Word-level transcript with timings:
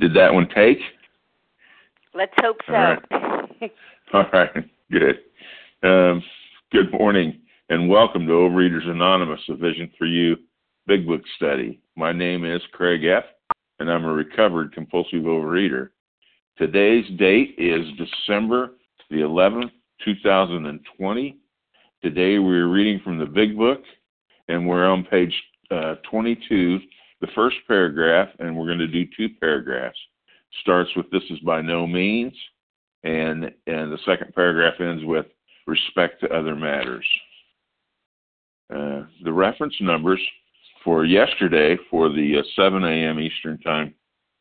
Did 0.00 0.14
that 0.14 0.32
one 0.32 0.48
take? 0.54 0.78
Let's 2.14 2.32
hope 2.40 2.56
so. 2.66 2.72
All 2.72 2.80
right. 2.80 3.72
All 4.14 4.24
right. 4.32 4.70
Good. 4.90 5.18
Um, 5.82 6.22
good 6.72 6.90
morning 6.90 7.38
and 7.68 7.86
welcome 7.86 8.26
to 8.26 8.32
Overeaters 8.32 8.88
Anonymous, 8.88 9.42
a 9.50 9.54
Vision 9.54 9.90
for 9.98 10.06
You 10.06 10.36
Big 10.86 11.06
Book 11.06 11.20
study. 11.36 11.80
My 11.96 12.12
name 12.12 12.46
is 12.46 12.62
Craig 12.72 13.04
F., 13.04 13.24
and 13.78 13.90
I'm 13.90 14.06
a 14.06 14.12
recovered 14.12 14.72
compulsive 14.72 15.24
overeater. 15.24 15.90
Today's 16.56 17.04
date 17.18 17.54
is 17.58 17.86
December 17.98 18.70
the 19.10 19.16
11th, 19.16 19.70
2020. 20.02 21.36
Today 22.02 22.38
we're 22.38 22.68
reading 22.68 23.00
from 23.04 23.18
the 23.18 23.26
Big 23.26 23.54
Book, 23.58 23.82
and 24.48 24.66
we're 24.66 24.88
on 24.88 25.04
page 25.04 25.34
uh, 25.70 25.96
22, 26.10 26.78
the 27.20 27.28
first 27.34 27.56
paragraph, 27.66 28.28
and 28.38 28.56
we're 28.56 28.66
going 28.66 28.78
to 28.78 28.86
do 28.86 29.04
two 29.16 29.28
paragraphs. 29.40 29.98
Starts 30.62 30.90
with 30.96 31.10
"This 31.10 31.22
is 31.30 31.38
by 31.40 31.62
no 31.62 31.86
means," 31.86 32.34
and 33.04 33.44
and 33.66 33.92
the 33.92 33.98
second 34.04 34.34
paragraph 34.34 34.80
ends 34.80 35.04
with 35.04 35.26
"respect 35.66 36.20
to 36.20 36.34
other 36.34 36.56
matters." 36.56 37.06
Uh, 38.74 39.02
the 39.24 39.32
reference 39.32 39.74
numbers 39.80 40.20
for 40.84 41.04
yesterday 41.04 41.76
for 41.90 42.08
the 42.08 42.38
uh, 42.38 42.42
7 42.56 42.82
a.m. 42.84 43.18
Eastern 43.18 43.58
Time 43.58 43.92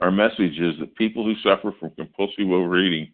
our 0.00 0.10
message 0.10 0.58
is 0.58 0.78
that 0.78 0.94
people 0.96 1.24
who 1.24 1.34
suffer 1.42 1.72
from 1.78 1.90
compulsive 1.90 2.50
overeating 2.50 3.12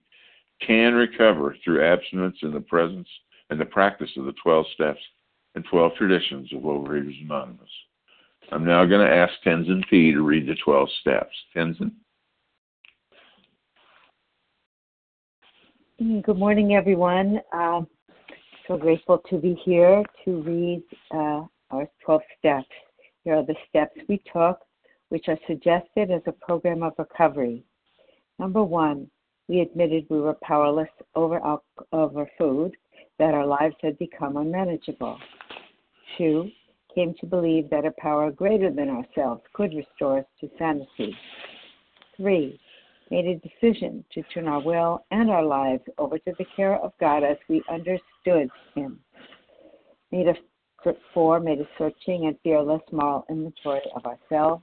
can 0.66 0.94
recover 0.94 1.56
through 1.64 1.84
abstinence 1.84 2.36
in 2.42 2.52
the 2.52 2.60
presence 2.60 3.08
and 3.50 3.60
the 3.60 3.64
practice 3.64 4.10
of 4.16 4.24
the 4.24 4.34
12 4.42 4.66
steps 4.74 5.00
and 5.54 5.64
12 5.70 5.92
traditions 5.96 6.52
of 6.52 6.62
Overeaters 6.62 7.20
Anonymous. 7.22 7.68
I'm 8.50 8.64
now 8.64 8.84
going 8.84 9.06
to 9.06 9.14
ask 9.14 9.32
Tenzin 9.44 9.82
P. 9.88 10.12
to 10.12 10.22
read 10.22 10.48
the 10.48 10.56
12 10.64 10.88
steps. 11.00 11.34
Tenzin? 11.54 11.92
Good 15.98 16.38
morning, 16.38 16.74
everyone. 16.74 17.40
Uh, 17.52 17.82
so 18.66 18.76
grateful 18.76 19.22
to 19.30 19.38
be 19.38 19.54
here 19.64 20.02
to 20.24 20.42
read 20.42 20.82
uh, 21.12 21.44
our 21.70 21.88
12 22.04 22.22
steps. 22.38 22.66
Here 23.24 23.36
are 23.36 23.46
the 23.46 23.54
steps 23.68 23.94
we 24.08 24.20
took, 24.32 24.58
which 25.12 25.28
are 25.28 25.38
suggested 25.46 26.10
as 26.10 26.22
a 26.24 26.32
program 26.32 26.82
of 26.82 26.94
recovery. 26.96 27.62
Number 28.38 28.64
one, 28.64 29.10
we 29.46 29.60
admitted 29.60 30.06
we 30.08 30.18
were 30.18 30.38
powerless 30.42 30.88
over, 31.14 31.38
over 31.92 32.30
food, 32.38 32.72
that 33.18 33.34
our 33.34 33.44
lives 33.44 33.74
had 33.82 33.98
become 33.98 34.38
unmanageable. 34.38 35.18
Two, 36.16 36.48
came 36.94 37.12
to 37.20 37.26
believe 37.26 37.68
that 37.68 37.84
a 37.84 37.90
power 37.98 38.30
greater 38.30 38.70
than 38.70 38.88
ourselves 38.88 39.42
could 39.52 39.74
restore 39.74 40.20
us 40.20 40.24
to 40.40 40.48
sanity. 40.58 41.14
Three, 42.16 42.58
made 43.10 43.26
a 43.26 43.34
decision 43.34 44.06
to 44.14 44.22
turn 44.32 44.48
our 44.48 44.62
will 44.62 45.04
and 45.10 45.30
our 45.30 45.44
lives 45.44 45.82
over 45.98 46.18
to 46.20 46.32
the 46.38 46.46
care 46.56 46.76
of 46.76 46.94
God 46.98 47.22
as 47.22 47.36
we 47.50 47.62
understood 47.70 48.48
Him. 48.74 48.98
Made 50.10 50.28
a 50.28 50.34
four, 51.12 51.38
made 51.38 51.60
a 51.60 51.68
searching 51.76 52.28
and 52.28 52.36
fearless 52.42 52.80
moral 52.90 53.26
inventory 53.28 53.82
of 53.94 54.06
ourselves. 54.06 54.62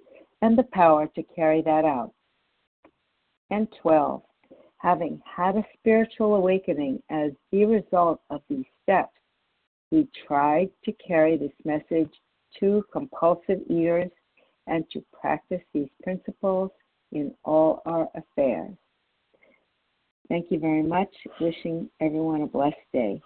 and 0.41 0.57
the 0.57 0.63
power 0.63 1.07
to 1.15 1.23
carry 1.35 1.61
that 1.61 1.85
out. 1.85 2.13
And 3.49 3.67
12. 3.81 4.21
Having 4.77 5.21
had 5.25 5.55
a 5.55 5.65
spiritual 5.77 6.35
awakening 6.35 7.03
as 7.11 7.31
the 7.51 7.65
result 7.65 8.21
of 8.31 8.41
these 8.49 8.65
steps, 8.81 9.13
we 9.91 10.07
tried 10.27 10.69
to 10.85 10.91
carry 10.93 11.37
this 11.37 11.51
message 11.65 12.09
to 12.59 12.83
compulsive 12.91 13.59
eaters 13.69 14.09
and 14.67 14.83
to 14.91 15.03
practice 15.19 15.61
these 15.73 15.89
principles 16.01 16.71
in 17.11 17.33
all 17.43 17.81
our 17.85 18.09
affairs. 18.15 18.73
Thank 20.29 20.47
you 20.49 20.59
very 20.59 20.83
much. 20.83 21.09
Wishing 21.39 21.89
everyone 21.99 22.41
a 22.41 22.47
blessed 22.47 22.77
day. 22.93 23.21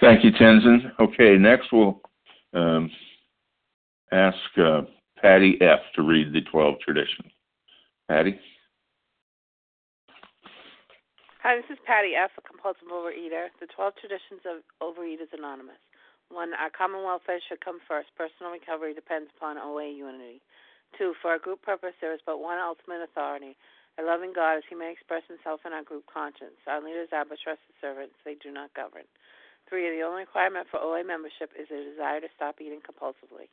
Thank 0.00 0.24
you, 0.24 0.32
Tenzin. 0.32 0.92
Okay, 1.00 1.36
next 1.38 1.72
we'll 1.72 2.00
um, 2.52 2.90
ask 4.12 4.36
uh, 4.56 4.82
Patty 5.20 5.58
F. 5.60 5.80
to 5.94 6.02
read 6.02 6.32
the 6.32 6.42
12 6.46 6.78
traditions. 6.78 7.32
Patty? 8.08 8.38
Hi, 11.42 11.56
this 11.56 11.70
is 11.70 11.78
Patty 11.86 12.14
F., 12.14 12.30
a 12.38 12.42
compulsive 12.42 12.86
overeater. 12.86 13.50
The 13.58 13.66
12 13.74 13.98
traditions 13.98 14.42
of 14.46 14.62
Overeaters 14.78 15.32
Anonymous. 15.34 15.82
One, 16.30 16.52
our 16.54 16.70
common 16.70 17.02
welfare 17.02 17.40
should 17.48 17.64
come 17.64 17.80
first. 17.88 18.14
Personal 18.14 18.52
recovery 18.52 18.94
depends 18.94 19.30
upon 19.34 19.58
OA 19.58 19.90
unity. 19.90 20.38
Two, 20.96 21.14
for 21.20 21.34
our 21.34 21.38
group 21.40 21.62
purpose, 21.62 21.96
there 22.00 22.14
is 22.14 22.20
but 22.24 22.38
one 22.38 22.60
ultimate 22.60 23.02
authority, 23.02 23.56
a 23.98 24.02
loving 24.04 24.32
God 24.32 24.60
as 24.60 24.66
he 24.68 24.76
may 24.76 24.92
express 24.92 25.26
himself 25.26 25.64
in 25.66 25.72
our 25.72 25.82
group 25.82 26.04
conscience. 26.06 26.60
Our 26.68 26.84
leaders 26.84 27.10
are 27.12 27.24
but 27.24 27.42
trusted 27.42 27.74
servants, 27.80 28.14
they 28.24 28.36
do 28.38 28.52
not 28.52 28.72
govern. 28.76 29.08
Three, 29.68 29.88
the 29.90 30.04
only 30.04 30.24
requirement 30.24 30.68
for 30.70 30.80
OA 30.80 31.04
membership 31.04 31.52
is 31.58 31.68
a 31.68 31.84
desire 31.90 32.20
to 32.20 32.32
stop 32.36 32.60
eating 32.60 32.80
compulsively. 32.80 33.52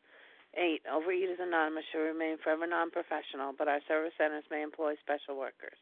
Eight, 0.57 0.83
Overeaters 0.83 1.39
Anonymous 1.39 1.85
should 1.91 2.03
remain 2.03 2.37
forever 2.37 2.67
non 2.67 2.91
professional, 2.91 3.55
but 3.57 3.67
our 3.67 3.79
service 3.87 4.11
centers 4.17 4.43
may 4.51 4.61
employ 4.61 4.95
special 4.99 5.39
workers. 5.39 5.79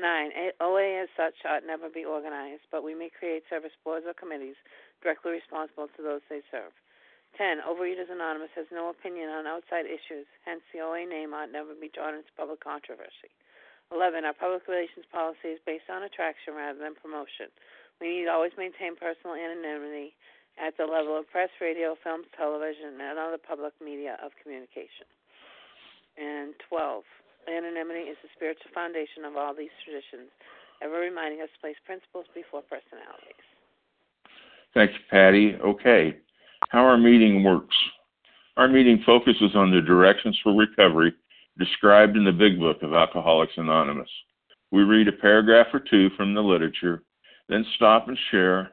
Nine, 0.00 0.32
OA 0.60 1.04
as 1.04 1.12
such 1.12 1.36
ought 1.44 1.66
never 1.66 1.90
be 1.92 2.08
organized, 2.08 2.64
but 2.72 2.82
we 2.82 2.94
may 2.94 3.10
create 3.10 3.44
service 3.50 3.76
boards 3.84 4.06
or 4.08 4.14
committees 4.14 4.56
directly 5.02 5.32
responsible 5.32 5.88
to 5.92 6.02
those 6.02 6.24
they 6.30 6.40
serve. 6.50 6.72
10. 7.36 7.60
Overeaters 7.60 8.10
Anonymous 8.10 8.50
has 8.56 8.66
no 8.72 8.88
opinion 8.88 9.28
on 9.28 9.46
outside 9.46 9.84
issues, 9.84 10.26
hence 10.44 10.62
the 10.72 10.80
OA 10.80 11.04
name 11.04 11.34
ought 11.34 11.52
never 11.52 11.74
be 11.76 11.92
drawn 11.92 12.14
into 12.14 12.32
public 12.36 12.64
controversy. 12.64 13.28
11. 13.92 14.24
Our 14.24 14.32
public 14.32 14.66
relations 14.66 15.04
policy 15.12 15.52
is 15.54 15.60
based 15.66 15.90
on 15.90 16.02
attraction 16.02 16.54
rather 16.54 16.78
than 16.78 16.94
promotion. 16.94 17.52
We 18.00 18.24
need 18.24 18.28
always 18.28 18.56
maintain 18.56 18.96
personal 18.96 19.36
anonymity 19.36 20.14
at 20.60 20.76
the 20.76 20.84
level 20.84 21.16
of 21.16 21.24
press, 21.32 21.48
radio, 21.60 21.96
films, 22.04 22.28
television, 22.36 23.00
and 23.00 23.18
other 23.18 23.40
public 23.40 23.72
media 23.82 24.20
of 24.22 24.30
communication. 24.42 25.08
And 26.20 26.52
12. 26.68 27.02
Anonymity 27.48 28.12
is 28.12 28.20
the 28.22 28.28
spiritual 28.36 28.70
foundation 28.76 29.24
of 29.24 29.36
all 29.40 29.56
these 29.56 29.72
traditions, 29.80 30.28
ever 30.84 31.00
reminding 31.00 31.40
us 31.40 31.48
to 31.56 31.60
place 31.64 31.80
principles 31.88 32.28
before 32.36 32.60
personalities. 32.60 33.40
Thank 34.76 34.92
you, 34.92 35.02
Patty. 35.10 35.56
Okay, 35.56 36.20
how 36.68 36.84
our 36.84 36.98
meeting 36.98 37.42
works. 37.42 37.74
Our 38.56 38.68
meeting 38.68 39.02
focuses 39.06 39.56
on 39.56 39.72
the 39.72 39.80
directions 39.80 40.38
for 40.44 40.52
recovery 40.52 41.14
described 41.58 42.16
in 42.16 42.24
the 42.24 42.32
Big 42.32 42.60
Book 42.60 42.82
of 42.82 42.92
Alcoholics 42.92 43.54
Anonymous. 43.56 44.10
We 44.70 44.82
read 44.82 45.08
a 45.08 45.12
paragraph 45.12 45.68
or 45.72 45.80
two 45.80 46.10
from 46.16 46.34
the 46.34 46.40
literature, 46.40 47.02
then 47.48 47.64
stop 47.76 48.08
and 48.08 48.18
share 48.30 48.72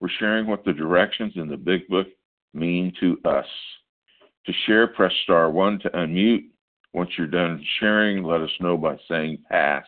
We're 0.00 0.08
sharing 0.18 0.46
what 0.46 0.64
the 0.64 0.72
directions 0.72 1.32
in 1.36 1.48
the 1.48 1.56
Big 1.56 1.88
Book 1.88 2.08
mean 2.52 2.92
to 3.00 3.18
us. 3.24 3.46
To 4.46 4.52
share, 4.66 4.86
press 4.86 5.12
star 5.24 5.50
1 5.50 5.80
to 5.80 5.90
unmute 5.90 6.44
once 6.94 7.10
you're 7.18 7.26
done 7.26 7.62
sharing, 7.80 8.22
let 8.22 8.40
us 8.40 8.50
know 8.60 8.76
by 8.76 8.96
saying 9.08 9.38
pass. 9.50 9.84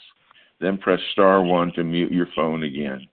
Then 0.61 0.77
press 0.77 0.99
star 1.13 1.41
1 1.43 1.73
to 1.75 1.85
mute 1.85 2.13
your 2.13 2.27
phone 2.35 2.65
again. 2.65 3.07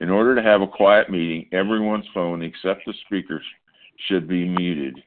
In 0.00 0.08
order 0.08 0.36
to 0.36 0.42
have 0.42 0.62
a 0.62 0.68
quiet 0.68 1.10
meeting, 1.10 1.48
everyone's 1.52 2.06
phone 2.14 2.42
except 2.42 2.82
the 2.86 2.94
speaker's 3.06 3.44
should 4.06 4.28
be 4.28 4.48
muted. 4.48 5.02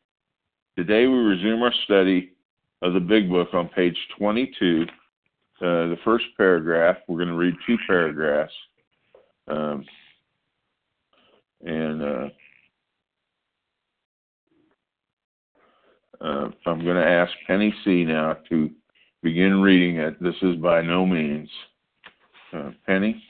Today 0.77 1.07
we 1.07 1.15
resume 1.15 1.63
our 1.63 1.73
study 1.85 2.33
of 2.81 2.93
the 2.93 2.99
Big 2.99 3.29
Book 3.29 3.53
on 3.53 3.69
page 3.69 3.95
22. 4.17 4.83
Uh, 4.83 4.87
the 5.61 5.97
first 6.03 6.25
paragraph, 6.35 6.97
we're 7.07 7.17
going 7.17 7.29
to 7.29 7.35
read 7.35 7.53
two 7.65 7.77
paragraphs. 7.87 8.53
Um, 9.47 9.85
and 11.65 12.03
uh, 12.03 12.29
Uh, 16.21 16.49
I'm 16.67 16.83
going 16.83 16.97
to 16.97 17.07
ask 17.07 17.31
Penny 17.47 17.73
C 17.83 18.03
now 18.03 18.37
to 18.49 18.69
begin 19.23 19.59
reading 19.59 19.97
it. 19.97 20.21
This 20.21 20.35
is 20.43 20.55
by 20.57 20.81
no 20.81 21.05
means. 21.05 21.49
Uh, 22.53 22.71
Penny? 22.85 23.23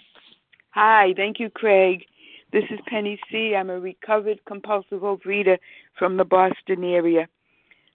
Hi, 0.72 1.14
thank 1.16 1.40
you, 1.40 1.50
Craig. 1.50 2.04
This 2.52 2.66
is 2.70 2.80
Penny 2.88 3.18
C. 3.32 3.56
I'm 3.56 3.70
a 3.70 3.80
recovered 3.80 4.44
compulsive 4.46 5.02
overeater 5.02 5.58
from 5.98 6.18
the 6.18 6.26
Boston 6.26 6.84
area. 6.84 7.28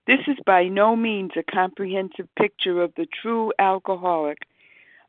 This 0.06 0.20
is 0.28 0.38
by 0.46 0.64
no 0.64 0.96
means 0.96 1.32
a 1.36 1.42
comprehensive 1.42 2.28
picture 2.38 2.80
of 2.82 2.94
the 2.96 3.06
true 3.20 3.52
alcoholic, 3.58 4.38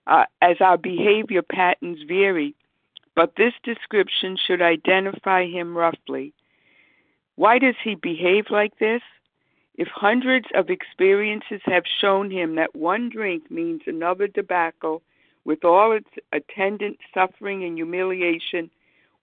uh, 0.08 0.26
as 0.42 0.58
our 0.60 0.78
behavior 0.78 1.44
patterns 1.44 2.00
vary, 2.08 2.56
but 3.18 3.34
this 3.36 3.54
description 3.64 4.38
should 4.38 4.62
identify 4.62 5.48
him 5.48 5.76
roughly. 5.76 6.34
Why 7.36 7.58
does 7.58 7.74
he 7.84 7.96
behave 7.96 8.46
like 8.52 8.78
this? 8.78 9.02
If 9.74 9.88
hundreds 9.88 10.46
of 10.54 10.70
experiences 10.70 11.62
have 11.66 11.82
shown 12.00 12.30
him 12.30 12.56
that 12.56 12.76
one 12.76 13.10
drink 13.10 13.50
means 13.50 13.82
another 13.88 14.28
debacle 14.28 15.02
with 15.46 15.66
all 15.66 15.94
its 15.94 16.10
attendant 16.32 17.00
suffering 17.12 17.64
and 17.64 17.76
humiliation, 17.76 18.70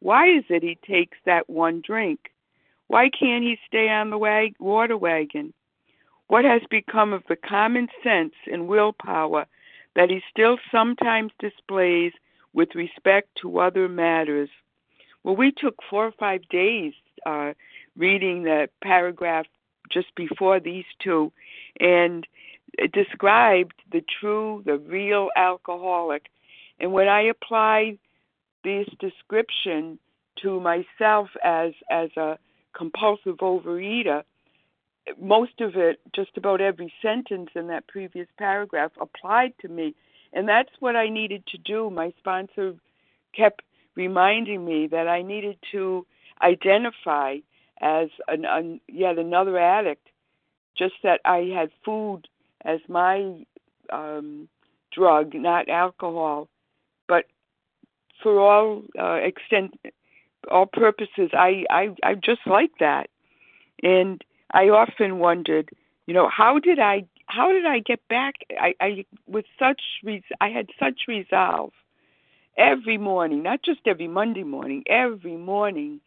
why 0.00 0.26
is 0.26 0.44
it 0.48 0.64
he 0.64 0.76
takes 0.84 1.18
that 1.24 1.48
one 1.48 1.80
drink? 1.80 2.32
Why 2.88 3.10
can't 3.10 3.44
he 3.44 3.58
stay 3.64 3.88
on 3.90 4.10
the 4.10 4.18
wag- 4.18 4.56
water 4.58 4.96
wagon? 4.96 5.54
What 6.26 6.44
has 6.44 6.62
become 6.68 7.12
of 7.12 7.22
the 7.28 7.36
common 7.36 7.86
sense 8.02 8.34
and 8.50 8.66
willpower 8.66 9.46
that 9.94 10.10
he 10.10 10.20
still 10.32 10.58
sometimes 10.72 11.30
displays 11.38 12.12
with 12.54 12.74
respect 12.74 13.28
to 13.42 13.58
other 13.58 13.88
matters? 13.88 14.48
Well, 15.22 15.36
we 15.36 15.52
took 15.52 15.76
four 15.90 16.06
or 16.06 16.12
five 16.12 16.48
days 16.48 16.94
uh, 17.26 17.52
reading 17.96 18.44
the 18.44 18.68
paragraph 18.82 19.46
just 19.90 20.14
before 20.14 20.60
these 20.60 20.84
two, 21.02 21.32
and 21.78 22.26
it 22.78 22.92
described 22.92 23.74
the 23.92 24.02
true, 24.20 24.62
the 24.64 24.78
real 24.78 25.28
alcoholic. 25.36 26.26
And 26.80 26.92
when 26.92 27.08
I 27.08 27.22
applied 27.22 27.98
this 28.64 28.86
description 28.98 29.98
to 30.42 30.60
myself 30.60 31.28
as 31.42 31.72
as 31.90 32.10
a 32.16 32.38
compulsive 32.76 33.36
overeater, 33.36 34.24
most 35.20 35.60
of 35.60 35.76
it, 35.76 36.00
just 36.14 36.36
about 36.36 36.60
every 36.60 36.92
sentence 37.02 37.50
in 37.54 37.68
that 37.68 37.86
previous 37.86 38.26
paragraph, 38.38 38.92
applied 39.00 39.52
to 39.60 39.68
me. 39.68 39.94
And 40.34 40.48
that's 40.48 40.70
what 40.80 40.96
I 40.96 41.08
needed 41.08 41.46
to 41.48 41.58
do. 41.58 41.90
My 41.90 42.12
sponsor 42.18 42.74
kept 43.34 43.62
reminding 43.94 44.64
me 44.64 44.88
that 44.88 45.08
I 45.08 45.22
needed 45.22 45.56
to 45.72 46.04
identify 46.42 47.36
as 47.80 48.08
an, 48.28 48.44
an, 48.44 48.80
yet 48.88 49.18
another 49.18 49.58
addict, 49.58 50.08
just 50.76 50.94
that 51.04 51.20
I 51.24 51.50
had 51.56 51.70
food 51.84 52.22
as 52.64 52.80
my 52.88 53.44
um, 53.92 54.48
drug, 54.92 55.34
not 55.34 55.68
alcohol. 55.68 56.48
But 57.06 57.26
for 58.22 58.40
all 58.40 58.82
uh, 58.98 59.14
extent, 59.14 59.78
all 60.50 60.66
purposes, 60.66 61.30
I, 61.32 61.64
I 61.70 61.88
I 62.02 62.14
just 62.14 62.40
like 62.46 62.72
that, 62.80 63.08
and 63.82 64.22
I 64.52 64.68
often 64.68 65.18
wondered, 65.18 65.70
you 66.06 66.14
know, 66.14 66.28
how 66.28 66.58
did 66.58 66.78
I 66.78 67.04
how 67.26 67.52
did 67.52 67.66
I 67.66 67.80
get 67.80 68.00
back? 68.08 68.34
I, 68.50 68.74
I 68.80 69.04
with 69.26 69.46
such 69.58 69.80
res- 70.02 70.22
I 70.40 70.48
had 70.50 70.68
such 70.78 71.02
resolve 71.08 71.72
every 72.56 72.98
morning, 72.98 73.42
not 73.42 73.62
just 73.62 73.80
every 73.86 74.08
Monday 74.08 74.44
morning, 74.44 74.84
every 74.88 75.36
morning 75.36 76.00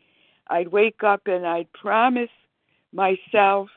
I'd 0.49 0.69
wake 0.69 1.03
up 1.03 1.27
and 1.27 1.45
I'd 1.45 1.71
promise 1.73 2.29
myself. 2.93 3.69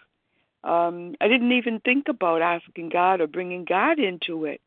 Um, 0.63 1.15
I 1.21 1.29
didn't 1.29 1.53
even 1.53 1.81
think 1.81 2.09
about 2.09 2.43
asking 2.43 2.91
God 2.91 3.21
or 3.21 3.27
bringing 3.27 3.65
God 3.65 3.99
into 3.99 4.45
it. 4.45 4.61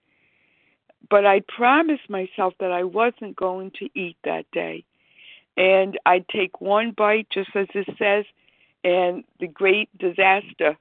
But 1.09 1.25
I'd 1.25 1.47
promise 1.47 1.99
myself 2.09 2.53
that 2.59 2.71
I 2.71 2.83
wasn't 2.83 3.35
going 3.35 3.71
to 3.79 3.89
eat 3.93 4.17
that 4.23 4.45
day. 4.51 4.85
And 5.55 5.99
I'd 6.05 6.27
take 6.29 6.61
one 6.61 6.91
bite, 6.91 7.27
just 7.31 7.49
as 7.55 7.67
it 7.75 7.87
says, 7.99 8.25
and 8.83 9.23
the 9.39 9.47
great 9.47 9.95
disaster 9.97 10.77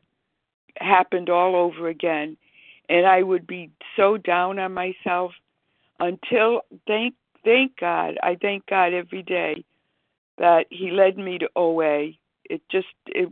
happened 0.78 1.30
all 1.30 1.56
over 1.56 1.88
again. 1.88 2.36
And 2.88 3.06
I 3.06 3.22
would 3.22 3.46
be 3.46 3.70
so 3.96 4.16
down 4.16 4.58
on 4.58 4.74
myself 4.74 5.32
until, 6.00 6.62
thank, 6.86 7.14
thank 7.44 7.78
God, 7.78 8.18
I 8.22 8.36
thank 8.40 8.66
God 8.66 8.92
every 8.92 9.22
day 9.22 9.64
that 10.38 10.66
he 10.70 10.90
led 10.90 11.16
me 11.16 11.38
to 11.38 11.48
OA. 11.56 12.10
It 12.44 12.62
just 12.70 12.88
it 13.06 13.30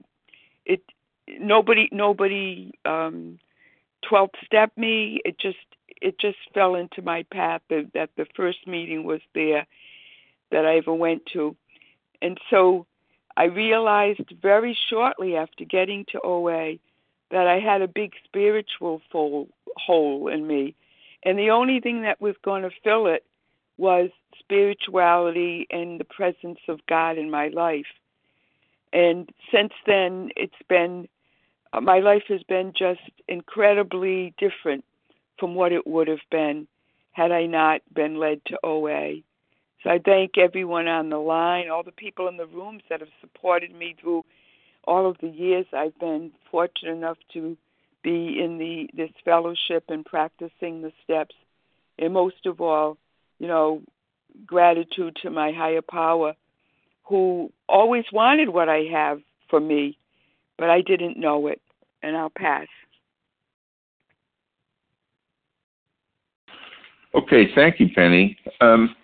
it 0.65 0.83
nobody 1.29 1.89
nobody 1.93 2.73
um 2.85 3.39
12 4.09 4.31
step 4.47 4.73
me. 4.77 5.21
It 5.25 5.39
just 5.39 5.59
it 6.01 6.19
just 6.19 6.39
fell 6.55 6.77
into 6.77 7.03
my 7.03 7.25
path 7.33 7.61
that, 7.69 7.91
that 7.95 8.11
the 8.17 8.27
first 8.35 8.67
meeting 8.67 9.05
was 9.05 9.21
there 9.35 9.67
that 10.51 10.65
I 10.65 10.77
ever 10.77 10.95
went 10.95 11.27
to. 11.33 11.57
And 12.23 12.39
so 12.49 12.87
I 13.37 13.45
realized 13.45 14.33
very 14.41 14.77
shortly 14.89 15.37
after 15.37 15.65
getting 15.65 16.05
to 16.13 16.21
OA 16.23 16.75
that 17.31 17.47
I 17.47 17.59
had 17.59 17.83
a 17.83 17.89
big 17.89 18.13
spiritual 18.25 19.01
hole 19.11 20.29
in 20.29 20.47
me. 20.47 20.75
And 21.23 21.39
the 21.39 21.51
only 21.51 21.81
thing 21.81 22.03
that 22.03 22.21
was 22.21 22.35
going 22.43 22.63
to 22.63 22.71
fill 22.83 23.07
it 23.07 23.25
was 23.77 24.11
spirituality 24.39 25.67
and 25.71 26.01
the 26.01 26.05
presence 26.05 26.59
of 26.69 26.81
God 26.89 27.19
in 27.19 27.31
my 27.31 27.49
life. 27.49 27.87
And 28.93 29.31
since 29.53 29.73
then, 29.87 30.31
it's 30.37 30.53
been, 30.69 31.09
uh, 31.73 31.81
my 31.81 32.01
life 32.01 32.25
has 32.29 32.43
been 32.45 32.73
just 32.77 33.01
incredibly 33.29 34.35
different 34.39 34.85
from 35.39 35.55
what 35.55 35.73
it 35.73 35.87
would 35.87 36.09
have 36.09 36.19
been 36.31 36.67
had 37.13 37.33
I 37.33 37.47
not 37.47 37.81
been 37.95 38.19
led 38.19 38.45
to 38.47 38.59
OA. 38.65 39.23
So 39.83 39.91
I 39.91 39.99
thank 40.05 40.37
everyone 40.37 40.89
on 40.89 41.09
the 41.09 41.19
line, 41.19 41.71
all 41.71 41.83
the 41.83 41.93
people 41.93 42.29
in 42.29 42.37
the 42.37 42.47
rooms 42.47 42.83
that 42.91 43.01
have 43.01 43.09
supported 43.21 43.75
me 43.75 43.97
through 44.01 44.25
all 44.85 45.09
of 45.09 45.17
the 45.21 45.29
years 45.29 45.67
I've 45.73 45.99
been 45.99 46.33
fortunate 46.51 46.93
enough 46.93 47.19
to 47.35 47.57
be 48.03 48.41
in 48.43 48.59
the 48.59 48.89
this 48.97 49.11
fellowship 49.25 49.85
and 49.89 50.05
practicing 50.05 50.83
the 50.83 50.93
steps. 51.05 51.35
And 51.99 52.15
most 52.15 52.47
of 52.47 52.61
all, 52.61 52.97
you 53.39 53.47
know, 53.47 53.83
gratitude 54.47 55.17
to 55.23 55.31
my 55.31 55.53
higher 55.53 55.83
power 55.83 56.35
who 57.05 57.53
always 57.69 58.05
wanted 58.13 58.49
what 58.49 58.69
I 58.69 58.85
have 58.93 59.21
for 59.49 59.61
me, 59.61 59.99
but 60.57 60.71
I 60.71 60.81
didn't 60.81 61.19
know 61.19 61.49
it. 61.49 61.61
And 62.03 62.17
I'll 62.17 62.31
pass. 62.31 62.67
Okay, 67.15 67.49
thank 67.55 67.81
you, 67.81 67.89
Penny. 67.95 68.39
Um, 68.61 68.95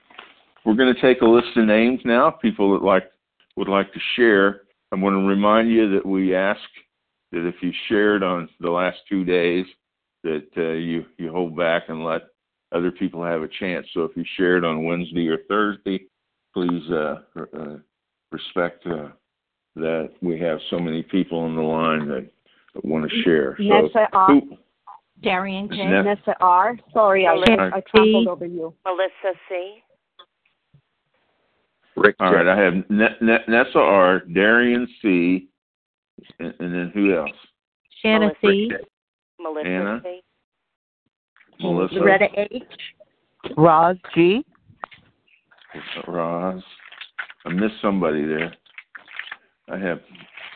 we're 0.64 0.74
going 0.74 0.94
to 0.94 1.00
take 1.00 1.20
a 1.20 1.26
list 1.26 1.48
of 1.56 1.66
names 1.66 2.00
now, 2.04 2.30
people 2.30 2.72
that 2.72 2.84
like 2.84 3.10
would 3.56 3.68
like 3.68 3.92
to 3.92 4.00
share. 4.14 4.62
I 4.92 4.96
want 4.96 5.14
to 5.14 5.26
remind 5.26 5.70
you 5.70 5.90
that 5.90 6.06
we 6.06 6.34
ask 6.34 6.60
that 7.32 7.46
if 7.46 7.56
you 7.60 7.72
shared 7.88 8.22
on 8.22 8.48
the 8.60 8.70
last 8.70 8.98
two 9.08 9.24
days, 9.24 9.66
that 10.22 10.46
uh, 10.56 10.72
you 10.72 11.04
you 11.18 11.30
hold 11.30 11.56
back 11.56 11.84
and 11.88 12.04
let 12.04 12.22
other 12.72 12.90
people 12.90 13.24
have 13.24 13.42
a 13.42 13.48
chance. 13.48 13.86
So 13.94 14.02
if 14.02 14.16
you 14.16 14.24
shared 14.36 14.64
on 14.64 14.84
Wednesday 14.84 15.28
or 15.28 15.38
Thursday, 15.48 16.06
please 16.52 16.82
uh, 16.90 17.20
uh, 17.36 17.76
respect 18.32 18.86
uh, 18.86 19.08
that 19.76 20.10
we 20.22 20.38
have 20.40 20.58
so 20.70 20.78
many 20.78 21.02
people 21.02 21.38
on 21.38 21.54
the 21.54 21.62
line 21.62 22.08
that, 22.08 22.28
that 22.74 22.84
want 22.84 23.08
to 23.08 23.22
share. 23.22 23.56
Nessa 23.58 23.88
so, 23.92 24.06
R. 24.12 24.40
Darian 25.22 25.68
K. 25.68 25.76
Nessa 25.84 26.34
R. 26.40 26.78
Sorry, 26.92 27.26
I, 27.26 27.34
I, 27.34 27.76
I 27.76 27.82
trampled 27.94 28.28
over 28.28 28.46
you. 28.46 28.74
Melissa 28.84 29.38
C. 29.48 29.82
Rick 31.96 32.16
All 32.20 32.34
right, 32.34 32.46
I 32.46 32.58
have 32.60 32.74
Nessa 32.90 33.78
R, 33.78 34.20
Darian 34.20 34.86
C, 35.00 35.48
and, 36.38 36.54
and 36.60 36.74
then 36.74 36.90
who 36.94 37.16
else? 37.16 37.30
Shanna 38.02 38.30
C. 38.42 38.70
Melissa 39.40 39.68
Anna. 39.68 40.00
C. 40.02 40.20
Melissa. 41.60 41.94
Loretta 41.94 42.26
H. 42.36 42.62
Roz 43.56 43.96
G. 44.14 44.44
Roz. 46.06 46.62
I 47.44 47.48
missed 47.50 47.74
somebody 47.80 48.24
there. 48.24 48.54
I 49.68 49.78
have 49.78 50.00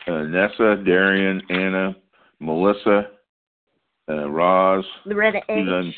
uh, 0.07 0.23
Nessa, 0.23 0.81
Darian, 0.85 1.41
Anna, 1.49 1.95
Melissa, 2.39 3.07
uh, 4.09 4.29
Roz. 4.29 4.85
Loretta 5.05 5.41
H. 5.49 5.95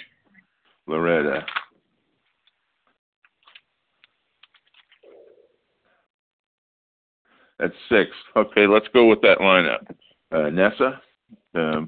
Loretta. 0.88 1.46
That's 7.64 7.74
six. 7.88 8.12
Okay, 8.36 8.68
let's 8.68 8.88
go 8.94 9.06
with 9.06 9.22
that 9.22 9.38
lineup. 9.40 9.88
Uh, 10.34 10.50
Nessa, 10.50 11.02
um, 11.56 11.88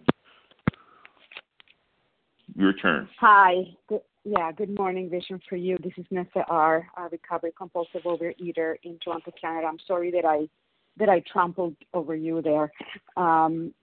your 2.55 2.71
turn. 2.71 3.09
Hi. 3.19 3.55
Good, 3.89 3.99
yeah, 4.23 4.53
good 4.53 4.73
morning, 4.73 5.09
Vision 5.09 5.37
for 5.49 5.57
You. 5.57 5.77
This 5.83 5.91
is 5.97 6.05
Nessa 6.11 6.45
R, 6.47 6.87
a 6.95 7.09
recovery 7.09 7.51
compulsive 7.57 8.03
overeater 8.03 8.75
in 8.83 8.97
Toronto, 9.03 9.33
Canada. 9.39 9.67
I'm 9.67 9.79
sorry 9.85 10.11
that 10.11 10.23
I 10.23 10.47
that 10.95 11.09
I 11.09 11.21
trampled 11.29 11.75
over 11.93 12.15
you 12.15 12.41
there. 12.41 12.71
Um, 13.17 13.73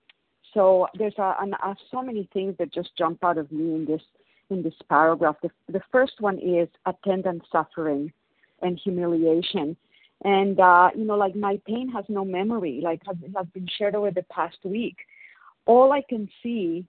so 0.55 0.87
there's 0.99 1.19
a, 1.19 1.35
an, 1.41 1.53
a, 1.63 1.77
so 1.91 2.01
many 2.01 2.27
things 2.33 2.55
that 2.59 2.73
just 2.73 2.97
jump 2.97 3.23
out 3.23 3.37
of 3.37 3.53
me 3.53 3.75
in 3.75 3.85
this 3.85 4.01
in 4.49 4.63
this 4.63 4.73
paragraph. 4.89 5.37
The, 5.43 5.51
the 5.71 5.83
first 5.93 6.15
one 6.21 6.39
is 6.39 6.69
attendant 6.87 7.43
suffering 7.53 8.11
and 8.63 8.81
humiliation. 8.83 9.77
And, 10.25 10.61
uh, 10.61 10.91
you 10.95 11.05
know, 11.05 11.17
like 11.17 11.35
my 11.35 11.61
pain 11.67 11.89
has 11.91 12.05
no 12.09 12.25
memory, 12.25 12.81
like 12.83 13.03
has, 13.07 13.17
has 13.37 13.47
been 13.53 13.67
shared 13.79 13.95
over 13.95 14.11
the 14.11 14.23
past 14.25 14.59
week. 14.65 14.97
All 15.67 15.93
I 15.93 16.03
can 16.09 16.29
see 16.43 16.87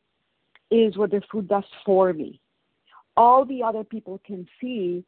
is 0.69 0.97
what 0.97 1.11
the 1.11 1.21
food 1.31 1.47
does 1.47 1.63
for 1.85 2.13
me. 2.13 2.39
All 3.17 3.45
the 3.45 3.63
other 3.63 3.83
people 3.83 4.19
can 4.25 4.47
see 4.59 5.03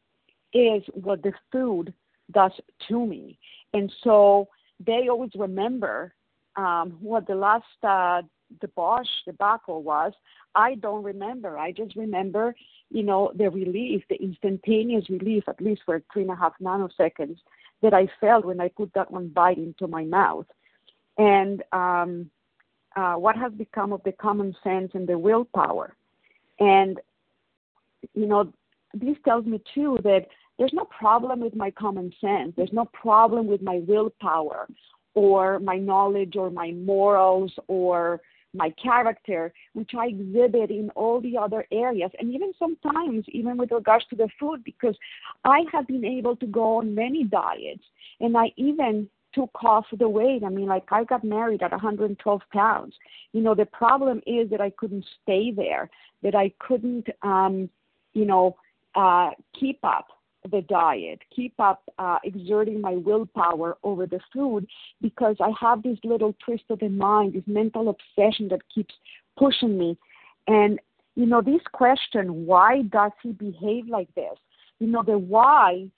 is 0.54 0.84
what 0.94 1.22
the 1.22 1.34
food 1.52 1.94
does 2.32 2.52
to 2.88 3.06
me. 3.06 3.38
And 3.74 3.92
so 4.04 4.48
they 4.84 5.08
always 5.10 5.32
remember 5.36 6.14
um, 6.56 6.98
what 7.02 7.28
the 7.28 7.36
last 7.36 7.66
uh, 7.84 8.22
the 8.62 8.68
debauch, 8.68 9.08
debacle 9.26 9.84
was. 9.84 10.14
I 10.54 10.76
don't 10.76 11.04
remember. 11.04 11.58
I 11.58 11.72
just 11.72 11.96
remember, 11.96 12.56
you 12.90 13.04
know, 13.04 13.32
the 13.36 13.50
relief, 13.50 14.04
the 14.10 14.22
instantaneous 14.22 15.10
relief, 15.10 15.44
at 15.48 15.62
least 15.62 15.82
for 15.86 16.02
three 16.14 16.24
and 16.24 16.32
a 16.32 16.36
half 16.36 16.54
nanoseconds 16.62 17.38
that 17.86 17.94
I 17.94 18.08
felt 18.20 18.46
when 18.46 18.60
I 18.60 18.70
put 18.70 18.92
that 18.96 19.12
one 19.12 19.28
bite 19.28 19.60
into 19.60 19.88
my 19.88 20.04
mouth. 20.04 20.48
And 21.20 21.64
um, 21.72 22.32
uh, 22.96 23.14
what 23.14 23.38
has 23.38 23.54
become 23.54 23.94
of 23.94 24.02
the 24.04 24.12
common 24.12 24.56
sense 24.64 24.92
and 24.96 25.08
the 25.08 25.20
willpower. 25.20 25.96
And, 26.60 27.00
you 28.16 28.26
know, 28.26 28.52
this 28.94 29.18
tells 29.24 29.46
me 29.46 29.62
too 29.76 30.00
that 30.04 30.28
there's 30.58 30.74
no 30.74 30.86
problem 30.86 31.42
with 31.42 31.56
my 31.56 31.70
common 31.70 32.12
sense, 32.20 32.54
there's 32.58 32.74
no 32.74 32.86
problem 32.86 33.46
with 33.46 33.62
my 33.62 33.82
willpower 33.88 34.68
or 35.14 35.60
my 35.60 35.78
knowledge 35.78 36.36
or 36.36 36.50
my 36.50 36.72
morals 36.72 37.54
or 37.68 38.20
my 38.56 38.72
character, 38.82 39.54
which 39.74 39.92
I 39.98 40.08
exhibit 40.08 40.70
in 40.72 40.90
all 40.96 41.22
the 41.22 41.38
other 41.38 41.66
areas, 41.72 42.12
and 42.20 42.34
even 42.34 42.54
sometimes, 42.58 43.26
even 43.30 43.58
with 43.58 43.72
regards 43.72 44.06
to 44.10 44.16
the 44.16 44.30
food, 44.40 44.64
because 44.64 44.96
I 45.44 45.66
have 45.72 45.88
been 45.88 46.06
able 46.06 46.36
to 46.38 46.46
go 46.46 46.78
on 46.78 46.96
many 46.96 47.24
diets, 47.24 47.84
and 48.20 48.38
I 48.38 48.52
even 48.58 49.10
took 49.34 49.52
off 49.64 49.86
the 49.98 50.08
weight. 50.08 50.44
I 50.44 50.50
mean, 50.50 50.68
like 50.68 50.86
I 50.92 51.04
got 51.04 51.24
married 51.24 51.62
at 51.62 51.72
112 51.72 52.42
pounds. 52.54 52.94
You 53.34 53.42
know, 53.42 53.54
the 53.54 53.66
problem 53.66 54.22
is 54.26 54.50
that 54.50 54.62
I 54.62 54.70
couldn't 54.72 55.06
stay 55.22 55.52
there, 55.52 55.90
that 56.24 56.36
I 56.36 56.52
couldn't, 56.60 57.08
um, 57.22 57.70
you 58.14 58.26
know, 58.26 58.56
uh, 58.96 59.32
keep 59.60 59.80
up 59.84 60.08
the 60.52 60.62
diet, 60.62 61.20
keep 61.36 61.54
up 61.60 61.84
uh, 61.98 62.18
exerting 62.24 62.82
my 62.82 62.94
willpower 62.96 63.78
over 63.84 64.06
the 64.06 64.20
food 64.34 64.68
because 65.02 65.36
I 65.40 65.52
have 65.60 65.84
this 65.84 65.98
little 66.04 66.36
twist 66.44 66.64
of 66.70 66.80
the 66.80 66.90
mind, 66.90 67.34
this 67.34 67.44
mental 67.48 67.90
obsession 67.90 68.48
that 68.50 68.62
keeps 68.74 68.94
pushing 69.38 69.78
me. 69.78 69.98
And, 70.48 70.80
you 71.16 71.26
know, 71.26 71.42
this 71.42 71.62
question, 71.72 72.46
why 72.46 72.84
does 72.84 73.12
he 73.24 73.32
behave 73.32 73.88
like 73.88 74.14
this? 74.16 74.38
You 74.80 74.88
know, 74.88 75.04
the 75.04 75.18
why 75.18 75.90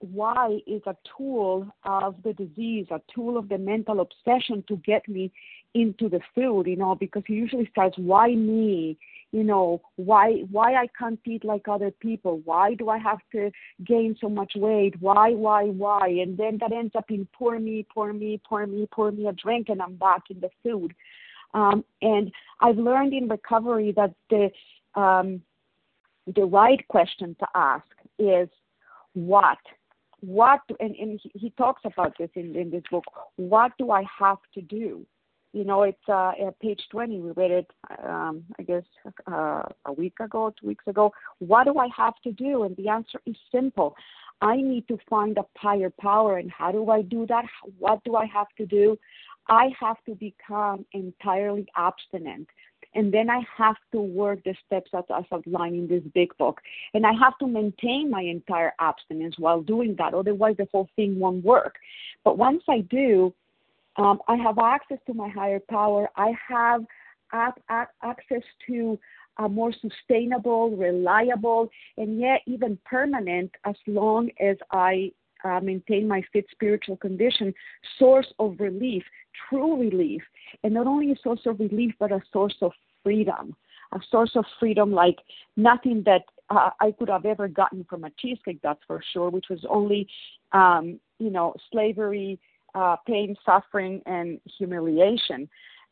why 0.00 0.58
is 0.66 0.82
a 0.86 0.96
tool 1.16 1.66
of 1.84 2.16
the 2.22 2.32
disease, 2.34 2.86
a 2.90 3.00
tool 3.14 3.36
of 3.36 3.48
the 3.48 3.58
mental 3.58 4.00
obsession 4.00 4.62
to 4.68 4.76
get 4.76 5.08
me 5.08 5.32
into 5.74 6.08
the 6.08 6.20
food, 6.34 6.66
you 6.66 6.76
know, 6.76 6.94
because 6.94 7.22
he 7.26 7.34
usually 7.34 7.68
starts, 7.70 7.96
why 7.98 8.34
me? 8.34 8.98
You 9.36 9.44
know 9.44 9.82
why 9.96 10.26
why 10.50 10.68
i 10.82 10.86
can't 10.98 11.20
eat 11.26 11.44
like 11.44 11.66
other 11.68 11.90
people? 11.90 12.40
Why 12.44 12.74
do 12.74 12.88
i 12.88 12.98
have 13.08 13.22
to 13.32 13.50
gain 13.84 14.16
so 14.20 14.28
much 14.28 14.52
weight? 14.56 14.94
Why 15.00 15.26
why 15.32 15.64
why? 15.64 16.06
And 16.22 16.38
then 16.38 16.56
that 16.60 16.72
ends 16.72 16.94
up 16.96 17.10
in 17.10 17.28
pour 17.38 17.58
me 17.58 17.86
pour 17.92 18.12
me 18.14 18.40
pour 18.48 18.66
me 18.66 18.88
pour 18.90 19.12
me 19.12 19.26
a 19.26 19.32
drink 19.32 19.68
and 19.68 19.82
i'm 19.82 19.96
back 19.96 20.22
in 20.30 20.40
the 20.40 20.50
food. 20.62 20.94
Um, 21.52 21.84
and 22.00 22.32
i've 22.62 22.78
learned 22.78 23.12
in 23.12 23.28
recovery 23.28 23.92
that 24.00 24.14
the 24.30 24.44
um, 25.00 25.42
the 26.34 26.46
right 26.60 26.82
question 26.88 27.36
to 27.40 27.46
ask 27.54 27.92
is 28.18 28.48
what? 29.12 29.58
What 30.20 30.62
and, 30.80 30.94
and 30.96 31.20
he, 31.22 31.30
he 31.34 31.50
talks 31.50 31.82
about 31.84 32.16
this 32.18 32.30
in, 32.34 32.56
in 32.56 32.70
this 32.70 32.86
book. 32.90 33.04
What 33.36 33.72
do 33.76 33.90
i 33.90 34.02
have 34.18 34.38
to 34.54 34.62
do 34.62 35.04
you 35.56 35.64
know, 35.64 35.84
it's 35.84 36.06
uh, 36.06 36.32
at 36.46 36.60
page 36.60 36.82
20. 36.90 37.18
We 37.18 37.30
read 37.30 37.50
it, 37.50 37.70
um, 38.06 38.44
I 38.58 38.62
guess, 38.62 38.82
uh, 39.26 39.62
a 39.86 39.92
week 39.96 40.20
ago, 40.20 40.52
two 40.60 40.66
weeks 40.66 40.86
ago. 40.86 41.12
What 41.38 41.64
do 41.64 41.78
I 41.78 41.88
have 41.96 42.12
to 42.24 42.32
do? 42.32 42.64
And 42.64 42.76
the 42.76 42.90
answer 42.90 43.18
is 43.24 43.36
simple. 43.50 43.96
I 44.42 44.56
need 44.56 44.86
to 44.88 44.98
find 45.08 45.38
a 45.38 45.46
higher 45.56 45.90
power. 45.98 46.36
And 46.36 46.50
how 46.50 46.72
do 46.72 46.90
I 46.90 47.00
do 47.00 47.26
that? 47.28 47.46
What 47.78 48.04
do 48.04 48.16
I 48.16 48.26
have 48.26 48.48
to 48.58 48.66
do? 48.66 48.98
I 49.48 49.70
have 49.80 49.96
to 50.04 50.14
become 50.14 50.84
entirely 50.92 51.66
abstinent. 51.74 52.48
and 52.94 53.12
then 53.12 53.28
I 53.30 53.40
have 53.62 53.76
to 53.92 54.00
work 54.00 54.38
the 54.44 54.54
steps 54.64 54.90
as, 54.94 55.04
as 55.18 55.24
outlined 55.32 55.76
in 55.80 55.86
this 55.88 56.02
big 56.14 56.30
book. 56.38 56.60
And 56.94 57.06
I 57.06 57.12
have 57.24 57.36
to 57.38 57.46
maintain 57.46 58.10
my 58.10 58.22
entire 58.22 58.72
abstinence 58.78 59.36
while 59.38 59.60
doing 59.60 59.96
that, 59.98 60.12
otherwise, 60.14 60.56
the 60.58 60.68
whole 60.72 60.88
thing 60.96 61.18
won't 61.18 61.44
work. 61.44 61.74
But 62.24 62.38
once 62.38 62.62
I 62.68 62.80
do, 62.80 63.34
um, 63.96 64.20
I 64.28 64.36
have 64.36 64.58
access 64.58 64.98
to 65.06 65.14
my 65.14 65.28
higher 65.28 65.60
power. 65.60 66.08
I 66.16 66.32
have 66.48 66.84
access 67.32 68.42
to 68.68 68.98
a 69.38 69.48
more 69.48 69.72
sustainable, 69.72 70.70
reliable, 70.70 71.68
and 71.96 72.20
yet 72.20 72.40
even 72.46 72.78
permanent, 72.84 73.50
as 73.64 73.74
long 73.86 74.30
as 74.40 74.56
I 74.70 75.12
uh, 75.44 75.60
maintain 75.60 76.08
my 76.08 76.22
fit 76.32 76.46
spiritual 76.50 76.96
condition, 76.96 77.52
source 77.98 78.32
of 78.38 78.56
relief, 78.58 79.02
true 79.48 79.78
relief, 79.78 80.22
and 80.64 80.74
not 80.74 80.86
only 80.86 81.12
a 81.12 81.16
source 81.22 81.40
of 81.46 81.60
relief, 81.60 81.92
but 81.98 82.12
a 82.12 82.22
source 82.32 82.56
of 82.62 82.72
freedom, 83.02 83.54
a 83.92 84.00
source 84.10 84.32
of 84.34 84.44
freedom 84.58 84.92
like 84.92 85.18
nothing 85.56 86.02
that 86.06 86.22
uh, 86.48 86.70
I 86.80 86.92
could 86.92 87.08
have 87.08 87.26
ever 87.26 87.48
gotten 87.48 87.84
from 87.88 88.04
a 88.04 88.10
cheesecake, 88.18 88.60
that's 88.62 88.80
for 88.86 89.02
sure, 89.12 89.30
which 89.30 89.46
was 89.50 89.64
only, 89.68 90.08
um, 90.52 90.98
you 91.18 91.30
know, 91.30 91.54
slavery, 91.70 92.38
uh, 92.76 92.96
pain, 93.06 93.34
suffering, 93.44 94.02
and 94.06 94.38
humiliation. 94.58 95.48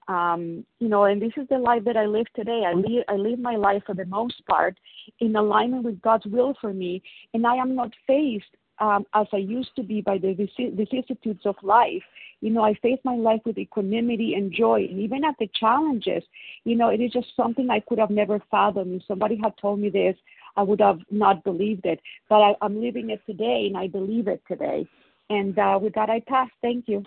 Um, 0.06 0.66
you 0.80 0.88
know, 0.88 1.04
and 1.04 1.20
this 1.20 1.32
is 1.38 1.48
the 1.48 1.56
life 1.56 1.82
that 1.84 1.96
I 1.96 2.04
live 2.04 2.26
today. 2.36 2.64
I 2.66 2.74
live, 2.74 3.04
I 3.08 3.14
live 3.14 3.38
my 3.38 3.56
life 3.56 3.82
for 3.86 3.94
the 3.94 4.04
most 4.04 4.44
part 4.46 4.78
in 5.20 5.34
alignment 5.34 5.84
with 5.84 6.02
God's 6.02 6.26
will 6.26 6.54
for 6.60 6.74
me, 6.74 7.02
and 7.32 7.46
I 7.46 7.56
am 7.56 7.74
not 7.74 7.90
faced 8.06 8.54
um, 8.80 9.06
as 9.14 9.26
I 9.32 9.38
used 9.38 9.74
to 9.76 9.82
be 9.82 10.02
by 10.02 10.18
the 10.18 10.34
vicissitudes 10.34 11.46
of 11.46 11.54
life. 11.62 12.02
You 12.40 12.50
know, 12.50 12.62
I 12.62 12.74
face 12.82 12.98
my 13.04 13.16
life 13.16 13.40
with 13.46 13.56
equanimity 13.56 14.34
and 14.34 14.52
joy, 14.52 14.86
and 14.90 15.00
even 15.00 15.24
at 15.24 15.36
the 15.38 15.48
challenges, 15.58 16.22
you 16.64 16.76
know, 16.76 16.90
it 16.90 17.00
is 17.00 17.12
just 17.12 17.28
something 17.34 17.70
I 17.70 17.80
could 17.80 17.98
have 17.98 18.10
never 18.10 18.42
fathomed. 18.50 19.00
If 19.00 19.06
somebody 19.08 19.40
had 19.42 19.56
told 19.56 19.80
me 19.80 19.88
this, 19.88 20.16
I 20.56 20.62
would 20.62 20.80
have 20.80 20.98
not 21.10 21.44
believed 21.44 21.86
it. 21.86 22.00
But 22.28 22.42
I, 22.42 22.54
I'm 22.60 22.82
living 22.82 23.08
it 23.08 23.22
today, 23.24 23.64
and 23.68 23.76
I 23.78 23.86
believe 23.86 24.28
it 24.28 24.42
today. 24.46 24.86
And 25.30 25.58
uh, 25.58 25.78
with 25.80 25.94
that, 25.94 26.10
I 26.10 26.20
pass. 26.26 26.48
Thank 26.62 26.88
you. 26.88 27.02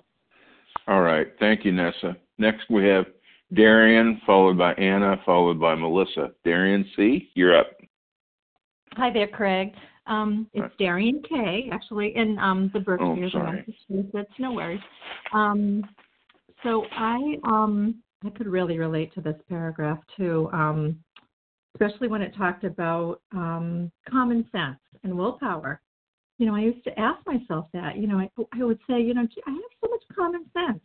All 0.87 1.01
right. 1.01 1.27
Thank 1.39 1.65
you, 1.65 1.71
Nessa. 1.71 2.17
Next, 2.37 2.69
we 2.69 2.85
have 2.85 3.05
Darian, 3.53 4.21
followed 4.25 4.57
by 4.57 4.73
Anna, 4.73 5.17
followed 5.25 5.59
by 5.59 5.75
Melissa. 5.75 6.31
Darian 6.43 6.85
C., 6.95 7.29
you're 7.35 7.57
up. 7.57 7.67
Hi 8.93 9.11
there, 9.11 9.27
Craig. 9.27 9.73
Um, 10.07 10.49
it's 10.53 10.73
Darian 10.79 11.21
K. 11.27 11.69
Actually, 11.71 12.15
in 12.15 12.37
um, 12.39 12.71
the 12.73 12.79
Berkshires 12.79 13.33
oh, 13.35 13.39
Massachusetts. 13.39 14.33
No 14.39 14.53
worries. 14.53 14.79
Um, 15.33 15.83
so 16.63 16.85
I 16.91 17.35
um, 17.43 18.01
I 18.25 18.29
could 18.31 18.47
really 18.47 18.79
relate 18.79 19.13
to 19.13 19.21
this 19.21 19.35
paragraph 19.47 19.99
too, 20.15 20.49
um, 20.53 20.97
especially 21.75 22.07
when 22.07 22.21
it 22.21 22.35
talked 22.35 22.63
about 22.63 23.21
um, 23.33 23.91
common 24.09 24.47
sense 24.51 24.79
and 25.03 25.15
willpower. 25.15 25.81
You 26.37 26.45
know, 26.45 26.55
I 26.55 26.61
used 26.61 26.83
to 26.83 26.99
ask 26.99 27.19
myself 27.25 27.67
that. 27.73 27.97
You 27.97 28.07
know, 28.07 28.19
I 28.19 28.29
I 28.53 28.63
would 28.63 28.79
say, 28.89 29.01
you 29.01 29.13
know, 29.13 29.27
I 29.45 29.51
have 29.51 29.61
so 29.83 29.89
much 29.89 30.03
common 30.15 30.45
sense. 30.53 30.81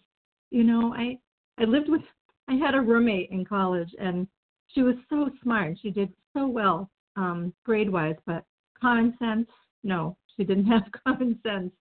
You 0.51 0.65
know, 0.65 0.95
I 0.95 1.19
I 1.59 1.65
lived 1.65 1.89
with 1.89 2.03
I 2.49 2.55
had 2.55 2.75
a 2.75 2.81
roommate 2.81 3.31
in 3.31 3.45
college 3.45 3.95
and 3.99 4.27
she 4.69 4.83
was 4.83 4.97
so 5.09 5.31
smart. 5.43 5.79
She 5.81 5.91
did 5.91 6.13
so 6.35 6.47
well 6.47 6.91
um, 7.17 7.53
grade 7.65 7.91
wise, 7.91 8.17
but 8.27 8.45
common 8.81 9.15
sense, 9.19 9.49
no, 9.83 10.17
she 10.37 10.45
didn't 10.45 10.67
have 10.73 10.85
common 11.07 11.39
sense. 11.45 11.73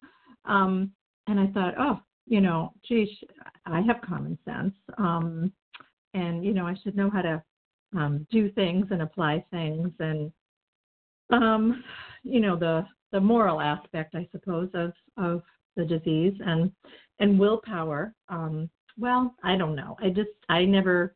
Um, 0.45 0.91
and 1.27 1.39
I 1.39 1.47
thought, 1.47 1.75
oh, 1.77 1.99
you 2.25 2.41
know, 2.41 2.73
geez, 2.87 3.09
I 3.65 3.81
have 3.81 4.01
common 4.01 4.37
sense. 4.45 4.73
Um, 4.97 5.51
and, 6.13 6.43
you 6.43 6.53
know, 6.53 6.67
I 6.67 6.75
should 6.83 6.95
know 6.95 7.09
how 7.09 7.21
to 7.21 7.43
um, 7.95 8.27
do 8.31 8.51
things 8.51 8.87
and 8.91 9.01
apply 9.01 9.45
things 9.51 9.91
and, 9.99 10.31
um, 11.29 11.83
you 12.23 12.39
know, 12.39 12.57
the, 12.57 12.85
the 13.11 13.19
moral 13.19 13.61
aspect, 13.61 14.15
I 14.15 14.27
suppose, 14.31 14.69
of, 14.73 14.93
of 15.17 15.41
the 15.75 15.85
disease 15.85 16.33
and, 16.45 16.71
and 17.19 17.39
willpower. 17.39 18.13
Um, 18.29 18.69
well, 18.97 19.33
I 19.43 19.57
don't 19.57 19.75
know. 19.75 19.97
I 20.01 20.09
just, 20.09 20.29
I 20.50 20.65
never 20.65 21.15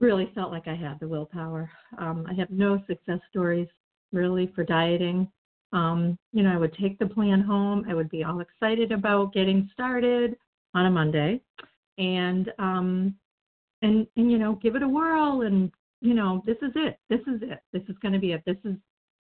really 0.00 0.30
felt 0.34 0.50
like 0.50 0.66
I 0.66 0.74
had 0.74 0.98
the 0.98 1.08
willpower. 1.08 1.70
Um, 1.98 2.26
I 2.28 2.34
have 2.34 2.50
no 2.50 2.82
success 2.86 3.20
stories 3.30 3.68
really 4.12 4.50
for 4.54 4.64
dieting. 4.64 5.30
Um, 5.72 6.18
you 6.32 6.42
know, 6.42 6.52
I 6.52 6.56
would 6.56 6.74
take 6.74 6.98
the 6.98 7.06
plan 7.06 7.40
home. 7.40 7.84
I 7.88 7.94
would 7.94 8.10
be 8.10 8.24
all 8.24 8.40
excited 8.40 8.92
about 8.92 9.32
getting 9.32 9.68
started 9.72 10.36
on 10.74 10.86
a 10.86 10.90
Monday, 10.90 11.40
and 11.98 12.52
um, 12.58 13.14
and 13.82 14.06
and 14.16 14.30
you 14.30 14.38
know, 14.38 14.58
give 14.62 14.74
it 14.74 14.82
a 14.82 14.88
whirl. 14.88 15.42
And 15.42 15.70
you 16.00 16.14
know, 16.14 16.42
this 16.44 16.56
is 16.62 16.72
it. 16.74 16.98
This 17.08 17.20
is 17.20 17.42
it. 17.42 17.60
This 17.72 17.82
is 17.88 17.96
going 18.02 18.14
to 18.14 18.18
be 18.18 18.32
it. 18.32 18.42
This 18.46 18.56
is 18.64 18.74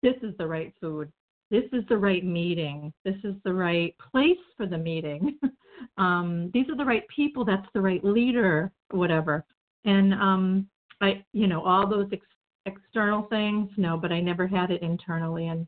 this 0.02 0.14
is 0.22 0.34
the 0.38 0.46
right 0.46 0.72
food. 0.80 1.12
This 1.50 1.64
is 1.72 1.84
the 1.88 1.96
right 1.96 2.24
meeting. 2.24 2.92
This 3.04 3.16
is 3.24 3.34
the 3.44 3.52
right 3.52 3.94
place 4.12 4.38
for 4.56 4.66
the 4.66 4.78
meeting. 4.78 5.38
um, 5.98 6.50
these 6.52 6.68
are 6.68 6.76
the 6.76 6.84
right 6.84 7.06
people. 7.08 7.44
That's 7.44 7.66
the 7.74 7.80
right 7.80 8.04
leader. 8.04 8.70
Whatever. 8.90 9.44
And 9.84 10.12
um, 10.14 10.68
I, 11.00 11.24
you 11.32 11.46
know, 11.46 11.62
all 11.62 11.88
those 11.88 12.08
ex- 12.12 12.26
external 12.66 13.22
things, 13.24 13.70
no, 13.76 13.96
but 13.96 14.12
I 14.12 14.20
never 14.20 14.46
had 14.46 14.70
it 14.70 14.82
internally. 14.82 15.48
And 15.48 15.66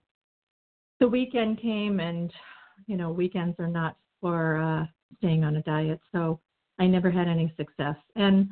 the 0.98 1.08
weekend 1.08 1.60
came, 1.60 2.00
and 2.00 2.30
you 2.86 2.96
know, 2.96 3.10
weekends 3.10 3.58
are 3.58 3.68
not 3.68 3.96
for 4.20 4.58
uh, 4.58 4.84
staying 5.18 5.44
on 5.44 5.56
a 5.56 5.62
diet, 5.62 6.00
so 6.12 6.40
I 6.78 6.86
never 6.86 7.10
had 7.10 7.28
any 7.28 7.52
success. 7.56 7.96
And 8.16 8.50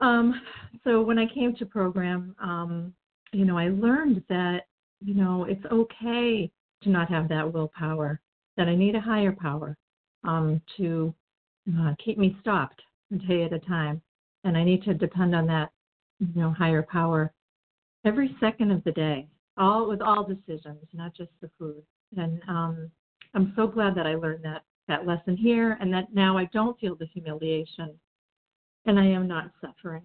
um, 0.00 0.40
so 0.84 1.00
when 1.00 1.18
I 1.18 1.26
came 1.26 1.54
to 1.56 1.66
program, 1.66 2.34
um, 2.42 2.92
you 3.32 3.44
know, 3.44 3.56
I 3.56 3.68
learned 3.68 4.22
that 4.28 4.64
you 5.04 5.14
know 5.14 5.44
it's 5.44 5.64
okay 5.70 6.50
to 6.82 6.88
not 6.88 7.08
have 7.08 7.28
that 7.28 7.52
willpower. 7.52 8.20
That 8.56 8.68
I 8.68 8.74
need 8.74 8.94
a 8.94 9.00
higher 9.00 9.32
power 9.32 9.76
um, 10.24 10.60
to 10.76 11.14
uh, 11.78 11.94
keep 12.04 12.18
me 12.18 12.36
stopped 12.40 12.82
a 13.12 13.16
day 13.16 13.44
at 13.44 13.52
a 13.52 13.58
time, 13.60 14.02
and 14.44 14.56
I 14.56 14.64
need 14.64 14.82
to 14.84 14.94
depend 14.94 15.34
on 15.34 15.46
that 15.46 15.70
you 16.18 16.28
know 16.34 16.52
higher 16.52 16.82
power 16.82 17.32
every 18.04 18.36
second 18.40 18.70
of 18.70 18.82
the 18.84 18.92
day, 18.92 19.28
all 19.56 19.88
with 19.88 20.00
all 20.00 20.24
decisions, 20.24 20.84
not 20.92 21.14
just 21.14 21.30
the 21.40 21.50
food. 21.58 21.82
And 22.16 22.40
um, 22.48 22.90
I'm 23.34 23.52
so 23.56 23.66
glad 23.66 23.94
that 23.94 24.06
I 24.06 24.14
learned 24.14 24.44
that 24.44 24.64
that 24.88 25.06
lesson 25.06 25.36
here, 25.36 25.78
and 25.80 25.92
that 25.94 26.12
now 26.12 26.36
I 26.36 26.46
don't 26.52 26.78
feel 26.80 26.96
the 26.96 27.06
humiliation, 27.06 27.94
and 28.86 28.98
I 28.98 29.06
am 29.06 29.28
not 29.28 29.52
suffering. 29.60 30.02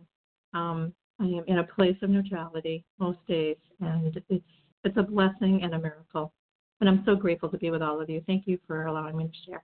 Um, 0.53 0.93
I 1.19 1.25
am 1.25 1.43
in 1.47 1.60
a 1.60 1.63
place 1.63 1.97
of 2.03 2.12
neutrality 2.12 2.86
most 2.99 3.17
days, 3.27 3.57
and 3.81 4.21
it's 4.29 4.45
it's 4.88 4.97
a 4.97 5.04
blessing 5.04 5.62
and 5.63 5.76
a 5.76 5.80
miracle. 5.80 6.34
And 6.80 6.89
I'm 6.89 7.04
so 7.06 7.15
grateful 7.15 7.50
to 7.50 7.58
be 7.58 7.69
with 7.69 7.82
all 7.82 8.00
of 8.02 8.10
you. 8.10 8.23
Thank 8.26 8.47
you 8.47 8.58
for 8.65 8.86
allowing 8.86 9.17
me 9.17 9.26
to 9.26 9.52
share. 9.52 9.63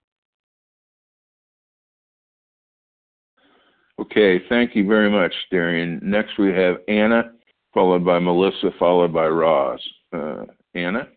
Okay, 4.00 4.44
thank 4.50 4.76
you 4.76 4.86
very 4.86 5.10
much, 5.10 5.34
Darian. 5.50 6.00
Next 6.04 6.38
we 6.38 6.52
have 6.52 6.78
Anna 6.88 7.32
followed 7.74 8.04
by 8.06 8.20
Melissa, 8.20 8.72
followed 8.78 9.14
by 9.14 9.28
Roz. 9.28 9.80
Uh, 10.12 10.46
Anna? 10.76 11.08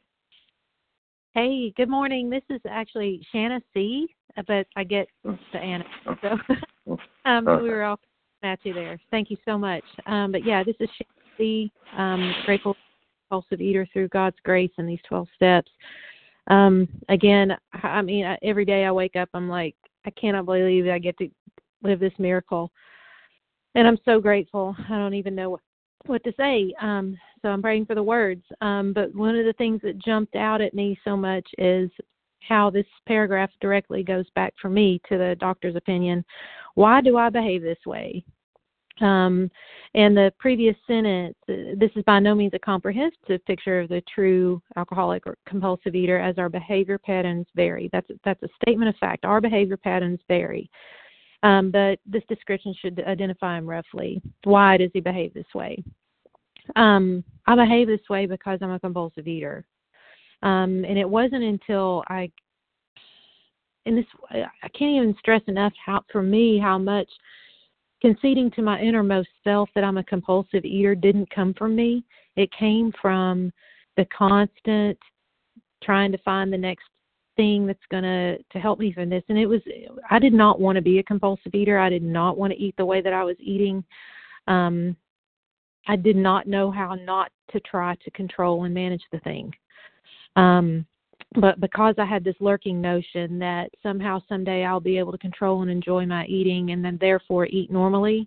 Hey, 1.32 1.72
good 1.76 1.88
morning. 1.88 2.30
This 2.30 2.44
is 2.48 2.60
actually 2.68 3.26
Shanna 3.32 3.60
C, 3.74 4.06
but 4.46 4.66
I 4.76 4.84
get 4.84 5.08
to 5.24 5.58
Anna. 5.58 5.84
So 6.22 6.96
um, 7.24 7.44
we 7.44 7.68
were 7.68 7.84
all 7.84 7.98
matchy 8.44 8.72
there. 8.72 9.00
Thank 9.10 9.30
you 9.30 9.36
so 9.44 9.58
much. 9.58 9.84
Um, 10.06 10.32
but 10.32 10.44
yeah, 10.44 10.62
this 10.62 10.76
is 10.80 10.88
Shanna 10.96 11.36
C. 11.38 11.72
Um, 11.96 12.34
grateful 12.44 12.76
compulsive 13.28 13.60
eater 13.60 13.86
through 13.92 14.08
God's 14.08 14.36
grace 14.44 14.70
in 14.78 14.86
these 14.86 15.00
12 15.08 15.28
steps. 15.34 15.70
Um, 16.48 16.88
again, 17.08 17.56
I 17.72 18.02
mean, 18.02 18.36
every 18.42 18.64
day 18.64 18.84
I 18.84 18.92
wake 18.92 19.16
up, 19.16 19.28
I'm 19.34 19.48
like, 19.48 19.74
I 20.04 20.10
cannot 20.10 20.46
believe 20.46 20.86
I 20.86 20.98
get 20.98 21.18
to 21.18 21.28
live 21.82 22.00
this 22.00 22.12
miracle. 22.18 22.70
And 23.74 23.86
I'm 23.86 23.98
so 24.04 24.20
grateful. 24.20 24.74
I 24.88 24.96
don't 24.96 25.14
even 25.14 25.34
know 25.34 25.50
what 25.50 25.60
what 26.06 26.22
to 26.22 26.32
say. 26.36 26.72
Um, 26.80 27.18
so 27.42 27.48
I'm 27.48 27.60
praying 27.60 27.86
for 27.86 27.96
the 27.96 28.02
words. 28.02 28.44
Um, 28.60 28.92
but 28.92 29.12
one 29.12 29.36
of 29.36 29.44
the 29.44 29.52
things 29.54 29.80
that 29.82 29.98
jumped 29.98 30.36
out 30.36 30.60
at 30.60 30.72
me 30.72 30.96
so 31.04 31.16
much 31.16 31.44
is 31.58 31.90
how 32.48 32.70
this 32.70 32.86
paragraph 33.08 33.50
directly 33.60 34.04
goes 34.04 34.26
back 34.36 34.54
for 34.62 34.68
me 34.68 35.00
to 35.08 35.18
the 35.18 35.36
doctor's 35.40 35.74
opinion. 35.74 36.24
Why 36.74 37.00
do 37.00 37.16
I 37.16 37.28
behave 37.28 37.62
this 37.62 37.84
way? 37.86 38.24
Um, 39.00 39.50
and 39.94 40.16
the 40.16 40.32
previous 40.38 40.76
sentence, 40.86 41.36
this 41.46 41.90
is 41.96 42.04
by 42.04 42.18
no 42.18 42.34
means 42.34 42.52
a 42.54 42.58
comprehensive 42.58 43.44
picture 43.46 43.80
of 43.80 43.88
the 43.88 44.02
true 44.12 44.62
alcoholic 44.76 45.26
or 45.26 45.36
compulsive 45.46 45.94
eater, 45.94 46.18
as 46.18 46.38
our 46.38 46.48
behavior 46.48 46.98
patterns 46.98 47.46
vary. 47.54 47.90
That's 47.92 48.08
that's 48.24 48.42
a 48.42 48.48
statement 48.62 48.88
of 48.88 48.96
fact. 48.96 49.24
Our 49.24 49.40
behavior 49.40 49.76
patterns 49.76 50.20
vary. 50.28 50.70
Um, 51.42 51.70
but 51.70 51.98
this 52.06 52.24
description 52.28 52.74
should 52.80 53.02
identify 53.06 53.58
him 53.58 53.68
roughly. 53.68 54.20
Why 54.44 54.76
does 54.76 54.90
he 54.92 55.00
behave 55.00 55.34
this 55.34 55.46
way? 55.54 55.82
Um, 56.74 57.22
I 57.46 57.54
behave 57.54 57.86
this 57.86 58.00
way 58.10 58.26
because 58.26 58.58
I'm 58.62 58.72
a 58.72 58.80
compulsive 58.80 59.28
eater. 59.28 59.64
Um, 60.42 60.84
and 60.84 60.98
it 60.98 61.08
wasn't 61.08 61.44
until 61.44 62.02
I, 62.08 62.30
and 63.84 63.96
this, 63.96 64.06
I 64.30 64.68
can't 64.76 64.96
even 64.96 65.14
stress 65.18 65.42
enough 65.46 65.72
how, 65.84 66.02
for 66.10 66.22
me, 66.22 66.58
how 66.58 66.78
much 66.78 67.08
conceding 68.06 68.52
to 68.52 68.62
my 68.62 68.80
innermost 68.80 69.28
self 69.42 69.68
that 69.74 69.82
I'm 69.82 69.98
a 69.98 70.04
compulsive 70.04 70.64
eater 70.64 70.94
didn't 70.94 71.28
come 71.34 71.52
from 71.54 71.74
me. 71.74 72.04
It 72.36 72.48
came 72.52 72.92
from 73.02 73.52
the 73.96 74.06
constant 74.16 74.96
trying 75.82 76.12
to 76.12 76.18
find 76.18 76.52
the 76.52 76.58
next 76.58 76.84
thing 77.36 77.66
that's 77.66 77.78
going 77.90 78.04
to 78.04 78.38
to 78.38 78.58
help 78.60 78.78
me 78.78 78.92
from 78.92 79.10
this 79.10 79.24
and 79.28 79.36
it 79.36 79.46
was 79.46 79.60
I 80.08 80.20
did 80.20 80.32
not 80.32 80.60
want 80.60 80.76
to 80.76 80.82
be 80.82 81.00
a 81.00 81.02
compulsive 81.02 81.52
eater. 81.52 81.80
I 81.80 81.90
did 81.90 82.04
not 82.04 82.38
want 82.38 82.52
to 82.52 82.58
eat 82.58 82.76
the 82.76 82.84
way 82.84 83.00
that 83.02 83.12
I 83.12 83.24
was 83.24 83.36
eating. 83.40 83.82
Um 84.46 84.96
I 85.88 85.96
did 85.96 86.16
not 86.16 86.46
know 86.46 86.70
how 86.70 86.94
not 86.94 87.32
to 87.50 87.60
try 87.60 87.96
to 88.04 88.10
control 88.12 88.64
and 88.64 88.72
manage 88.72 89.02
the 89.10 89.18
thing. 89.20 89.52
Um 90.36 90.86
but 91.40 91.60
because 91.60 91.94
I 91.98 92.04
had 92.04 92.24
this 92.24 92.36
lurking 92.40 92.80
notion 92.80 93.38
that 93.38 93.70
somehow 93.82 94.20
someday 94.28 94.64
I'll 94.64 94.80
be 94.80 94.98
able 94.98 95.12
to 95.12 95.18
control 95.18 95.62
and 95.62 95.70
enjoy 95.70 96.06
my 96.06 96.26
eating 96.26 96.70
and 96.70 96.84
then 96.84 96.98
therefore 97.00 97.46
eat 97.46 97.70
normally, 97.70 98.26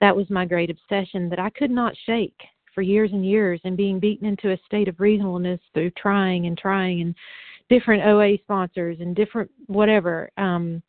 that 0.00 0.14
was 0.14 0.28
my 0.30 0.44
great 0.44 0.70
obsession 0.70 1.28
that 1.30 1.38
I 1.38 1.50
could 1.50 1.70
not 1.70 1.94
shake 2.06 2.38
for 2.74 2.82
years 2.82 3.10
and 3.12 3.26
years 3.26 3.60
and 3.64 3.76
being 3.76 3.98
beaten 3.98 4.26
into 4.26 4.52
a 4.52 4.58
state 4.66 4.88
of 4.88 5.00
reasonableness 5.00 5.60
through 5.74 5.90
trying 5.90 6.46
and 6.46 6.56
trying 6.56 7.00
and 7.00 7.14
different 7.68 8.04
OA 8.04 8.38
sponsors 8.38 8.98
and 9.00 9.16
different 9.16 9.50
whatever. 9.66 10.30
Um 10.36 10.82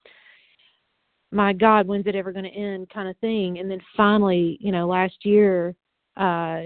my 1.32 1.54
God, 1.54 1.86
when's 1.88 2.08
it 2.08 2.16
ever 2.16 2.32
going 2.32 2.46
to 2.46 2.50
end 2.50 2.90
kind 2.90 3.08
of 3.08 3.16
thing. 3.18 3.60
And 3.60 3.70
then 3.70 3.80
finally, 3.96 4.58
you 4.60 4.72
know, 4.72 4.88
last 4.88 5.26
year, 5.26 5.76
uh 6.18 6.62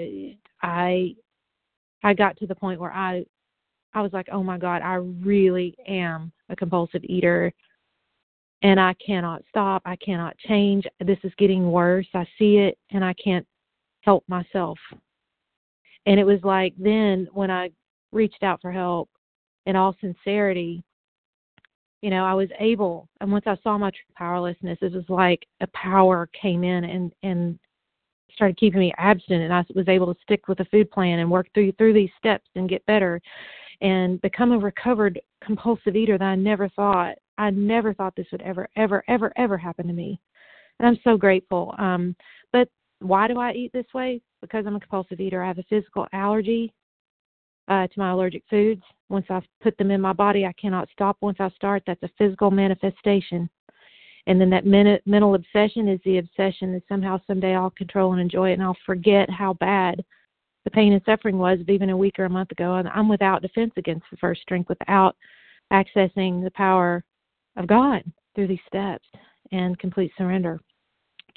I 0.61 1.15
I 2.03 2.13
got 2.13 2.37
to 2.37 2.47
the 2.47 2.55
point 2.55 2.79
where 2.79 2.91
I 2.91 3.25
I 3.93 4.01
was 4.01 4.13
like, 4.13 4.27
oh 4.31 4.43
my 4.43 4.57
God, 4.57 4.81
I 4.81 4.95
really 4.95 5.75
am 5.87 6.31
a 6.49 6.55
compulsive 6.55 7.03
eater 7.03 7.53
and 8.63 8.79
I 8.79 8.95
cannot 9.05 9.43
stop. 9.49 9.81
I 9.85 9.97
cannot 9.97 10.37
change. 10.37 10.85
This 10.99 11.19
is 11.23 11.33
getting 11.37 11.69
worse. 11.69 12.07
I 12.13 12.25
see 12.39 12.57
it 12.57 12.77
and 12.91 13.03
I 13.03 13.13
can't 13.13 13.45
help 14.01 14.23
myself. 14.27 14.79
And 16.05 16.19
it 16.19 16.25
was 16.25 16.39
like 16.43 16.73
then 16.77 17.27
when 17.33 17.51
I 17.51 17.71
reached 18.11 18.43
out 18.43 18.61
for 18.61 18.71
help 18.71 19.09
in 19.65 19.75
all 19.75 19.95
sincerity, 20.01 20.83
you 22.01 22.09
know, 22.09 22.25
I 22.25 22.33
was 22.33 22.49
able 22.59 23.07
and 23.21 23.31
once 23.31 23.45
I 23.47 23.57
saw 23.63 23.77
my 23.77 23.91
true 23.91 24.13
powerlessness, 24.15 24.79
it 24.81 24.93
was 24.93 25.05
like 25.07 25.45
a 25.61 25.67
power 25.67 26.29
came 26.39 26.63
in 26.63 26.85
and 26.85 27.13
and 27.21 27.59
started 28.33 28.57
keeping 28.57 28.79
me 28.79 28.93
abstinent 28.97 29.43
and 29.43 29.53
I 29.53 29.63
was 29.75 29.87
able 29.87 30.13
to 30.13 30.19
stick 30.21 30.47
with 30.47 30.57
the 30.57 30.65
food 30.65 30.89
plan 30.89 31.19
and 31.19 31.29
work 31.29 31.47
through 31.53 31.71
through 31.73 31.93
these 31.93 32.09
steps 32.17 32.49
and 32.55 32.67
get 32.67 32.85
better 32.87 33.21
and 33.83 34.19
become 34.21 34.53
a 34.53 34.57
recovered 34.57 35.19
compulsive 35.43 35.95
eater 35.95 36.17
that 36.17 36.25
I 36.25 36.35
never 36.35 36.69
thought 36.69 37.15
I 37.37 37.49
never 37.49 37.93
thought 37.93 38.15
this 38.15 38.27
would 38.31 38.41
ever 38.41 38.67
ever 38.75 39.03
ever 39.07 39.31
ever 39.37 39.57
happen 39.57 39.85
to 39.87 39.93
me. 39.93 40.19
And 40.79 40.87
I'm 40.87 40.99
so 41.03 41.17
grateful. 41.17 41.75
Um 41.77 42.15
but 42.51 42.69
why 42.99 43.27
do 43.27 43.37
I 43.37 43.51
eat 43.51 43.73
this 43.73 43.93
way? 43.93 44.21
Because 44.41 44.65
I'm 44.65 44.77
a 44.77 44.79
compulsive 44.79 45.19
eater. 45.19 45.43
I 45.43 45.47
have 45.47 45.59
a 45.59 45.63
physical 45.63 46.07
allergy 46.13 46.73
uh 47.67 47.87
to 47.87 47.99
my 47.99 48.11
allergic 48.11 48.43
foods. 48.49 48.81
Once 49.09 49.25
I've 49.29 49.47
put 49.61 49.77
them 49.77 49.91
in 49.91 50.01
my 50.01 50.13
body, 50.13 50.45
I 50.45 50.53
cannot 50.53 50.89
stop 50.91 51.17
once 51.21 51.37
I 51.39 51.49
start. 51.49 51.83
That's 51.85 52.01
a 52.03 52.09
physical 52.17 52.49
manifestation. 52.49 53.49
And 54.25 54.39
then 54.39 54.49
that 54.51 54.65
mental 54.65 55.35
obsession 55.35 55.89
is 55.89 55.99
the 56.05 56.19
obsession 56.19 56.71
that 56.73 56.83
somehow 56.87 57.19
someday 57.27 57.55
I'll 57.55 57.71
control 57.71 58.13
and 58.13 58.21
enjoy 58.21 58.51
it 58.51 58.53
and 58.53 58.63
I'll 58.63 58.77
forget 58.85 59.29
how 59.29 59.53
bad 59.55 60.01
the 60.63 60.71
pain 60.71 60.93
and 60.93 61.01
suffering 61.05 61.37
was 61.37 61.59
of 61.59 61.69
even 61.69 61.89
a 61.89 61.97
week 61.97 62.19
or 62.19 62.25
a 62.25 62.29
month 62.29 62.51
ago. 62.51 62.75
And 62.75 62.87
I'm 62.89 63.09
without 63.09 63.41
defense 63.41 63.73
against 63.77 64.05
the 64.11 64.17
first 64.17 64.41
drink 64.47 64.69
without 64.69 65.15
accessing 65.71 66.43
the 66.43 66.51
power 66.53 67.03
of 67.57 67.67
God 67.67 68.03
through 68.35 68.47
these 68.47 68.59
steps 68.67 69.05
and 69.51 69.77
complete 69.79 70.11
surrender. 70.17 70.59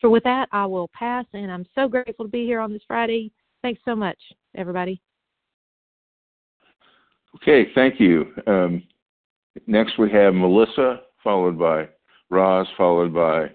So, 0.01 0.11
with 0.11 0.25
that, 0.25 0.49
I 0.53 0.67
will 0.67 0.89
pass, 0.89 1.25
and 1.33 1.51
I'm 1.51 1.67
so 1.75 1.89
grateful 1.89 2.27
to 2.27 2.31
be 2.31 2.45
here 2.45 2.61
on 2.61 2.73
this 2.73 2.83
Friday. 2.87 3.33
Thanks 3.63 3.81
so 3.85 3.97
much, 3.97 4.19
everybody. 4.55 5.01
Okay, 7.37 7.71
thank 7.75 7.99
you. 7.99 8.27
Um, 8.47 8.83
next, 9.67 9.99
we 9.99 10.11
have 10.11 10.35
Melissa, 10.35 11.01
followed 11.25 11.59
by 11.59 11.89
Roz, 12.31 12.67
followed 12.77 13.15
by 13.15 13.47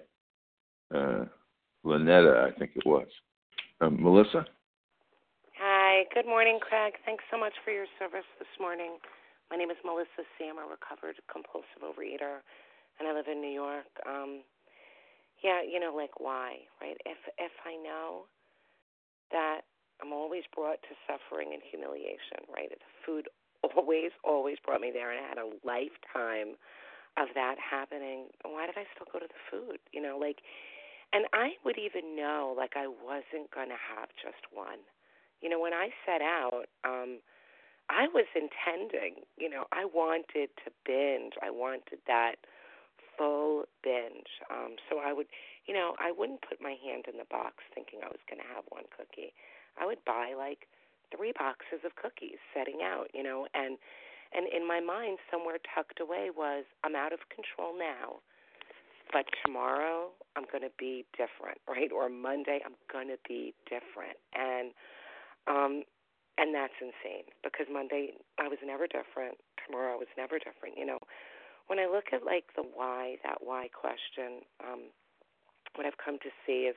uh, 0.96 1.24
Lynetta, 1.84 2.52
I 2.52 2.58
think 2.58 2.72
it 2.74 2.86
was. 2.86 3.06
Um, 3.80 4.02
Melissa? 4.02 4.44
Good 6.10 6.26
morning, 6.26 6.58
Craig. 6.58 6.98
Thanks 7.06 7.22
so 7.30 7.38
much 7.38 7.54
for 7.62 7.70
your 7.70 7.86
service 8.02 8.26
this 8.42 8.50
morning. 8.58 8.98
My 9.54 9.56
name 9.56 9.70
is 9.70 9.78
Melissa 9.86 10.26
C. 10.34 10.50
I'm 10.50 10.58
a 10.58 10.66
recovered 10.66 11.14
compulsive 11.30 11.78
overeater, 11.86 12.42
and 12.98 13.06
I 13.06 13.14
live 13.14 13.30
in 13.30 13.38
New 13.38 13.54
York. 13.54 13.86
Um, 14.02 14.42
yeah, 15.46 15.62
you 15.62 15.78
know, 15.78 15.94
like 15.94 16.18
why, 16.18 16.66
right? 16.82 16.98
If 17.06 17.22
if 17.38 17.54
I 17.62 17.78
know 17.78 18.26
that 19.30 19.62
I'm 20.02 20.10
always 20.12 20.42
brought 20.50 20.82
to 20.90 20.98
suffering 21.06 21.54
and 21.54 21.62
humiliation, 21.62 22.50
right? 22.50 22.74
The 22.74 22.82
food 23.06 23.30
always, 23.62 24.10
always 24.26 24.58
brought 24.66 24.82
me 24.82 24.90
there, 24.90 25.14
and 25.14 25.22
I 25.22 25.28
had 25.30 25.38
a 25.38 25.54
lifetime 25.62 26.58
of 27.14 27.30
that 27.38 27.62
happening. 27.62 28.34
Why 28.42 28.66
did 28.66 28.74
I 28.74 28.90
still 28.98 29.06
go 29.06 29.22
to 29.22 29.30
the 29.30 29.42
food? 29.54 29.78
You 29.94 30.02
know, 30.02 30.18
like, 30.18 30.42
and 31.14 31.30
I 31.32 31.54
would 31.64 31.78
even 31.78 32.16
know 32.18 32.54
like 32.58 32.74
I 32.74 32.90
wasn't 32.90 33.54
gonna 33.54 33.78
have 33.78 34.10
just 34.18 34.42
one 34.50 34.82
you 35.42 35.48
know, 35.48 35.60
when 35.60 35.74
I 35.74 35.90
set 36.06 36.22
out, 36.22 36.66
um, 36.84 37.18
I 37.90 38.06
was 38.14 38.26
intending, 38.34 39.26
you 39.36 39.50
know, 39.50 39.66
I 39.72 39.84
wanted 39.84 40.48
to 40.64 40.70
binge. 40.86 41.34
I 41.42 41.50
wanted 41.50 41.98
that 42.06 42.36
full 43.18 43.64
binge. 43.82 44.40
Um, 44.48 44.76
so 44.88 44.98
I 45.02 45.12
would, 45.12 45.26
you 45.66 45.74
know, 45.74 45.94
I 45.98 46.12
wouldn't 46.12 46.40
put 46.40 46.62
my 46.62 46.76
hand 46.80 47.04
in 47.10 47.18
the 47.18 47.28
box 47.28 47.64
thinking 47.74 48.00
I 48.02 48.08
was 48.08 48.22
going 48.30 48.40
to 48.40 48.48
have 48.54 48.64
one 48.70 48.84
cookie. 48.96 49.34
I 49.76 49.84
would 49.84 50.00
buy 50.06 50.32
like 50.36 50.68
three 51.14 51.32
boxes 51.36 51.84
of 51.84 51.96
cookies 51.96 52.40
setting 52.54 52.80
out, 52.82 53.08
you 53.12 53.22
know, 53.22 53.46
and 53.54 53.76
and 54.32 54.48
in 54.48 54.66
my 54.66 54.80
mind 54.80 55.18
somewhere 55.30 55.58
tucked 55.74 56.00
away 56.00 56.30
was 56.34 56.64
I'm 56.84 56.96
out 56.96 57.12
of 57.12 57.20
control 57.28 57.76
now, 57.76 58.24
but 59.12 59.26
tomorrow 59.44 60.08
I'm 60.36 60.44
going 60.50 60.64
to 60.64 60.72
be 60.78 61.04
different, 61.12 61.60
right? 61.68 61.92
Or 61.92 62.08
Monday 62.08 62.60
I'm 62.64 62.76
going 62.90 63.08
to 63.08 63.20
be 63.28 63.52
different. 63.68 64.16
And 64.32 64.72
um, 65.46 65.82
and 66.38 66.54
that's 66.54 66.76
insane 66.80 67.28
because 67.44 67.66
Monday 67.70 68.14
I 68.38 68.48
was 68.48 68.58
never 68.64 68.86
different. 68.86 69.36
Tomorrow 69.66 69.94
I 69.94 70.00
was 70.00 70.10
never 70.16 70.38
different. 70.38 70.78
You 70.78 70.86
know, 70.86 70.98
when 71.66 71.78
I 71.78 71.86
look 71.86 72.12
at 72.12 72.24
like 72.24 72.50
the 72.56 72.62
why, 72.62 73.16
that 73.24 73.38
why 73.40 73.68
question, 73.68 74.42
um, 74.64 74.90
what 75.74 75.86
I've 75.86 75.98
come 76.02 76.18
to 76.22 76.30
see 76.46 76.68
is 76.70 76.76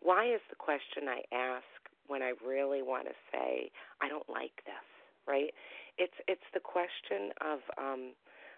why 0.00 0.26
is 0.26 0.40
the 0.50 0.56
question 0.56 1.08
I 1.08 1.22
ask 1.34 1.66
when 2.06 2.22
I 2.22 2.34
really 2.44 2.82
want 2.82 3.06
to 3.06 3.14
say 3.32 3.70
I 4.02 4.08
don't 4.08 4.28
like 4.28 4.62
this, 4.66 4.86
right? 5.26 5.54
It's 5.98 6.16
it's 6.28 6.46
the 6.52 6.60
question 6.60 7.32
of 7.40 7.60
um 7.78 8.12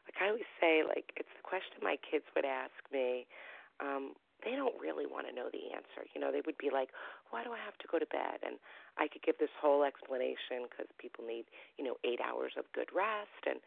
like 0.09 0.19
I 0.21 0.29
always 0.29 0.49
say 0.61 0.83
like 0.87 1.13
it's 1.17 1.33
the 1.37 1.47
question 1.47 1.79
my 1.83 1.97
kids 2.01 2.25
would 2.35 2.45
ask 2.45 2.75
me 2.93 3.27
um 3.81 4.15
they 4.45 4.53
don't 4.57 4.77
really 4.77 5.07
want 5.09 5.27
to 5.27 5.33
know 5.33 5.49
the 5.49 5.73
answer. 5.73 6.05
You 6.13 6.21
know, 6.21 6.29
they 6.29 6.45
would 6.45 6.59
be 6.59 6.69
like, 6.69 6.91
"Why 7.31 7.43
do 7.45 7.53
I 7.53 7.61
have 7.65 7.79
to 7.81 7.89
go 7.89 7.99
to 7.99 8.07
bed?" 8.07 8.45
And 8.45 8.61
I 8.99 9.09
could 9.09 9.23
give 9.23 9.39
this 9.39 9.53
whole 9.61 9.83
explanation 9.83 10.71
because 10.71 10.87
people 10.99 11.25
need, 11.27 11.47
you 11.79 11.85
know, 11.85 11.97
eight 12.05 12.21
hours 12.21 12.53
of 12.57 12.65
good 12.73 12.89
rest. 12.95 13.43
And 13.47 13.59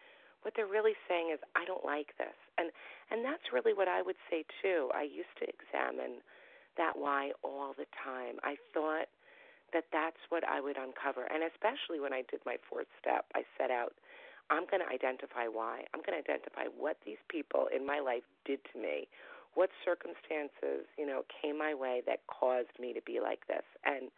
what 0.42 0.54
they're 0.56 0.70
really 0.70 0.96
saying 1.08 1.32
is, 1.32 1.40
"I 1.56 1.66
don't 1.66 1.84
like 1.84 2.16
this," 2.18 2.36
and 2.58 2.72
and 3.12 3.24
that's 3.24 3.52
really 3.52 3.74
what 3.74 3.88
I 3.88 4.02
would 4.02 4.18
say 4.30 4.46
too. 4.62 4.92
I 4.94 5.04
used 5.04 5.36
to 5.40 5.50
examine 5.50 6.22
that 6.78 6.96
why 6.96 7.34
all 7.44 7.74
the 7.74 7.88
time. 8.04 8.40
I 8.44 8.58
thought 8.74 9.10
that 9.74 9.86
that's 9.92 10.20
what 10.30 10.44
I 10.48 10.62
would 10.62 10.78
uncover, 10.78 11.26
and 11.26 11.44
especially 11.44 12.00
when 12.00 12.14
I 12.14 12.24
did 12.24 12.46
my 12.46 12.58
fourth 12.70 12.88
step, 13.00 13.26
I 13.36 13.44
set 13.58 13.72
out. 13.72 13.94
I'm 14.50 14.66
going 14.66 14.80
to 14.80 14.88
identify 14.88 15.48
why. 15.48 15.84
I'm 15.94 16.00
going 16.04 16.16
to 16.16 16.24
identify 16.24 16.68
what 16.68 16.96
these 17.04 17.20
people 17.28 17.68
in 17.68 17.86
my 17.86 18.00
life 18.00 18.24
did 18.46 18.64
to 18.72 18.80
me 18.80 19.10
what 19.58 19.72
circumstances 19.84 20.86
you 20.98 21.06
know 21.06 21.26
came 21.42 21.58
my 21.58 21.74
way 21.74 22.02
that 22.06 22.20
caused 22.28 22.78
me 22.80 22.94
to 22.94 23.02
be 23.02 23.20
like 23.20 23.42
this 23.48 23.66
and 23.84 24.12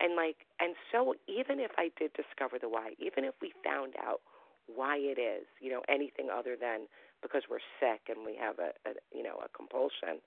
and 0.00 0.16
like 0.16 0.46
and 0.60 0.74
so 0.92 1.14
even 1.28 1.60
if 1.60 1.70
i 1.78 1.90
did 1.98 2.10
discover 2.14 2.58
the 2.60 2.68
why 2.68 2.92
even 2.98 3.24
if 3.24 3.34
we 3.40 3.52
found 3.64 3.94
out 4.00 4.20
why 4.66 4.96
it 4.96 5.18
is 5.18 5.46
you 5.60 5.70
know 5.70 5.82
anything 5.88 6.28
other 6.32 6.56
than 6.58 6.86
because 7.22 7.42
we're 7.48 7.62
sick 7.80 8.00
and 8.08 8.24
we 8.24 8.36
have 8.36 8.58
a, 8.58 8.72
a 8.88 8.94
you 9.14 9.22
know 9.22 9.38
a 9.44 9.48
compulsion 9.56 10.18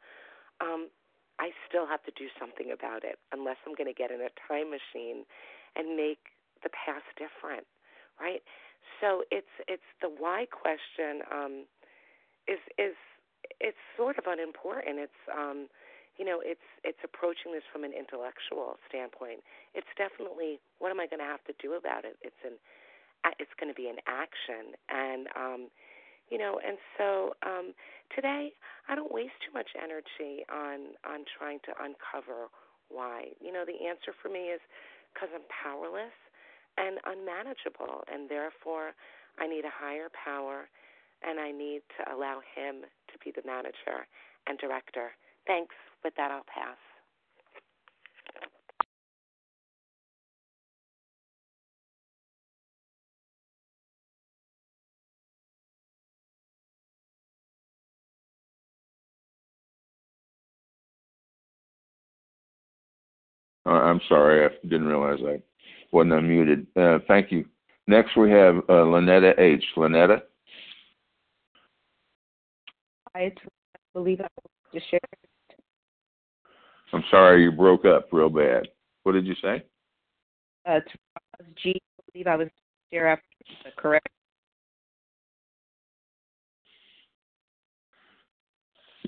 um 0.61 0.87
i 1.39 1.49
still 1.67 1.85
have 1.85 2.03
to 2.03 2.11
do 2.15 2.27
something 2.39 2.71
about 2.71 3.03
it 3.03 3.19
unless 3.31 3.57
i'm 3.65 3.75
going 3.75 3.89
to 3.89 3.97
get 3.97 4.11
in 4.11 4.21
a 4.21 4.31
time 4.47 4.69
machine 4.69 5.25
and 5.75 5.95
make 5.95 6.33
the 6.63 6.69
past 6.73 7.05
different 7.17 7.65
right 8.19 8.41
so 9.01 9.23
it's 9.31 9.51
it's 9.67 9.89
the 10.01 10.09
why 10.09 10.45
question 10.49 11.21
um 11.33 11.65
is 12.47 12.59
is 12.77 12.95
it's 13.59 13.77
sort 13.95 14.17
of 14.17 14.25
unimportant. 14.27 14.99
It's 14.99 15.21
um, 15.31 15.67
you 16.17 16.25
know, 16.25 16.41
it's 16.43 16.67
it's 16.83 16.99
approaching 17.05 17.53
this 17.53 17.63
from 17.71 17.83
an 17.85 17.93
intellectual 17.93 18.77
standpoint. 18.89 19.41
It's 19.73 19.89
definitely 19.97 20.59
what 20.79 20.91
am 20.91 20.99
I 20.99 21.07
going 21.07 21.21
to 21.21 21.29
have 21.29 21.43
to 21.45 21.55
do 21.61 21.73
about 21.73 22.05
it? 22.05 22.17
It's 22.21 22.41
an 22.45 22.57
it's 23.39 23.51
going 23.59 23.71
to 23.71 23.77
be 23.77 23.89
an 23.89 23.99
action, 24.07 24.75
and 24.89 25.27
um, 25.35 25.61
You 26.29 26.37
know, 26.37 26.59
and 26.59 26.77
so 26.97 27.35
um, 27.45 27.73
today 28.15 28.51
I 28.89 28.95
don't 28.95 29.11
waste 29.13 29.35
too 29.45 29.53
much 29.53 29.69
energy 29.79 30.43
on 30.51 30.95
on 31.07 31.23
trying 31.37 31.59
to 31.67 31.73
uncover 31.79 32.51
why. 32.89 33.31
You 33.39 33.51
know, 33.53 33.63
the 33.65 33.87
answer 33.87 34.11
for 34.21 34.29
me 34.29 34.51
is 34.51 34.61
because 35.13 35.29
I'm 35.33 35.47
powerless 35.47 36.15
and 36.77 36.99
unmanageable, 37.07 38.03
and 38.11 38.29
therefore 38.29 38.91
I 39.39 39.47
need 39.47 39.65
a 39.65 39.71
higher 39.73 40.09
power, 40.13 40.67
and 41.23 41.39
I 41.39 41.51
need 41.51 41.81
to 41.97 42.01
allow 42.13 42.41
Him 42.55 42.83
to 42.83 43.15
be 43.23 43.31
the 43.31 43.45
manager 43.47 44.07
and 44.47 44.59
director. 44.59 45.11
Thanks. 45.47 45.75
With 46.03 46.13
that, 46.15 46.31
I'll 46.31 46.43
pass. 46.43 46.77
Uh, 63.65 63.71
I'm 63.71 63.99
sorry, 64.07 64.45
I 64.45 64.49
didn't 64.63 64.87
realize 64.87 65.19
I 65.25 65.41
wasn't 65.91 66.13
unmuted. 66.13 66.67
Uh, 66.75 66.99
thank 67.07 67.31
you. 67.33 67.45
Next, 67.87 68.15
we 68.15 68.31
have 68.31 68.57
uh, 68.69 68.85
Lynetta 68.85 69.37
H. 69.37 69.63
Lynetta? 69.75 70.21
I 73.13 73.33
believe 73.93 74.21
I 74.21 74.27
to 74.73 74.79
share. 74.89 74.99
I'm 76.93 77.03
sorry, 77.11 77.43
you 77.43 77.51
broke 77.51 77.85
up 77.85 78.07
real 78.11 78.29
bad. 78.29 78.67
What 79.03 79.13
did 79.13 79.25
you 79.25 79.35
say? 79.41 79.63
Uh, 80.67 80.75
it's 80.75 80.91
Roz 81.39 81.47
G. 81.61 81.81
I 81.99 82.03
believe 82.11 82.27
I 82.27 82.35
was 82.35 82.47
share 82.91 83.07
after 83.09 83.23
correct. 83.77 84.07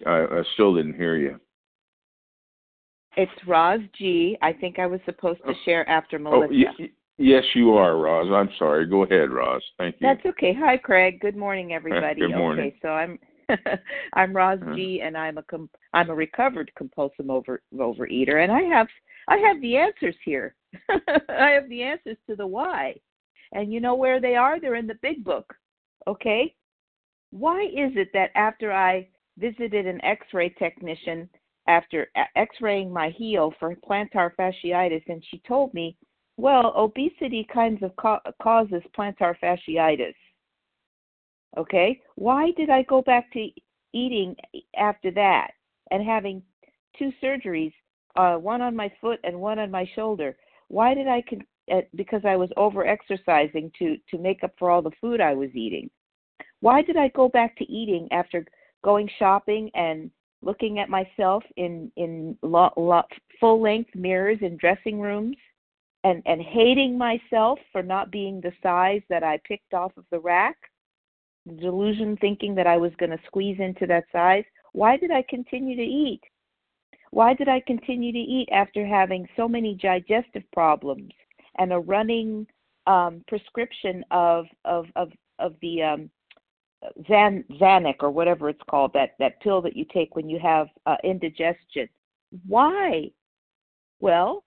I, 0.05 0.19
I 0.19 0.41
still 0.53 0.75
didn't 0.75 0.95
hear 0.95 1.17
you. 1.17 1.39
It's 3.17 3.31
Roz 3.47 3.81
G. 3.97 4.37
I 4.41 4.53
think 4.53 4.79
I 4.79 4.85
was 4.85 4.99
supposed 5.05 5.41
to 5.45 5.53
share 5.65 5.87
after 5.89 6.19
Melissa. 6.19 6.43
Oh, 6.43 6.47
Melissa. 6.47 6.73
y- 6.79 6.89
yes, 7.17 7.43
you 7.53 7.73
are, 7.73 7.97
Roz. 7.97 8.27
I'm 8.31 8.49
sorry. 8.57 8.85
Go 8.85 9.03
ahead, 9.03 9.29
Roz. 9.29 9.61
Thank 9.77 9.95
you. 9.99 10.07
That's 10.07 10.25
okay. 10.25 10.53
Hi, 10.57 10.77
Craig. 10.77 11.19
Good 11.19 11.35
morning, 11.35 11.73
everybody. 11.73 12.21
Good 12.21 12.35
morning. 12.35 12.67
Okay, 12.67 12.77
so 12.81 12.89
I'm 12.89 13.19
I'm 14.13 14.35
Roz 14.35 14.59
Uh-huh. 14.61 14.75
G, 14.75 15.01
and 15.01 15.17
I'm 15.17 15.37
a 15.37 15.43
com- 15.43 15.69
I'm 15.93 16.09
a 16.09 16.15
recovered 16.15 16.71
compulsive 16.75 17.29
over 17.29 17.61
overeater, 17.73 18.43
and 18.43 18.51
I 18.51 18.61
have 18.63 18.87
I 19.27 19.37
have 19.37 19.59
the 19.61 19.77
answers 19.77 20.15
here. 20.23 20.55
I 21.29 21.49
have 21.51 21.69
the 21.69 21.83
answers 21.83 22.17
to 22.27 22.35
the 22.35 22.45
why, 22.47 22.95
and 23.53 23.71
you 23.73 23.79
know 23.79 23.95
where 23.95 24.19
they 24.19 24.35
are? 24.35 24.59
They're 24.59 24.75
in 24.75 24.87
the 24.87 24.99
big 25.01 25.23
book. 25.23 25.53
Okay, 26.07 26.55
why 27.31 27.63
is 27.63 27.91
it 27.95 28.09
that 28.13 28.31
after 28.35 28.71
I 28.71 29.07
visited 29.37 29.85
an 29.87 30.03
X-ray 30.03 30.49
technician 30.49 31.29
after 31.67 32.07
X-raying 32.35 32.91
my 32.91 33.09
heel 33.09 33.53
for 33.59 33.75
plantar 33.75 34.31
fasciitis, 34.35 35.03
and 35.07 35.23
she 35.29 35.39
told 35.47 35.73
me, 35.73 35.95
well, 36.37 36.73
obesity 36.75 37.47
kinds 37.53 37.83
of 37.83 37.95
ca- 37.95 38.21
causes 38.41 38.81
plantar 38.97 39.35
fasciitis. 39.41 40.15
Okay, 41.57 42.01
why 42.15 42.51
did 42.51 42.69
I 42.69 42.83
go 42.83 43.01
back 43.01 43.31
to 43.33 43.49
eating 43.93 44.35
after 44.77 45.11
that 45.11 45.51
and 45.91 46.03
having 46.03 46.43
two 46.97 47.11
surgeries, 47.23 47.73
uh, 48.15 48.35
one 48.35 48.61
on 48.61 48.75
my 48.75 48.91
foot 49.01 49.19
and 49.23 49.39
one 49.39 49.59
on 49.59 49.71
my 49.71 49.89
shoulder? 49.95 50.37
Why 50.67 50.93
did 50.93 51.07
I 51.07 51.23
con- 51.27 51.45
uh, 51.71 51.81
because 51.95 52.21
I 52.25 52.35
was 52.35 52.49
over 52.57 52.85
exercising 52.85 53.71
to 53.79 53.97
to 54.11 54.17
make 54.17 54.43
up 54.43 54.53
for 54.59 54.69
all 54.69 54.81
the 54.81 54.91
food 55.01 55.21
I 55.21 55.33
was 55.33 55.49
eating? 55.55 55.89
Why 56.61 56.81
did 56.81 56.97
I 56.97 57.07
go 57.09 57.29
back 57.29 57.55
to 57.57 57.71
eating 57.71 58.07
after 58.11 58.45
going 58.83 59.09
shopping 59.17 59.71
and 59.73 60.11
looking 60.41 60.79
at 60.79 60.89
myself 60.89 61.43
in 61.57 61.91
in 61.95 62.37
lo- 62.43 62.73
lo- 62.77 63.03
full 63.39 63.59
length 63.61 63.93
mirrors 63.95 64.39
in 64.41 64.57
dressing 64.57 64.99
rooms 64.99 65.37
and 66.03 66.21
and 66.25 66.41
hating 66.41 66.97
myself 66.97 67.59
for 67.71 67.81
not 67.81 68.11
being 68.11 68.39
the 68.39 68.53
size 68.61 69.01
that 69.09 69.23
I 69.23 69.39
picked 69.47 69.73
off 69.73 69.97
of 69.97 70.05
the 70.11 70.19
rack? 70.19 70.68
Delusion 71.57 72.17
thinking 72.17 72.55
that 72.55 72.67
I 72.67 72.77
was 72.77 72.91
going 72.97 73.11
to 73.11 73.19
squeeze 73.25 73.57
into 73.59 73.85
that 73.87 74.05
size. 74.11 74.43
Why 74.73 74.97
did 74.97 75.11
I 75.11 75.23
continue 75.29 75.75
to 75.75 75.81
eat? 75.81 76.21
Why 77.11 77.33
did 77.33 77.47
I 77.47 77.61
continue 77.65 78.11
to 78.11 78.19
eat 78.19 78.49
after 78.51 78.85
having 78.85 79.27
so 79.35 79.47
many 79.47 79.73
digestive 79.75 80.43
problems 80.53 81.11
and 81.57 81.73
a 81.73 81.79
running 81.79 82.45
um, 82.87 83.23
prescription 83.27 84.03
of 84.11 84.45
of 84.65 84.85
of 84.95 85.11
of 85.39 85.55
the 85.61 85.81
um, 85.81 86.09
Zan 87.07 87.43
Xanax 87.59 87.95
or 88.01 88.11
whatever 88.11 88.49
it's 88.49 88.61
called 88.69 88.93
that 88.93 89.15
that 89.19 89.41
pill 89.41 89.61
that 89.61 89.75
you 89.75 89.85
take 89.91 90.15
when 90.15 90.29
you 90.29 90.39
have 90.39 90.67
uh, 90.85 90.97
indigestion? 91.03 91.89
Why? 92.47 93.11
Well, 93.99 94.43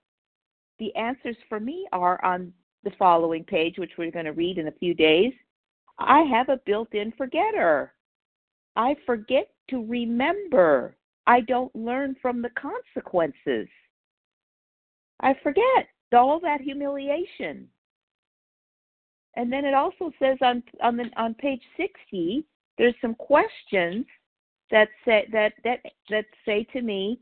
the 0.79 0.95
answers 0.95 1.37
for 1.49 1.61
me 1.61 1.87
are 1.93 2.25
on 2.25 2.53
the 2.85 2.93
following 2.99 3.45
page, 3.45 3.79
which 3.79 3.93
we're 3.99 4.11
going 4.11 4.25
to 4.25 4.33
read 4.33 4.59
in 4.59 4.69
a 4.69 4.73
few 4.73 4.95
days. 4.95 5.33
I 5.99 6.21
have 6.23 6.49
a 6.49 6.61
built 6.65 6.95
in 6.95 7.13
forgetter. 7.13 7.93
I 8.77 8.97
forget 9.07 9.49
to 9.71 9.85
remember. 9.85 10.97
I 11.27 11.41
don't 11.41 11.75
learn 11.75 12.17
from 12.21 12.43
the 12.43 12.51
consequences. 12.51 13.69
I 15.21 15.35
forget 15.43 15.89
all 16.13 16.41
that 16.41 16.61
humiliation. 16.61 17.69
And 19.37 19.53
then 19.53 19.65
it 19.65 19.75
also 19.75 20.13
says 20.19 20.37
on 20.43 20.63
on 20.83 20.97
the 20.97 21.05
on 21.17 21.35
page 21.35 21.63
60 21.77 22.45
there's 22.77 22.95
some 23.01 23.15
questions 23.15 24.05
that 24.71 24.89
say 25.05 25.27
that 25.33 25.55
that 25.65 25.81
that 26.11 26.27
say 26.45 26.65
to 26.73 26.83
me 26.83 27.19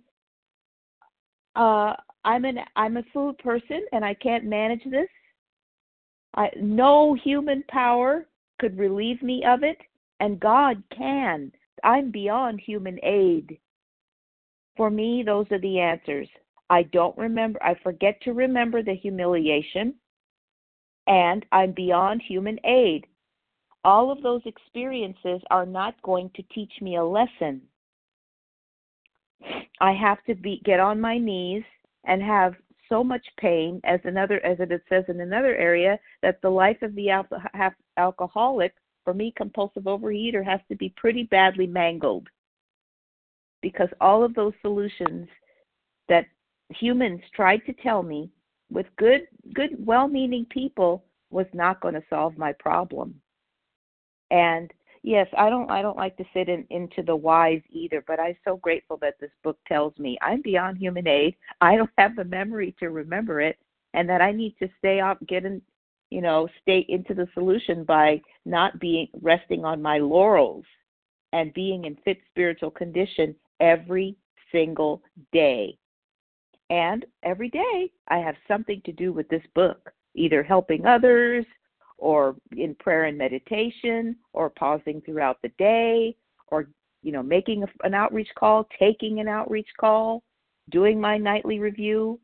uh 1.55 1.95
I'm 2.25 2.45
an 2.45 2.59
I'm 2.75 2.97
a 2.97 3.05
food 3.13 3.39
person 3.39 3.87
and 3.93 4.05
I 4.05 4.15
can't 4.15 4.45
manage 4.45 4.85
this. 4.85 5.09
I 6.35 6.51
no 6.57 7.15
human 7.15 7.63
power 7.69 8.27
could 8.61 8.79
relieve 8.79 9.23
me 9.23 9.43
of 9.45 9.65
it, 9.65 9.79
and 10.21 10.39
God 10.39 10.83
can. 10.97 11.51
I'm 11.83 12.11
beyond 12.11 12.61
human 12.61 12.99
aid. 13.03 13.59
For 14.77 14.91
me, 14.91 15.23
those 15.25 15.47
are 15.51 15.59
the 15.59 15.81
answers. 15.81 16.29
I 16.69 16.85
don't 16.85 17.17
remember, 17.19 17.61
I 17.63 17.75
forget 17.83 18.21
to 18.23 18.33
remember 18.33 18.83
the 18.83 18.95
humiliation, 18.95 19.95
and 21.07 21.45
I'm 21.51 21.73
beyond 21.73 22.23
human 22.23 22.59
aid. 22.65 23.07
All 23.83 24.13
of 24.13 24.23
those 24.23 24.43
experiences 24.45 25.41
are 25.51 25.67
not 25.67 26.01
going 26.03 26.31
to 26.37 26.43
teach 26.55 26.73
me 26.81 26.97
a 26.97 27.05
lesson. 27.05 27.63
I 29.81 29.93
have 29.93 30.23
to 30.25 30.35
be 30.35 30.61
get 30.65 30.81
on 30.81 31.01
my 31.01 31.17
knees 31.17 31.65
and 32.05 32.23
have 32.23 32.55
so 32.91 33.03
much 33.03 33.25
pain 33.39 33.81
as 33.85 34.01
another 34.05 34.45
as 34.45 34.59
it 34.61 34.83
says 34.89 35.05
in 35.09 35.21
another 35.21 35.57
area 35.57 35.99
that 36.23 36.43
the 36.43 36.51
life 36.51 36.83
of 36.83 36.95
the 36.95 37.11
alcoholic 38.01 38.75
for 39.05 39.15
me 39.15 39.33
compulsive 39.37 39.85
overeater 39.85 40.45
has 40.45 40.61
to 40.69 40.77
be 40.77 40.93
pretty 40.97 41.25
badly 41.25 41.67
mangled. 41.67 42.29
Because 43.63 43.89
all 44.01 44.25
of 44.25 44.35
those 44.35 44.55
solutions 44.63 45.29
that 46.09 46.27
humans 46.71 47.21
tried 47.35 47.65
to 47.67 47.73
tell 47.75 48.03
me 48.03 48.31
with 48.71 48.87
good 48.97 49.23
good 49.55 49.75
well-meaning 49.85 50.47
people 50.51 51.05
was 51.31 51.47
not 51.53 51.81
going 51.81 51.95
to 51.95 52.03
solve 52.09 52.37
my 52.39 52.53
problem. 52.53 53.21
And 54.31 54.73
yes 55.03 55.27
i 55.37 55.49
don't 55.49 55.71
i 55.71 55.81
don't 55.81 55.97
like 55.97 56.17
to 56.17 56.25
sit 56.35 56.49
in, 56.49 56.67
into 56.71 57.03
the 57.03 57.17
whys 57.17 57.63
either 57.71 58.05
but 58.07 58.21
i'm 58.21 58.37
so 58.45 58.57
grateful 58.59 58.99
that 58.99 59.15
this 59.19 59.31
book 59.43 59.59
tells 59.67 59.97
me 59.99 60.19
i'm 60.21 60.43
beyond 60.43 60.77
human 60.77 61.07
aid. 61.07 61.35
I 61.61 61.77
don't 61.77 61.91
have 61.99 62.17
the 62.17 62.25
memory 62.25 62.75
to 62.81 62.91
remember 62.91 63.41
it 63.41 63.59
and 63.95 64.09
that 64.09 64.21
i 64.21 64.31
need 64.33 64.55
to 64.59 64.69
stay 64.79 65.01
off, 65.01 65.19
get 65.27 65.45
in 65.45 65.63
you 66.11 66.21
know 66.21 66.49
stay 66.63 66.85
into 66.89 67.15
the 67.15 67.29
solution 67.35 67.85
by 67.85 68.21
not 68.45 68.79
being 68.81 69.09
resting 69.23 69.65
on 69.65 69.81
my 69.81 69.99
laurels 69.99 70.65
and 71.33 71.55
being 71.55 71.85
in 71.85 71.97
fit 72.05 72.19
spiritual 72.31 72.71
condition 72.71 73.35
every 73.61 74.17
single 74.51 75.03
day. 75.33 75.77
And 76.71 77.05
every 77.23 77.49
day 77.49 77.91
i 78.09 78.19
have 78.19 78.37
something 78.47 78.81
to 78.85 78.93
do 78.93 79.13
with 79.13 79.29
this 79.29 79.43
book 79.55 79.93
either 80.15 80.43
helping 80.43 80.87
others 80.87 81.45
or 81.99 82.35
in 82.57 82.75
prayer 82.77 83.05
and 83.05 83.17
meditation 83.17 84.17
or 84.33 84.51
pausing 84.51 85.01
throughout 85.03 85.39
the 85.43 85.51
day 85.59 86.17
or 86.49 86.69
you 87.03 87.13
know 87.13 87.23
making 87.23 87.65
an 87.85 87.95
outreach 87.95 88.31
call 88.37 88.67
taking 88.79 89.21
an 89.21 89.29
outreach 89.29 89.69
call 89.79 90.23
doing 90.71 91.01
my 91.01 91.19
nightly 91.19 91.59
review. 91.59 92.19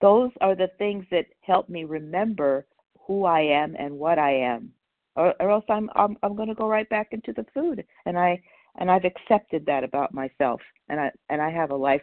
Those 0.00 0.30
are 0.40 0.54
the 0.54 0.70
things 0.78 1.04
that 1.10 1.26
help 1.42 1.68
me 1.68 1.84
remember 1.84 2.66
who 3.10 3.24
i 3.24 3.40
am 3.40 3.74
and 3.76 3.92
what 3.92 4.20
i 4.20 4.32
am 4.32 4.70
or, 5.16 5.34
or 5.40 5.50
else 5.50 5.64
i'm 5.68 5.90
i'm, 5.96 6.16
I'm 6.22 6.36
going 6.36 6.48
to 6.48 6.54
go 6.54 6.68
right 6.68 6.88
back 6.88 7.08
into 7.10 7.32
the 7.32 7.44
food 7.52 7.84
and 8.06 8.16
i 8.16 8.40
and 8.78 8.88
i've 8.88 9.04
accepted 9.04 9.66
that 9.66 9.82
about 9.82 10.14
myself 10.14 10.60
and 10.88 11.00
i 11.00 11.10
and 11.28 11.42
i 11.42 11.50
have 11.50 11.72
a 11.72 11.76
life 11.76 12.02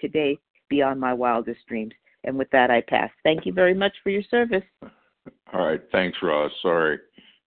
today 0.00 0.36
beyond 0.68 0.98
my 0.98 1.14
wildest 1.14 1.60
dreams 1.68 1.92
and 2.24 2.36
with 2.36 2.50
that 2.50 2.72
i 2.72 2.80
pass 2.80 3.10
thank 3.22 3.46
you 3.46 3.52
very 3.52 3.74
much 3.74 3.92
for 4.02 4.10
your 4.10 4.24
service 4.28 4.64
All 5.52 5.64
right. 5.66 5.80
Thanks, 5.92 6.18
Roz. 6.22 6.50
Sorry. 6.62 6.98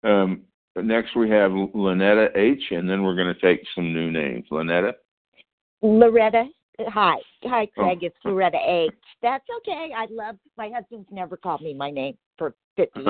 Um, 0.03 0.41
next 0.75 1.15
we 1.15 1.29
have 1.29 1.51
Lynetta 1.51 2.35
H, 2.35 2.61
and 2.71 2.89
then 2.89 3.03
we're 3.03 3.15
going 3.15 3.33
to 3.33 3.41
take 3.41 3.61
some 3.75 3.93
new 3.93 4.11
names. 4.11 4.45
Lynetta? 4.51 4.93
Loretta. 5.81 6.45
Hi. 6.79 7.15
Hi, 7.43 7.67
Oh. 7.77 7.83
Craig. 7.83 7.99
It's 8.01 8.15
Loretta 8.25 8.57
H. 8.65 8.91
That's 9.21 9.45
okay. 9.57 9.91
I 9.95 10.07
love 10.09 10.37
my 10.57 10.69
husband's 10.73 11.07
never 11.11 11.37
called 11.37 11.61
me 11.61 11.73
my 11.73 11.91
name 11.91 12.17
for 12.37 12.55
50 12.75 13.01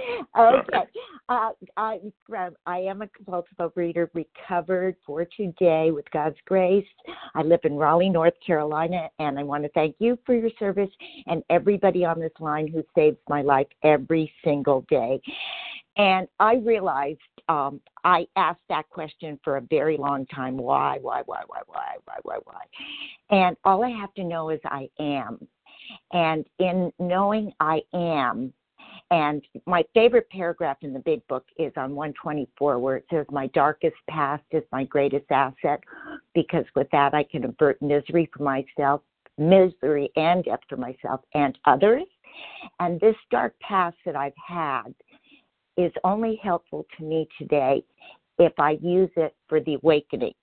okay. 0.38 0.78
Uh, 1.28 1.50
I, 1.76 1.98
I 2.66 2.78
am 2.78 3.02
a 3.02 3.08
compulsive 3.08 3.56
overeater, 3.58 4.08
recovered 4.14 4.96
for 5.06 5.24
today 5.36 5.90
with 5.92 6.10
God's 6.10 6.36
grace. 6.46 6.86
I 7.34 7.42
live 7.42 7.60
in 7.64 7.76
Raleigh, 7.76 8.08
North 8.08 8.34
Carolina, 8.44 9.08
and 9.18 9.38
I 9.38 9.42
want 9.42 9.62
to 9.62 9.68
thank 9.70 9.96
you 9.98 10.18
for 10.26 10.34
your 10.34 10.50
service 10.58 10.90
and 11.26 11.42
everybody 11.48 12.04
on 12.04 12.18
this 12.18 12.32
line 12.40 12.66
who 12.66 12.82
saves 12.94 13.18
my 13.28 13.42
life 13.42 13.68
every 13.84 14.32
single 14.44 14.84
day. 14.88 15.20
And 15.96 16.26
I 16.38 16.54
realized 16.54 17.20
um, 17.48 17.80
I 18.04 18.26
asked 18.36 18.62
that 18.68 18.88
question 18.90 19.38
for 19.42 19.56
a 19.56 19.60
very 19.60 19.96
long 19.96 20.26
time 20.26 20.56
why, 20.56 20.98
why, 21.00 21.22
why, 21.26 21.42
why, 21.46 21.60
why, 21.66 21.96
why, 22.04 22.14
why, 22.22 22.38
why? 22.44 23.36
And 23.36 23.56
all 23.64 23.84
I 23.84 23.90
have 23.90 24.14
to 24.14 24.24
know 24.24 24.50
is 24.50 24.60
I 24.64 24.88
am. 24.98 25.46
And 26.12 26.46
in 26.58 26.92
knowing 26.98 27.52
I 27.60 27.82
am, 27.92 28.52
and 29.10 29.42
my 29.66 29.82
favorite 29.92 30.28
paragraph 30.30 30.76
in 30.82 30.92
the 30.92 31.00
big 31.00 31.26
book 31.26 31.44
is 31.58 31.72
on 31.76 31.96
124, 31.96 32.78
where 32.78 32.96
it 32.96 33.06
says, 33.10 33.26
My 33.30 33.48
darkest 33.48 33.96
past 34.08 34.44
is 34.52 34.62
my 34.70 34.84
greatest 34.84 35.26
asset, 35.30 35.80
because 36.34 36.64
with 36.76 36.88
that 36.92 37.12
I 37.12 37.24
can 37.24 37.44
avert 37.44 37.82
misery 37.82 38.30
for 38.36 38.44
myself, 38.44 39.02
misery 39.36 40.10
and 40.16 40.44
death 40.44 40.60
for 40.68 40.76
myself 40.76 41.20
and 41.34 41.58
others. 41.64 42.04
And 42.78 43.00
this 43.00 43.16
dark 43.30 43.54
past 43.60 43.96
that 44.06 44.14
I've 44.14 44.32
had 44.46 44.94
is 45.76 45.92
only 46.04 46.38
helpful 46.42 46.86
to 46.96 47.04
me 47.04 47.28
today 47.38 47.82
if 48.38 48.52
I 48.58 48.78
use 48.80 49.10
it 49.16 49.34
for 49.48 49.60
the 49.60 49.74
awakening, 49.74 50.34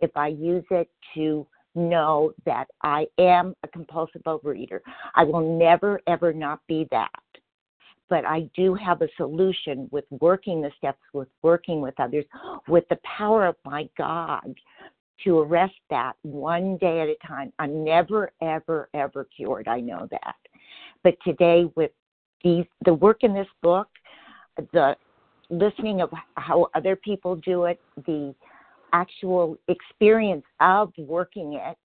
if 0.00 0.10
I 0.16 0.28
use 0.28 0.64
it 0.70 0.88
to 1.14 1.46
know 1.76 2.32
that 2.46 2.66
I 2.82 3.06
am 3.18 3.54
a 3.62 3.68
compulsive 3.68 4.22
overeater. 4.22 4.80
I 5.14 5.24
will 5.24 5.58
never, 5.58 6.00
ever 6.06 6.32
not 6.32 6.60
be 6.66 6.88
that. 6.90 7.10
But 8.08 8.24
I 8.24 8.48
do 8.54 8.74
have 8.74 9.02
a 9.02 9.08
solution 9.16 9.88
with 9.90 10.04
working 10.10 10.62
the 10.62 10.70
steps, 10.78 11.00
with 11.12 11.28
working 11.42 11.80
with 11.80 11.98
others, 11.98 12.24
with 12.68 12.84
the 12.88 12.98
power 13.04 13.46
of 13.46 13.56
my 13.64 13.88
God 13.98 14.54
to 15.24 15.38
arrest 15.40 15.74
that 15.90 16.12
one 16.22 16.76
day 16.76 17.00
at 17.00 17.08
a 17.08 17.16
time. 17.26 17.52
I'm 17.58 17.84
never, 17.84 18.32
ever, 18.42 18.88
ever 18.94 19.26
cured. 19.34 19.66
I 19.66 19.80
know 19.80 20.06
that. 20.10 20.36
But 21.02 21.16
today, 21.24 21.64
with 21.74 21.90
these, 22.44 22.64
the 22.84 22.94
work 22.94 23.22
in 23.22 23.32
this 23.34 23.48
book, 23.62 23.88
the 24.72 24.96
listening 25.50 26.00
of 26.00 26.10
how 26.36 26.68
other 26.74 26.96
people 26.96 27.36
do 27.36 27.64
it, 27.64 27.80
the 28.06 28.34
actual 28.92 29.56
experience 29.68 30.44
of 30.60 30.92
working 30.98 31.54
it, 31.54 31.76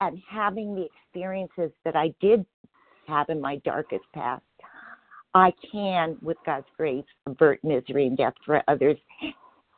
and 0.00 0.20
having 0.28 0.74
the 0.74 0.86
experiences 0.86 1.70
that 1.84 1.96
I 1.96 2.14
did 2.20 2.44
have 3.06 3.28
in 3.28 3.40
my 3.40 3.56
darkest 3.64 4.04
past, 4.12 4.42
I 5.36 5.52
can, 5.70 6.16
with 6.22 6.38
God's 6.46 6.66
grace, 6.78 7.04
avert 7.26 7.62
misery 7.62 8.06
and 8.06 8.16
death 8.16 8.32
for 8.46 8.62
others. 8.68 8.96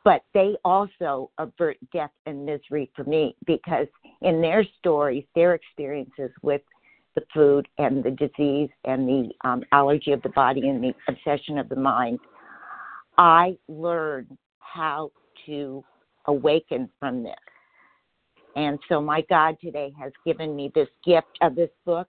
But 0.05 0.21
they 0.33 0.55
also 0.63 1.31
avert 1.37 1.75
death 1.91 2.13
and 2.25 2.45
misery 2.45 2.89
for 2.95 3.03
me 3.03 3.35
because 3.45 3.87
in 4.21 4.39
their 4.39 4.65
stories, 4.79 5.25
their 5.35 5.55
experiences 5.55 6.31
with 6.41 6.61
the 7.15 7.23
food 7.33 7.67
and 7.77 8.01
the 8.01 8.11
disease 8.11 8.69
and 8.85 9.05
the 9.05 9.29
um, 9.43 9.61
allergy 9.73 10.13
of 10.13 10.21
the 10.21 10.29
body 10.29 10.69
and 10.69 10.81
the 10.81 10.93
obsession 11.09 11.57
of 11.57 11.67
the 11.67 11.75
mind, 11.75 12.19
I 13.17 13.57
learned 13.67 14.37
how 14.59 15.11
to 15.45 15.83
awaken 16.27 16.89
from 17.01 17.21
this. 17.21 17.35
And 18.55 18.79
so 18.87 19.01
my 19.01 19.25
God 19.29 19.57
today 19.61 19.91
has 19.99 20.13
given 20.25 20.55
me 20.55 20.71
this 20.73 20.87
gift 21.05 21.37
of 21.41 21.55
this 21.55 21.69
book. 21.85 22.07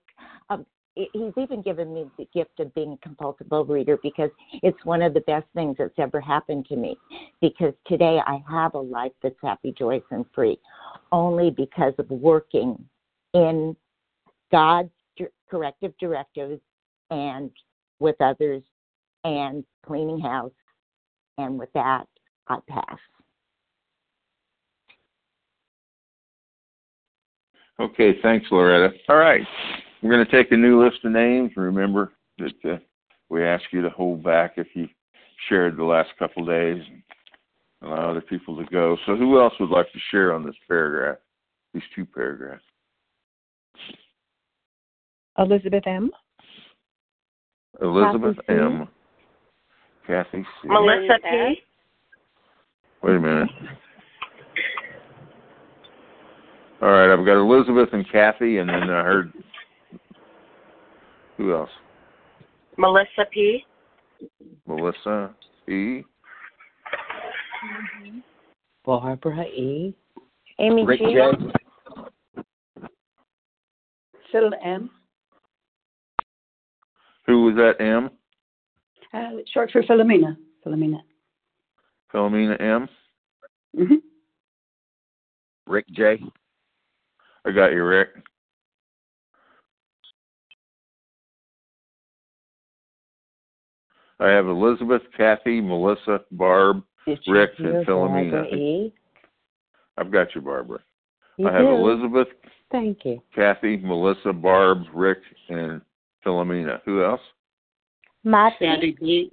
Um, 0.50 0.64
he's 1.12 1.32
even 1.36 1.62
given 1.62 1.92
me 1.92 2.06
the 2.18 2.28
gift 2.34 2.60
of 2.60 2.74
being 2.74 2.92
a 2.92 2.96
compulsive 2.98 3.48
overeater 3.48 3.98
because 4.02 4.30
it's 4.62 4.84
one 4.84 5.02
of 5.02 5.14
the 5.14 5.20
best 5.20 5.46
things 5.54 5.76
that's 5.78 5.98
ever 5.98 6.20
happened 6.20 6.66
to 6.66 6.76
me. 6.76 6.96
Because 7.40 7.74
today 7.86 8.20
I 8.26 8.42
have 8.48 8.74
a 8.74 8.80
life 8.80 9.12
that's 9.22 9.36
happy, 9.42 9.74
joyous, 9.76 10.02
and 10.10 10.24
free, 10.34 10.58
only 11.12 11.50
because 11.50 11.94
of 11.98 12.10
working 12.10 12.82
in 13.34 13.76
God's 14.50 14.90
corrective 15.50 15.92
directives 15.98 16.60
and 17.10 17.50
with 17.98 18.16
others 18.20 18.62
and 19.24 19.64
cleaning 19.84 20.20
house. 20.20 20.52
And 21.38 21.58
with 21.58 21.72
that, 21.74 22.06
I 22.48 22.58
pass. 22.68 22.98
Okay, 27.78 28.18
thanks, 28.22 28.46
Loretta. 28.50 28.94
All 29.08 29.16
right, 29.16 29.40
we're 30.02 30.10
going 30.10 30.24
to 30.24 30.30
take 30.30 30.52
a 30.52 30.56
new 30.56 30.82
list 30.82 31.04
of 31.04 31.12
names. 31.12 31.52
Remember 31.56 32.12
that 32.38 32.72
uh, 32.72 32.78
we 33.28 33.44
ask 33.44 33.64
you 33.72 33.82
to 33.82 33.90
hold 33.90 34.22
back 34.22 34.54
if 34.56 34.68
you 34.74 34.88
shared 35.48 35.76
the 35.76 35.84
last 35.84 36.10
couple 36.18 36.42
of 36.42 36.48
days 36.48 36.82
and 36.88 37.90
allow 37.90 38.10
other 38.10 38.20
people 38.20 38.56
to 38.56 38.64
go. 38.70 38.96
So, 39.06 39.16
who 39.16 39.40
else 39.40 39.54
would 39.60 39.70
like 39.70 39.90
to 39.92 39.98
share 40.10 40.32
on 40.32 40.44
this 40.44 40.54
paragraph, 40.68 41.18
these 41.74 41.82
two 41.94 42.06
paragraphs? 42.06 42.64
Elizabeth 45.38 45.86
M. 45.86 46.10
Elizabeth 47.80 48.36
Kathy 48.36 48.58
C. 48.58 48.60
M. 48.60 48.88
Kathy 50.06 50.42
C. 50.62 50.68
Melissa 50.68 51.18
P. 51.22 51.62
Wait 53.02 53.16
a 53.16 53.20
minute. 53.20 53.48
All 56.82 56.88
right, 56.88 57.12
I've 57.12 57.26
got 57.26 57.40
Elizabeth 57.40 57.90
and 57.92 58.10
Kathy, 58.10 58.58
and 58.58 58.68
then 58.68 58.90
I 58.90 59.02
heard 59.02 59.32
who 61.40 61.54
else? 61.54 61.70
Melissa 62.76 63.24
P. 63.32 63.64
Melissa 64.66 65.34
E. 65.66 66.02
Barbara 68.84 69.44
E. 69.44 69.94
Amy 70.58 70.84
Rick 70.84 71.00
G. 71.00 71.14
J. 71.14 72.42
Phil 74.30 74.50
M. 74.62 74.90
Who 77.26 77.44
was 77.44 77.54
that? 77.56 77.82
M. 77.82 78.10
Uh, 79.14 79.40
short 79.52 79.70
for 79.70 79.82
Philomena. 79.82 80.36
Philomena. 80.64 81.00
Philomena 82.12 82.60
M. 82.60 82.88
Mm-hmm. 83.78 83.94
Rick 85.66 85.86
J. 85.92 86.18
I 87.46 87.50
got 87.52 87.72
you, 87.72 87.82
Rick. 87.82 88.08
I 94.20 94.28
have 94.28 94.46
Elizabeth, 94.46 95.02
Kathy, 95.16 95.60
Melissa, 95.60 96.20
Barb, 96.32 96.82
Rick, 97.26 97.50
and 97.58 97.86
Philomena. 97.86 98.52
E. 98.52 98.92
I've 99.96 100.12
got 100.12 100.34
you, 100.34 100.42
Barbara. 100.42 100.80
You 101.38 101.48
I 101.48 101.52
have 101.52 101.62
do. 101.62 101.70
Elizabeth, 101.70 102.28
Thank 102.70 103.04
you. 103.04 103.20
Kathy, 103.34 103.78
Melissa, 103.78 104.32
Barb, 104.32 104.84
Rick, 104.94 105.18
and 105.48 105.80
Philomena. 106.24 106.80
Who 106.84 107.02
else? 107.02 107.20
Mati. 108.22 108.56
Sandy 108.60 108.96
B. 109.00 109.32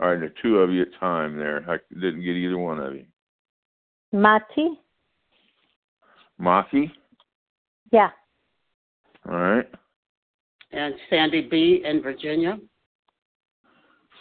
All 0.00 0.10
right, 0.10 0.20
the 0.20 0.32
two 0.42 0.58
of 0.58 0.70
you 0.70 0.82
at 0.82 0.88
time 0.98 1.36
there. 1.36 1.64
I 1.68 1.76
didn't 1.92 2.22
get 2.24 2.34
either 2.36 2.58
one 2.58 2.80
of 2.80 2.94
you. 2.94 3.04
Mati. 4.12 4.80
Maki. 6.40 6.90
Yeah. 7.92 8.10
All 9.28 9.38
right. 9.38 9.68
And 10.72 10.94
Sandy 11.08 11.42
B. 11.42 11.82
in 11.84 12.02
Virginia. 12.02 12.58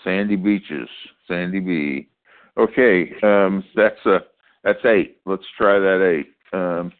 Sandy 0.04 0.36
Beaches. 0.36 0.90
Sandy 1.28 1.60
B. 1.60 2.10
Okay, 2.58 3.12
um, 3.24 3.64
that's 3.76 4.00
uh, 4.06 4.20
that's 4.64 4.84
eight. 4.86 5.18
Let's 5.26 5.44
try 5.58 5.80
that 5.80 6.02
eight. 6.04 6.58
Um, 6.58 6.92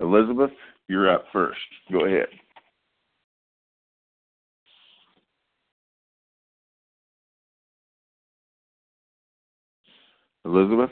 Elizabeth, 0.00 0.52
you're 0.88 1.12
up 1.12 1.24
first. 1.32 1.58
Go 1.90 2.04
ahead. 2.06 2.28
Elizabeth? 10.44 10.90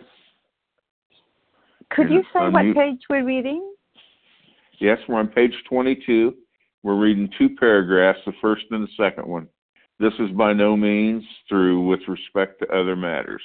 Could 1.91 2.11
You're 2.11 2.23
say 2.33 2.49
what 2.49 2.75
page 2.75 3.01
we're 3.09 3.25
reading? 3.25 3.73
Yes, 4.79 4.99
we're 5.09 5.19
on 5.19 5.29
page 5.29 5.53
22. 5.69 6.35
We're 6.83 6.99
reading 6.99 7.29
two 7.37 7.51
paragraphs, 7.59 8.21
the 8.25 8.33
first 8.41 8.65
and 8.71 8.85
the 8.85 8.93
second 8.97 9.27
one. 9.27 9.49
This 10.01 10.15
is 10.19 10.31
by 10.31 10.55
no 10.55 10.79
means 10.79 11.23
true 11.47 11.87
with 11.87 12.01
respect 12.09 12.59
to 12.61 12.69
other 12.75 12.97
matters. 12.97 13.43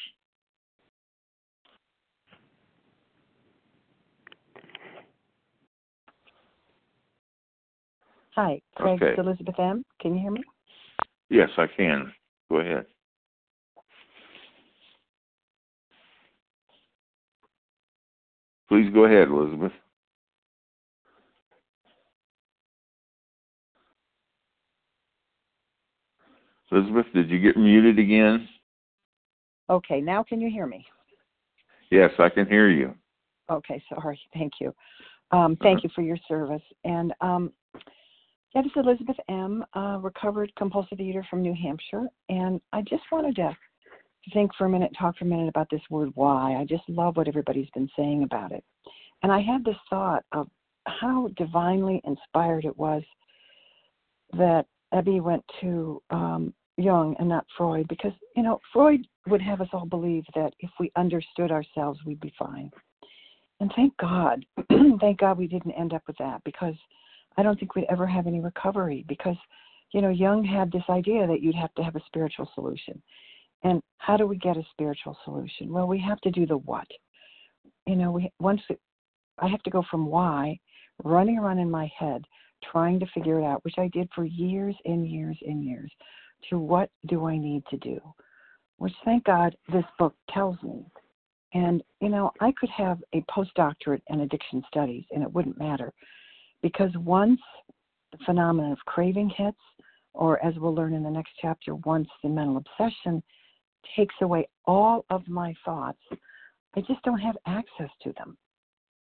Hi, 8.36 8.62
Craig, 8.76 9.04
okay. 9.04 9.22
Elizabeth 9.22 9.60
M. 9.60 9.84
Can 10.00 10.14
you 10.14 10.22
hear 10.22 10.32
me? 10.32 10.44
Yes, 11.30 11.50
I 11.58 11.68
can. 11.68 12.14
Go 12.50 12.60
ahead. 12.62 12.86
Please 18.70 18.90
go 18.94 19.04
ahead, 19.04 19.28
Elizabeth. 19.28 19.74
Elizabeth, 26.72 27.06
did 27.14 27.30
you 27.30 27.40
get 27.40 27.58
muted 27.58 28.00
again? 28.00 28.48
Okay, 29.70 30.02
now 30.02 30.24
can 30.24 30.42
you 30.42 30.50
hear 30.50 30.66
me? 30.66 30.86
Yes, 31.92 32.12
I 32.20 32.30
can 32.30 32.48
hear 32.48 32.70
you. 32.70 32.94
Okay, 33.50 33.82
sorry. 33.90 34.20
Thank 34.34 34.54
you. 34.60 34.74
Um, 35.32 35.58
thank 35.62 35.84
you 35.84 35.90
for 35.96 36.02
your 36.02 36.18
service. 36.28 36.62
And 36.84 37.14
um, 37.22 37.52
yeah, 38.54 38.62
this 38.62 38.72
is 38.76 38.86
Elizabeth 38.86 39.18
M., 39.30 39.66
uh, 39.76 40.00
recovered 40.02 40.52
compulsive 40.58 41.00
eater 41.00 41.26
from 41.30 41.42
New 41.42 41.54
Hampshire. 41.54 42.08
And 42.30 42.62
I 42.74 42.82
just 42.82 43.04
wanted 43.12 43.36
to 43.36 43.56
think 44.34 44.52
for 44.58 44.66
a 44.66 44.70
minute, 44.70 44.92
talk 44.98 45.18
for 45.18 45.26
a 45.26 45.28
minute 45.28 45.50
about 45.50 45.68
this 45.70 45.82
word 45.90 46.10
why. 46.16 46.56
I 46.56 46.66
just 46.66 46.88
love 46.88 47.18
what 47.18 47.28
everybody's 47.28 47.70
been 47.74 47.90
saying 47.98 48.24
about 48.24 48.52
it. 48.52 48.64
And 49.24 49.32
I 49.32 49.42
had 49.42 49.64
this 49.64 49.76
thought 49.90 50.24
of 50.32 50.48
how 50.88 51.30
divinely 51.36 52.02
inspired 52.06 52.66
it 52.66 52.78
was 52.78 53.04
that 54.38 54.66
Ebby 54.94 55.22
went 55.22 55.44
to 55.62 56.02
um, 56.10 56.54
Jung 56.78 57.16
and 57.20 57.30
not 57.30 57.46
Freud 57.58 57.88
because, 57.88 58.12
you 58.36 58.44
know, 58.44 58.60
Freud 58.74 59.06
would 59.28 59.42
have 59.42 59.62
us 59.62 59.68
all 59.74 59.86
believe 59.86 60.26
that 60.36 60.54
if 60.60 60.70
we 60.80 60.92
understood 60.96 61.52
ourselves, 61.52 62.00
we'd 62.06 62.20
be 62.20 62.34
fine. 62.38 62.70
And 63.60 63.72
thank 63.76 63.96
God, 63.98 64.46
thank 65.00 65.20
God 65.20 65.38
we 65.38 65.48
didn't 65.48 65.72
end 65.72 65.94
up 65.94 66.04
with 66.08 66.18
that 66.18 66.42
because 66.44 66.76
I 67.38 67.44
don't 67.44 67.58
think 67.60 67.76
we'd 67.76 67.88
ever 67.90 68.06
have 68.06 68.28
any 68.28 68.42
recovery 68.42 69.06
because, 69.08 69.38
you 69.92 70.02
know, 70.02 70.10
Jung 70.10 70.44
had 70.44 70.72
this 70.72 70.84
idea 70.90 71.26
that 71.28 71.42
you'd 71.42 71.56
have 71.56 71.74
to 71.76 71.84
have 71.84 71.96
a 71.96 72.04
spiritual 72.06 72.50
solution. 72.54 73.02
And 73.64 73.82
how 73.98 74.18
do 74.18 74.28
we 74.28 74.38
get 74.38 74.58
a 74.58 74.64
spiritual 74.72 75.18
solution? 75.24 75.72
Well, 75.72 75.88
we 75.88 76.00
have 76.00 76.20
to 76.22 76.32
do 76.32 76.46
the 76.46 76.58
what. 76.58 76.88
You 77.88 77.96
know, 77.96 78.12
we 78.12 78.32
once 78.40 78.62
I 79.40 79.48
have 79.48 79.64
to 79.64 79.70
go 79.70 79.84
from 79.90 80.06
why, 80.06 80.60
running 81.04 81.40
around 81.40 81.60
in 81.60 81.70
my 81.70 81.92
head, 81.98 82.24
trying 82.72 83.00
to 83.00 83.08
figure 83.14 83.40
it 83.40 83.46
out, 83.46 83.64
which 83.64 83.78
I 83.78 83.90
did 83.90 84.10
for 84.14 84.26
years 84.26 84.76
and 84.86 85.08
years 85.08 85.38
and 85.46 85.64
years, 85.64 85.92
to 86.50 86.60
what 86.60 86.90
do 87.08 87.26
I 87.26 87.38
need 87.38 87.64
to 87.70 87.78
do? 87.78 88.00
Which 88.78 88.94
thank 89.04 89.24
God 89.24 89.56
this 89.72 89.86
book 89.98 90.16
tells 90.32 90.62
me. 90.62 90.86
And, 91.54 91.82
you 92.02 92.10
know, 92.10 92.32
I 92.42 92.54
could 92.60 92.70
have 92.70 93.00
a 93.14 93.22
postdoctorate 93.22 94.02
in 94.10 94.22
addiction 94.22 94.62
studies 94.68 95.06
and 95.12 95.24
it 95.24 95.32
wouldn't 95.32 95.58
matter 95.58 95.94
because 96.62 96.92
once 96.98 97.40
the 98.12 98.18
phenomenon 98.26 98.72
of 98.72 98.80
craving 98.86 99.32
hits, 99.38 99.58
or 100.14 100.44
as 100.44 100.56
we'll 100.58 100.74
learn 100.74 100.94
in 100.94 101.04
the 101.04 101.10
next 101.10 101.32
chapter, 101.42 101.76
once 101.76 102.08
the 102.24 102.30
mental 102.30 102.58
obsession 102.58 103.22
takes 103.96 104.16
away 104.22 104.48
all 104.66 105.06
of 105.10 105.28
my 105.28 105.54
thoughts, 105.64 106.00
I 106.76 106.82
just 106.82 107.04
don't 107.04 107.20
have 107.20 107.38
access 107.46 107.90
to 108.04 108.14
them. 108.14 108.38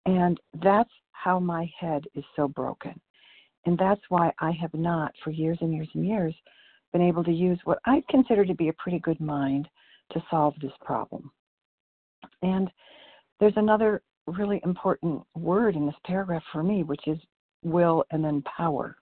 And 0.06 0.40
that's 0.62 0.92
how 1.12 1.40
my 1.40 1.70
head 1.80 2.06
is 2.16 2.24
so 2.36 2.48
broken. 2.48 3.00
And 3.66 3.78
that's 3.78 4.02
why 4.10 4.32
I 4.40 4.52
have 4.52 4.74
not, 4.74 5.14
for 5.24 5.32
years 5.32 5.58
and 5.62 5.74
years 5.74 5.90
and 5.94 6.06
years, 6.06 6.34
been 6.94 7.02
able 7.02 7.24
to 7.24 7.32
use 7.32 7.60
what 7.66 7.80
I 7.86 8.04
consider 8.10 8.46
to 8.46 8.54
be 8.54 8.70
a 8.70 8.74
pretty 8.74 9.00
good 9.00 9.20
mind 9.20 9.68
to 10.12 10.24
solve 10.30 10.56
this 10.62 10.72
problem. 10.82 11.32
And 12.42 12.70
there's 13.40 13.54
another 13.58 14.02
really 14.28 14.62
important 14.64 15.22
word 15.36 15.76
in 15.76 15.86
this 15.86 15.96
paragraph 16.06 16.44
for 16.52 16.64
me, 16.64 16.84
which 16.84 17.08
is 17.08 17.18
will 17.64 18.04
and 18.12 18.24
then 18.24 18.42
power. 18.44 18.96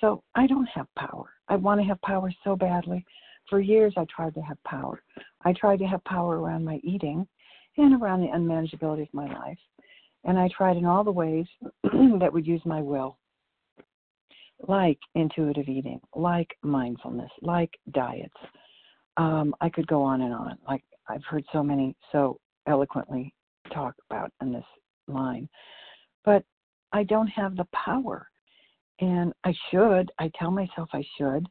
So 0.00 0.22
I 0.34 0.46
don't 0.46 0.68
have 0.74 0.86
power. 0.96 1.30
I 1.48 1.56
want 1.56 1.80
to 1.80 1.86
have 1.86 2.00
power 2.02 2.32
so 2.42 2.56
badly. 2.56 3.04
For 3.50 3.60
years, 3.60 3.92
I 3.96 4.06
tried 4.14 4.34
to 4.34 4.40
have 4.40 4.62
power. 4.64 5.02
I 5.44 5.52
tried 5.52 5.78
to 5.80 5.86
have 5.86 6.02
power 6.04 6.40
around 6.40 6.64
my 6.64 6.80
eating 6.82 7.26
and 7.76 8.00
around 8.00 8.20
the 8.20 8.28
unmanageability 8.28 9.02
of 9.02 9.14
my 9.14 9.26
life. 9.26 9.58
And 10.24 10.38
I 10.38 10.48
tried 10.56 10.76
in 10.76 10.86
all 10.86 11.04
the 11.04 11.10
ways 11.10 11.46
that 11.82 12.32
would 12.32 12.46
use 12.46 12.62
my 12.64 12.80
will 12.80 13.18
like 14.60 14.98
intuitive 15.14 15.68
eating, 15.68 16.00
like 16.14 16.56
mindfulness, 16.62 17.30
like 17.42 17.70
diets. 17.92 18.34
Um, 19.16 19.54
I 19.60 19.68
could 19.68 19.86
go 19.86 20.02
on 20.02 20.22
and 20.22 20.32
on. 20.32 20.58
Like 20.66 20.82
I've 21.08 21.24
heard 21.24 21.44
so 21.52 21.62
many 21.62 21.96
so 22.12 22.38
eloquently 22.66 23.34
talk 23.72 23.94
about 24.10 24.32
in 24.40 24.52
this 24.52 24.64
line. 25.08 25.48
But 26.24 26.44
I 26.92 27.04
don't 27.04 27.28
have 27.28 27.56
the 27.56 27.66
power. 27.72 28.28
And 29.00 29.32
I 29.44 29.52
should. 29.70 30.10
I 30.18 30.30
tell 30.38 30.50
myself 30.50 30.88
I 30.92 31.04
should. 31.18 31.46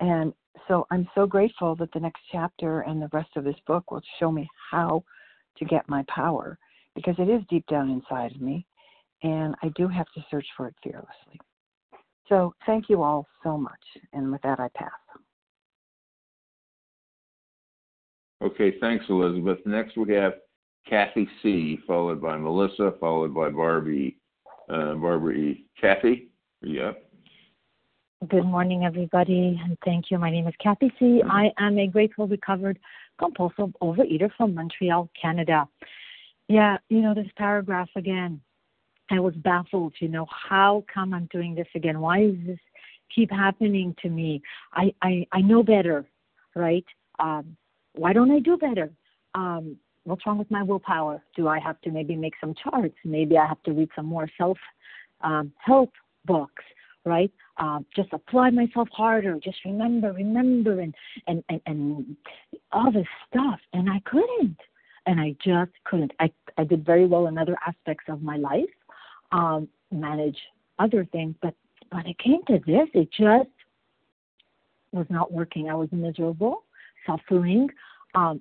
And 0.00 0.32
so 0.68 0.86
I'm 0.90 1.08
so 1.14 1.26
grateful 1.26 1.74
that 1.76 1.90
the 1.92 2.00
next 2.00 2.20
chapter 2.30 2.82
and 2.82 3.00
the 3.00 3.08
rest 3.12 3.30
of 3.36 3.44
this 3.44 3.56
book 3.66 3.90
will 3.90 4.02
show 4.18 4.30
me 4.30 4.48
how 4.70 5.02
to 5.56 5.64
get 5.64 5.88
my 5.88 6.04
power 6.08 6.58
because 6.94 7.14
it 7.18 7.28
is 7.28 7.42
deep 7.48 7.66
down 7.66 7.90
inside 7.90 8.32
of 8.32 8.40
me 8.40 8.66
and 9.22 9.54
I 9.62 9.68
do 9.76 9.88
have 9.88 10.06
to 10.14 10.24
search 10.30 10.46
for 10.56 10.66
it 10.66 10.74
fearlessly. 10.82 11.40
So 12.30 12.54
thank 12.64 12.88
you 12.88 13.02
all 13.02 13.26
so 13.42 13.58
much. 13.58 13.80
And 14.12 14.32
with 14.32 14.40
that, 14.42 14.58
I 14.58 14.68
pass. 14.74 14.90
Okay, 18.42 18.74
thanks, 18.80 19.04
Elizabeth. 19.10 19.58
Next, 19.66 19.98
we 19.98 20.14
have 20.14 20.34
Kathy 20.88 21.28
C., 21.42 21.78
followed 21.86 22.22
by 22.22 22.38
Melissa, 22.38 22.94
followed 22.98 23.34
by 23.34 23.50
Barbie, 23.50 24.16
uh, 24.70 24.94
Barbara 24.94 25.34
E. 25.34 25.66
Kathy, 25.78 26.30
are 26.62 26.68
you 26.68 26.82
up? 26.84 26.98
Good 28.28 28.44
morning, 28.44 28.84
everybody, 28.84 29.60
and 29.62 29.76
thank 29.84 30.10
you. 30.10 30.18
My 30.18 30.30
name 30.30 30.46
is 30.46 30.54
Kathy 30.62 30.92
C. 30.98 31.22
I 31.28 31.50
am 31.58 31.78
a 31.78 31.86
grateful, 31.86 32.28
recovered, 32.28 32.78
compulsive 33.18 33.74
overeater 33.82 34.30
from 34.36 34.54
Montreal, 34.54 35.10
Canada. 35.20 35.66
Yeah, 36.48 36.78
you 36.88 37.00
know, 37.00 37.14
this 37.14 37.28
paragraph 37.36 37.88
again, 37.96 38.40
I 39.10 39.20
was 39.20 39.34
baffled, 39.34 39.94
you 40.00 40.08
know, 40.08 40.26
how 40.30 40.84
come 40.92 41.14
I'm 41.14 41.28
doing 41.32 41.54
this 41.54 41.68
again? 41.74 42.00
Why 42.00 42.26
does 42.26 42.36
this 42.46 42.58
keep 43.14 43.30
happening 43.30 43.94
to 44.02 44.08
me? 44.08 44.42
I, 44.72 44.94
I, 45.02 45.26
I 45.32 45.40
know 45.40 45.62
better, 45.62 46.04
right? 46.54 46.84
Um, 47.18 47.56
why 47.94 48.12
don't 48.12 48.30
I 48.30 48.40
do 48.40 48.56
better? 48.56 48.90
Um, 49.34 49.76
what's 50.04 50.26
wrong 50.26 50.38
with 50.38 50.50
my 50.50 50.62
willpower? 50.62 51.22
Do 51.36 51.48
I 51.48 51.58
have 51.58 51.80
to 51.82 51.90
maybe 51.90 52.16
make 52.16 52.34
some 52.40 52.54
charts? 52.54 52.96
Maybe 53.04 53.36
I 53.36 53.46
have 53.46 53.62
to 53.64 53.72
read 53.72 53.88
some 53.94 54.06
more 54.06 54.28
self 54.38 54.58
um, 55.22 55.52
help 55.58 55.92
books, 56.24 56.64
right? 57.04 57.30
Um, 57.58 57.84
just 57.94 58.12
apply 58.12 58.50
myself 58.50 58.88
harder. 58.92 59.38
Just 59.42 59.58
remember, 59.64 60.12
remember, 60.12 60.80
and, 60.80 60.94
and 61.26 61.44
and 61.48 61.60
and 61.66 62.16
all 62.72 62.90
this 62.90 63.06
stuff. 63.28 63.60
And 63.72 63.90
I 63.90 64.00
couldn't, 64.04 64.56
and 65.06 65.20
I 65.20 65.34
just 65.44 65.72
couldn't. 65.84 66.12
I 66.20 66.30
I 66.56 66.64
did 66.64 66.84
very 66.84 67.06
well 67.06 67.26
in 67.26 67.38
other 67.38 67.56
aspects 67.66 68.04
of 68.08 68.22
my 68.22 68.36
life, 68.36 68.70
um, 69.32 69.68
manage 69.90 70.38
other 70.78 71.04
things. 71.12 71.34
But 71.42 71.54
when 71.90 72.06
it 72.06 72.18
came 72.18 72.44
to 72.46 72.58
this, 72.66 72.88
it 72.94 73.10
just 73.12 73.50
was 74.92 75.06
not 75.08 75.32
working. 75.32 75.68
I 75.68 75.74
was 75.74 75.88
miserable, 75.92 76.64
suffering. 77.06 77.68
Um, 78.14 78.40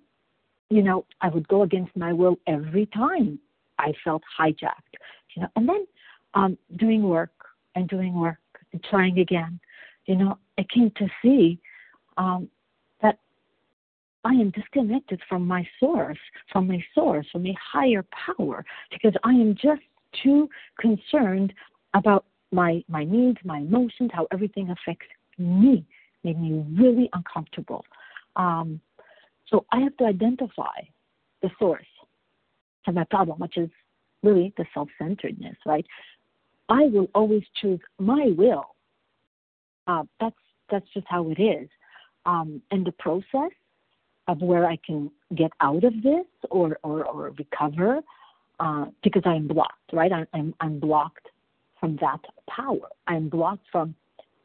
you 0.70 0.84
know, 0.84 1.06
I 1.22 1.30
would 1.30 1.48
go 1.48 1.64
against 1.64 1.96
my 1.96 2.14
will 2.14 2.38
every 2.48 2.86
time. 2.88 3.40
I 3.78 3.94
felt 4.04 4.22
hijacked. 4.40 4.98
You 5.36 5.44
know, 5.44 5.48
and 5.56 5.70
then 5.70 5.88
um, 6.34 6.58
doing 6.78 7.04
work 7.04 7.32
and 7.76 7.88
doing 7.88 8.14
work 8.14 8.38
and 8.74 8.84
trying 8.84 9.20
again. 9.20 9.60
You 10.06 10.16
know, 10.16 10.38
I 10.58 10.66
came 10.74 10.92
to 10.98 11.08
see 11.22 11.60
um, 12.18 12.50
that 13.02 13.20
I 14.26 14.32
am 14.32 14.52
disconnected 14.52 15.22
from 15.30 15.46
my 15.46 15.68
source, 15.80 16.18
from 16.52 16.68
my 16.68 16.84
source, 16.94 17.28
from 17.32 17.46
a 17.46 17.56
higher 17.72 18.06
power, 18.12 18.66
because 18.92 19.14
I 19.24 19.32
am 19.32 19.56
just 19.56 19.82
too 20.24 20.50
concerned 20.80 21.54
about 21.94 22.26
my 22.52 22.84
my 22.88 23.04
needs, 23.04 23.38
my 23.44 23.60
emotions, 23.60 24.10
how 24.14 24.28
everything 24.32 24.70
affects 24.70 25.08
me, 25.38 25.86
made 26.24 26.40
me 26.40 26.66
really 26.78 27.10
uncomfortable. 27.14 27.86
Um, 28.36 28.80
so 29.48 29.66
I 29.72 29.80
have 29.80 29.96
to 29.98 30.06
identify 30.06 30.82
the 31.42 31.50
source 31.60 31.86
of 32.88 32.96
my 32.96 33.04
problem, 33.06 33.40
which 33.40 33.58
is 33.58 33.70
really 34.24 34.54
the 34.58 34.66
self-centeredness, 34.74 35.56
right? 35.66 35.86
I 36.68 36.84
will 36.84 37.10
always 37.16 37.44
choose 37.60 37.80
my 37.98 38.32
will. 38.38 38.76
Uh, 39.88 40.04
that's 40.20 40.36
that's 40.70 40.86
just 40.94 41.08
how 41.10 41.30
it 41.30 41.42
is. 41.42 41.68
Um, 42.26 42.62
and 42.70 42.86
the 42.86 42.92
process 42.94 43.52
of 44.28 44.42
where 44.42 44.68
I 44.68 44.78
can 44.86 45.10
get 45.36 45.52
out 45.62 45.84
of 45.84 45.94
this 46.04 46.26
or 46.52 46.78
or, 46.84 47.06
or 47.06 47.32
recover 47.38 48.02
uh, 48.60 48.86
because 49.04 49.24
I'm 49.26 49.48
blocked, 49.48 49.94
right? 49.94 50.12
I, 50.12 50.26
I'm, 50.34 50.54
I'm 50.60 50.80
blocked 50.80 51.28
from 51.80 51.98
that 52.02 52.20
power. 52.50 52.90
I'm 53.08 53.30
blocked 53.30 53.66
from 53.72 53.96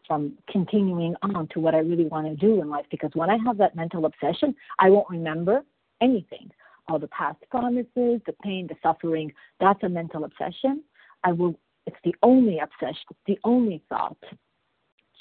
from 0.07 0.35
continuing 0.51 1.15
on 1.23 1.49
to 1.49 1.61
what 1.61 1.75
I 1.75 1.79
really 1.79 2.05
want 2.05 2.27
to 2.27 2.37
do 2.37 2.61
in 2.61 2.69
life 2.69 2.85
because 2.91 3.11
when 3.15 3.31
I 3.31 3.39
have 3.47 3.57
that 3.57 3.75
mental 3.75 4.05
obsession, 4.05 4.55
I 4.79 4.91
won't 4.91 5.09
remember 5.09 5.63
anything. 6.03 6.51
All 6.89 6.99
the 6.99 7.09
past 7.09 7.39
promises, 7.51 8.21
the 8.27 8.35
pain, 8.43 8.67
the 8.67 8.75
suffering, 8.83 9.33
that's 9.61 9.83
a 9.83 9.89
mental 9.89 10.25
obsession. 10.25 10.85
I 11.23 11.33
will 11.33 11.59
it's 11.87 11.97
the 12.05 12.15
only 12.23 12.59
obsession, 12.59 13.05
it's 13.11 13.21
the 13.27 13.39
only 13.45 13.83
thought. 13.89 14.23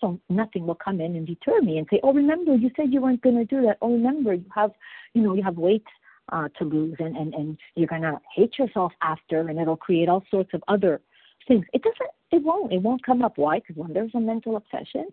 So 0.02 0.20
nothing 0.30 0.68
will 0.68 0.76
come 0.76 1.00
in 1.00 1.16
and 1.16 1.26
deter 1.26 1.62
me 1.62 1.78
and 1.78 1.88
say, 1.90 2.02
Oh, 2.04 2.14
remember 2.14 2.56
you 2.56 2.70
said 2.76 2.92
you 2.92 3.02
weren't 3.02 3.22
gonna 3.22 3.46
do 3.46 3.62
that. 3.62 3.78
Oh 3.82 3.94
remember 3.94 4.34
you 4.34 4.46
have 4.54 4.72
you 5.14 5.22
know, 5.22 5.34
you 5.34 5.44
have 5.44 5.58
weight 5.58 5.86
uh, 6.32 6.48
to 6.58 6.66
lose, 6.66 6.96
and, 7.00 7.16
and 7.18 7.34
and 7.34 7.58
you're 7.76 7.88
gonna 7.88 8.20
hate 8.36 8.58
yourself 8.58 8.92
after, 9.02 9.48
and 9.50 9.60
it'll 9.60 9.78
create 9.78 10.10
all 10.10 10.24
sorts 10.32 10.52
of 10.54 10.64
other 10.68 11.02
things. 11.48 11.66
It 11.74 11.84
doesn't. 11.84 12.10
It 12.32 12.44
won't. 12.44 12.74
It 12.74 12.82
won't 12.82 13.06
come 13.06 13.22
up. 13.22 13.38
Why? 13.38 13.60
Because 13.60 13.76
when 13.76 13.94
there's 13.94 14.12
a 14.16 14.20
mental 14.20 14.56
obsession, 14.56 15.08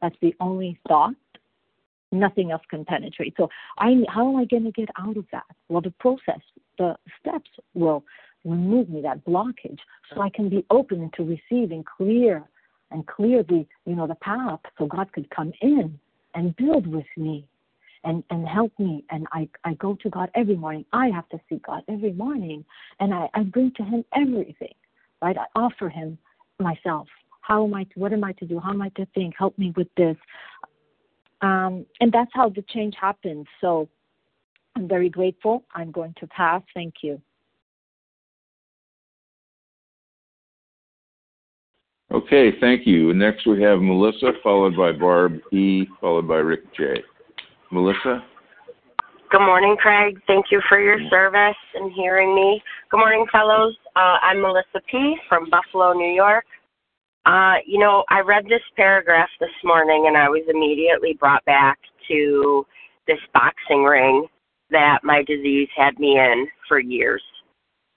that's 0.00 0.16
the 0.20 0.34
only 0.40 0.78
thought. 0.88 1.14
Nothing 2.10 2.52
else 2.52 2.62
can 2.70 2.86
penetrate. 2.86 3.34
So, 3.36 3.50
I 3.78 3.96
how 4.08 4.28
am 4.30 4.36
I 4.36 4.46
going 4.46 4.64
to 4.64 4.72
get 4.72 4.88
out 4.98 5.16
of 5.16 5.26
that? 5.32 5.44
Well, 5.68 5.82
the 5.82 5.92
process, 6.00 6.40
the 6.78 6.96
steps 7.20 7.50
will 7.74 8.02
remove 8.44 8.88
me 8.88 9.02
that 9.02 9.24
blockage, 9.26 9.78
so 10.14 10.22
I 10.22 10.30
can 10.30 10.48
be 10.48 10.64
open 10.70 11.10
to 11.16 11.22
receiving 11.22 11.84
clear 11.84 12.44
and 12.90 13.06
clear 13.06 13.42
the 13.42 13.66
you 13.84 13.94
know 13.94 14.06
the 14.06 14.14
path, 14.16 14.60
so 14.78 14.86
God 14.86 15.12
could 15.12 15.28
come 15.30 15.52
in 15.60 15.98
and 16.34 16.56
build 16.56 16.86
with 16.86 17.06
me 17.16 17.46
and 18.04 18.22
and 18.30 18.46
help 18.46 18.72
me 18.78 19.04
and 19.10 19.26
I 19.32 19.48
I 19.64 19.74
go 19.74 19.96
to 20.02 20.10
God 20.10 20.30
every 20.34 20.56
morning. 20.56 20.84
I 20.92 21.08
have 21.08 21.28
to 21.30 21.40
seek 21.48 21.66
God 21.66 21.82
every 21.88 22.12
morning 22.12 22.64
and 23.00 23.12
I, 23.12 23.28
I 23.34 23.42
bring 23.42 23.72
to 23.76 23.82
him 23.82 24.04
everything. 24.14 24.74
Right? 25.20 25.36
I 25.36 25.46
offer 25.58 25.88
him 25.88 26.18
myself. 26.60 27.08
How 27.40 27.64
am 27.64 27.74
I 27.74 27.84
to, 27.84 27.90
what 27.96 28.12
am 28.12 28.24
I 28.24 28.32
to 28.34 28.46
do? 28.46 28.60
How 28.60 28.70
am 28.70 28.82
I 28.82 28.90
to 28.90 29.06
think? 29.14 29.34
Help 29.38 29.58
me 29.58 29.72
with 29.76 29.88
this. 29.96 30.16
Um, 31.40 31.86
and 32.00 32.12
that's 32.12 32.30
how 32.34 32.50
the 32.50 32.62
change 32.68 32.94
happens. 33.00 33.46
So 33.60 33.88
I'm 34.76 34.86
very 34.86 35.08
grateful. 35.08 35.64
I'm 35.74 35.90
going 35.90 36.14
to 36.20 36.26
pass. 36.26 36.62
Thank 36.74 36.96
you. 37.02 37.20
Okay, 42.10 42.52
thank 42.60 42.86
you. 42.86 43.12
Next 43.12 43.46
we 43.46 43.62
have 43.62 43.80
Melissa, 43.80 44.32
followed 44.42 44.76
by 44.76 44.92
Barb 44.92 45.40
E, 45.52 45.86
followed 46.00 46.26
by 46.26 46.36
Rick 46.36 46.74
J. 46.74 47.02
Melissa? 47.70 48.24
Good 49.30 49.44
morning, 49.44 49.76
Craig. 49.78 50.18
Thank 50.26 50.46
you 50.50 50.60
for 50.68 50.80
your 50.80 50.98
service 51.10 51.56
and 51.74 51.92
hearing 51.92 52.34
me. 52.34 52.62
Good 52.90 52.96
morning, 52.96 53.26
fellows. 53.30 53.76
Uh, 53.94 54.16
I'm 54.22 54.40
Melissa 54.40 54.80
P. 54.90 55.16
from 55.28 55.50
Buffalo, 55.50 55.92
New 55.92 56.14
York. 56.14 56.46
Uh, 57.26 57.56
you 57.66 57.78
know, 57.78 58.04
I 58.08 58.20
read 58.20 58.46
this 58.46 58.62
paragraph 58.74 59.28
this 59.38 59.50
morning 59.64 60.04
and 60.06 60.16
I 60.16 60.30
was 60.30 60.44
immediately 60.48 61.14
brought 61.20 61.44
back 61.44 61.78
to 62.08 62.64
this 63.06 63.18
boxing 63.34 63.84
ring 63.84 64.26
that 64.70 65.00
my 65.02 65.22
disease 65.24 65.68
had 65.76 65.98
me 65.98 66.18
in 66.18 66.46
for 66.66 66.80
years. 66.80 67.22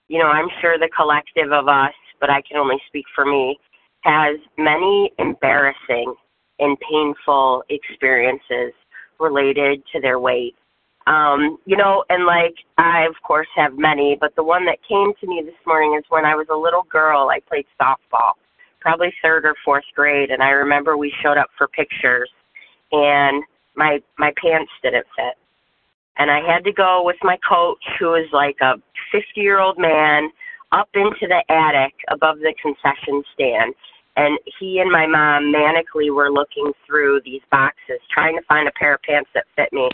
You 0.09 0.19
know, 0.19 0.27
I'm 0.27 0.49
sure 0.59 0.77
the 0.77 0.89
collective 0.93 1.53
of 1.53 1.69
us, 1.69 1.93
but 2.19 2.29
I 2.29 2.41
can 2.41 2.57
only 2.57 2.77
speak 2.87 3.05
for 3.15 3.25
me, 3.25 3.57
has 4.01 4.37
many 4.57 5.13
embarrassing 5.17 6.13
and 6.59 6.77
painful 6.91 7.63
experiences 7.69 8.73
related 9.21 9.83
to 9.93 10.01
their 10.01 10.19
weight. 10.19 10.55
Um, 11.07 11.57
you 11.65 11.77
know, 11.77 12.03
and 12.09 12.25
like 12.25 12.55
I 12.77 13.05
of 13.05 13.15
course 13.23 13.47
have 13.55 13.77
many, 13.77 14.17
but 14.19 14.35
the 14.35 14.43
one 14.43 14.65
that 14.65 14.77
came 14.87 15.13
to 15.19 15.27
me 15.27 15.41
this 15.43 15.55
morning 15.65 15.95
is 15.97 16.03
when 16.09 16.25
I 16.25 16.35
was 16.35 16.47
a 16.51 16.55
little 16.55 16.83
girl, 16.83 17.29
I 17.29 17.39
played 17.39 17.65
softball, 17.81 18.33
probably 18.79 19.13
third 19.21 19.45
or 19.45 19.55
fourth 19.65 19.85
grade, 19.95 20.29
and 20.29 20.43
I 20.43 20.49
remember 20.49 20.97
we 20.97 21.13
showed 21.23 21.37
up 21.37 21.49
for 21.57 21.67
pictures 21.67 22.29
and 22.91 23.43
my 23.75 24.01
my 24.17 24.31
pants 24.41 24.71
didn't 24.83 25.07
fit. 25.15 25.35
And 26.17 26.29
I 26.29 26.41
had 26.41 26.63
to 26.65 26.73
go 26.73 27.03
with 27.03 27.15
my 27.23 27.37
coach 27.47 27.83
who 27.97 28.07
was 28.07 28.27
like 28.33 28.57
a 28.61 28.75
50-year-old 29.13 29.79
man 29.79 30.29
up 30.71 30.89
into 30.93 31.27
the 31.27 31.41
attic 31.49 31.93
above 32.09 32.39
the 32.39 32.53
concession 32.61 33.23
stand 33.33 33.73
and 34.21 34.37
he 34.59 34.77
and 34.77 34.91
my 34.91 35.07
mom 35.07 35.51
manically 35.51 36.13
were 36.13 36.31
looking 36.31 36.71
through 36.85 37.21
these 37.25 37.41
boxes 37.49 37.97
trying 38.13 38.37
to 38.37 38.43
find 38.47 38.67
a 38.67 38.71
pair 38.73 38.93
of 38.93 39.01
pants 39.01 39.29
that 39.33 39.45
fit 39.55 39.73
me. 39.73 39.89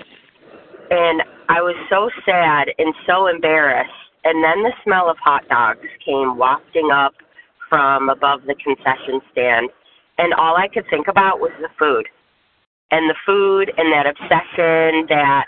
And 0.89 1.23
i 1.47 1.61
was 1.61 1.75
so 1.89 2.09
sad 2.25 2.67
and 2.77 2.93
so 3.07 3.27
embarrassed. 3.27 3.89
And 4.25 4.43
then 4.43 4.63
the 4.63 4.73
smell 4.83 5.09
of 5.09 5.15
hot 5.23 5.47
dogs 5.47 5.87
came 6.03 6.37
wafting 6.37 6.91
up 6.91 7.13
from 7.69 8.09
above 8.09 8.41
the 8.43 8.55
concession 8.55 9.21
stand. 9.31 9.69
And 10.17 10.33
all 10.33 10.57
i 10.57 10.67
could 10.67 10.85
think 10.89 11.07
about 11.07 11.39
was 11.39 11.51
the 11.61 11.69
food. 11.79 12.05
And 12.91 13.09
the 13.09 13.15
food 13.25 13.71
and 13.77 13.93
that 13.93 14.07
obsession 14.07 15.07
that 15.07 15.45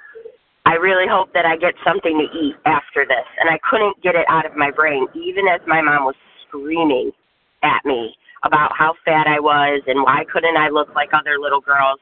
I 0.66 0.76
really 0.76 1.08
hope 1.08 1.34
that 1.34 1.46
I 1.46 1.58
get 1.58 1.74
something 1.84 2.16
to 2.16 2.38
eat 2.38 2.56
after 2.66 3.04
this. 3.04 3.28
And 3.42 3.50
I 3.50 3.60
couldn't 3.70 4.02
get 4.02 4.16
it 4.16 4.26
out 4.30 4.46
of 4.46 4.56
my 4.56 4.72
brain, 4.72 5.08
even 5.16 5.48
as 5.52 5.60
my 5.68 5.82
mom 5.82 6.06
was 6.06 6.16
screaming 6.48 7.12
at 7.64 7.84
me 7.84 8.16
about 8.44 8.72
how 8.78 8.94
fat 9.06 9.28
I 9.28 9.40
was 9.40 9.82
and 9.88 10.04
why 10.04 10.24
couldn't 10.32 10.58
I 10.58 10.70
look 10.70 10.94
like 10.96 11.10
other 11.14 11.40
little 11.40 11.62
girls. 11.62 12.00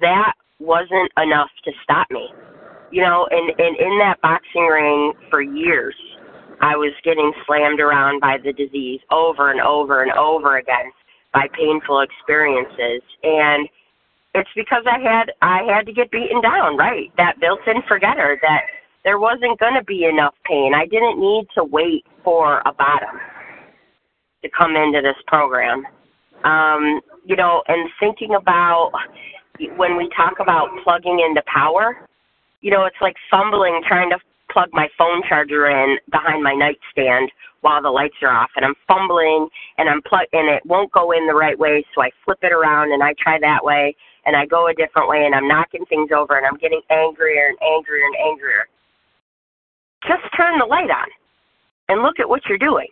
That 0.00 0.32
wasn't 0.58 1.10
enough 1.16 1.50
to 1.64 1.72
stop 1.82 2.06
me. 2.10 2.28
You 2.90 3.02
know, 3.02 3.26
and, 3.30 3.50
and 3.58 3.76
in 3.76 3.98
that 3.98 4.20
boxing 4.20 4.66
ring 4.66 5.12
for 5.30 5.40
years, 5.40 5.94
I 6.60 6.76
was 6.76 6.92
getting 7.04 7.32
slammed 7.46 7.80
around 7.80 8.20
by 8.20 8.36
the 8.42 8.52
disease 8.52 9.00
over 9.10 9.50
and 9.50 9.60
over 9.60 10.02
and 10.02 10.12
over 10.12 10.58
again 10.58 10.92
by 11.32 11.46
painful 11.56 12.00
experiences. 12.00 13.02
And 13.22 13.68
it's 14.34 14.50
because 14.54 14.84
I 14.86 14.98
had 14.98 15.32
I 15.40 15.62
had 15.62 15.86
to 15.86 15.92
get 15.92 16.10
beaten 16.10 16.42
down, 16.42 16.76
right? 16.76 17.10
That 17.16 17.40
built-in 17.40 17.82
forgetter 17.88 18.38
that 18.42 18.62
there 19.04 19.18
wasn't 19.18 19.58
going 19.58 19.74
to 19.74 19.84
be 19.84 20.04
enough 20.04 20.34
pain. 20.44 20.74
I 20.74 20.86
didn't 20.86 21.18
need 21.18 21.46
to 21.54 21.64
wait 21.64 22.04
for 22.22 22.60
a 22.66 22.72
bottom 22.72 23.18
to 24.42 24.48
come 24.56 24.76
into 24.76 25.00
this 25.02 25.16
program. 25.26 25.86
Um, 26.44 27.00
you 27.24 27.36
know, 27.36 27.62
and 27.68 27.90
thinking 27.98 28.34
about 28.34 28.92
when 29.76 29.96
we 29.96 30.08
talk 30.16 30.40
about 30.40 30.68
plugging 30.84 31.20
into 31.20 31.42
power, 31.46 32.08
you 32.60 32.70
know, 32.70 32.84
it's 32.84 33.00
like 33.00 33.14
fumbling 33.30 33.82
trying 33.86 34.10
to 34.10 34.18
plug 34.52 34.68
my 34.72 34.88
phone 34.98 35.22
charger 35.28 35.68
in 35.68 35.98
behind 36.10 36.42
my 36.42 36.54
nightstand 36.54 37.30
while 37.60 37.82
the 37.82 37.90
lights 37.90 38.16
are 38.22 38.32
off 38.32 38.50
and 38.56 38.64
I'm 38.64 38.74
fumbling 38.88 39.48
and 39.78 39.88
I'm 39.88 40.02
plug 40.02 40.26
and 40.32 40.48
it 40.48 40.64
won't 40.64 40.92
go 40.92 41.12
in 41.12 41.26
the 41.26 41.34
right 41.34 41.58
way 41.58 41.84
so 41.94 42.02
I 42.02 42.10
flip 42.24 42.38
it 42.42 42.52
around 42.52 42.92
and 42.92 43.02
I 43.02 43.14
try 43.22 43.38
that 43.40 43.62
way 43.62 43.94
and 44.26 44.34
I 44.34 44.46
go 44.46 44.68
a 44.68 44.74
different 44.74 45.08
way 45.08 45.24
and 45.24 45.34
I'm 45.34 45.46
knocking 45.46 45.84
things 45.86 46.10
over 46.14 46.36
and 46.36 46.46
I'm 46.46 46.56
getting 46.56 46.80
angrier 46.90 47.48
and 47.48 47.58
angrier 47.62 48.04
and 48.06 48.16
angrier. 48.16 48.66
Just 50.08 50.24
turn 50.36 50.58
the 50.58 50.64
light 50.64 50.90
on 50.90 51.08
and 51.88 52.02
look 52.02 52.18
at 52.18 52.28
what 52.28 52.42
you're 52.48 52.58
doing. 52.58 52.88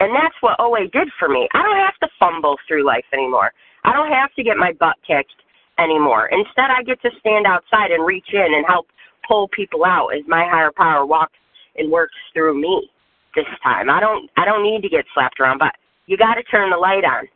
And 0.00 0.14
that's 0.14 0.34
what 0.40 0.58
OA 0.58 0.88
did 0.92 1.08
for 1.18 1.28
me. 1.28 1.48
I 1.54 1.62
don't 1.62 1.76
have 1.76 1.98
to 2.02 2.08
fumble 2.18 2.56
through 2.66 2.84
life 2.84 3.04
anymore. 3.12 3.52
I 3.84 3.92
don't 3.92 4.10
have 4.10 4.32
to 4.34 4.42
get 4.42 4.56
my 4.56 4.72
butt 4.78 4.96
kicked 5.06 5.32
anymore. 5.78 6.28
Instead, 6.32 6.70
I 6.70 6.82
get 6.82 7.00
to 7.02 7.10
stand 7.20 7.46
outside 7.46 7.90
and 7.90 8.04
reach 8.04 8.28
in 8.32 8.54
and 8.54 8.66
help 8.66 8.86
pull 9.26 9.48
people 9.48 9.84
out 9.84 10.08
as 10.08 10.22
my 10.26 10.46
higher 10.50 10.72
power 10.76 11.06
walks 11.06 11.38
and 11.76 11.90
works 11.90 12.14
through 12.34 12.60
me 12.60 12.90
this 13.34 13.46
time. 13.62 13.88
I 13.88 14.00
don't 14.00 14.30
I 14.36 14.44
don't 14.44 14.62
need 14.62 14.82
to 14.82 14.88
get 14.88 15.04
slapped 15.14 15.40
around, 15.40 15.58
but 15.58 15.74
you 16.06 16.16
got 16.16 16.34
to 16.34 16.42
turn 16.44 16.70
the 16.70 16.76
light 16.76 17.04
on. 17.04 17.28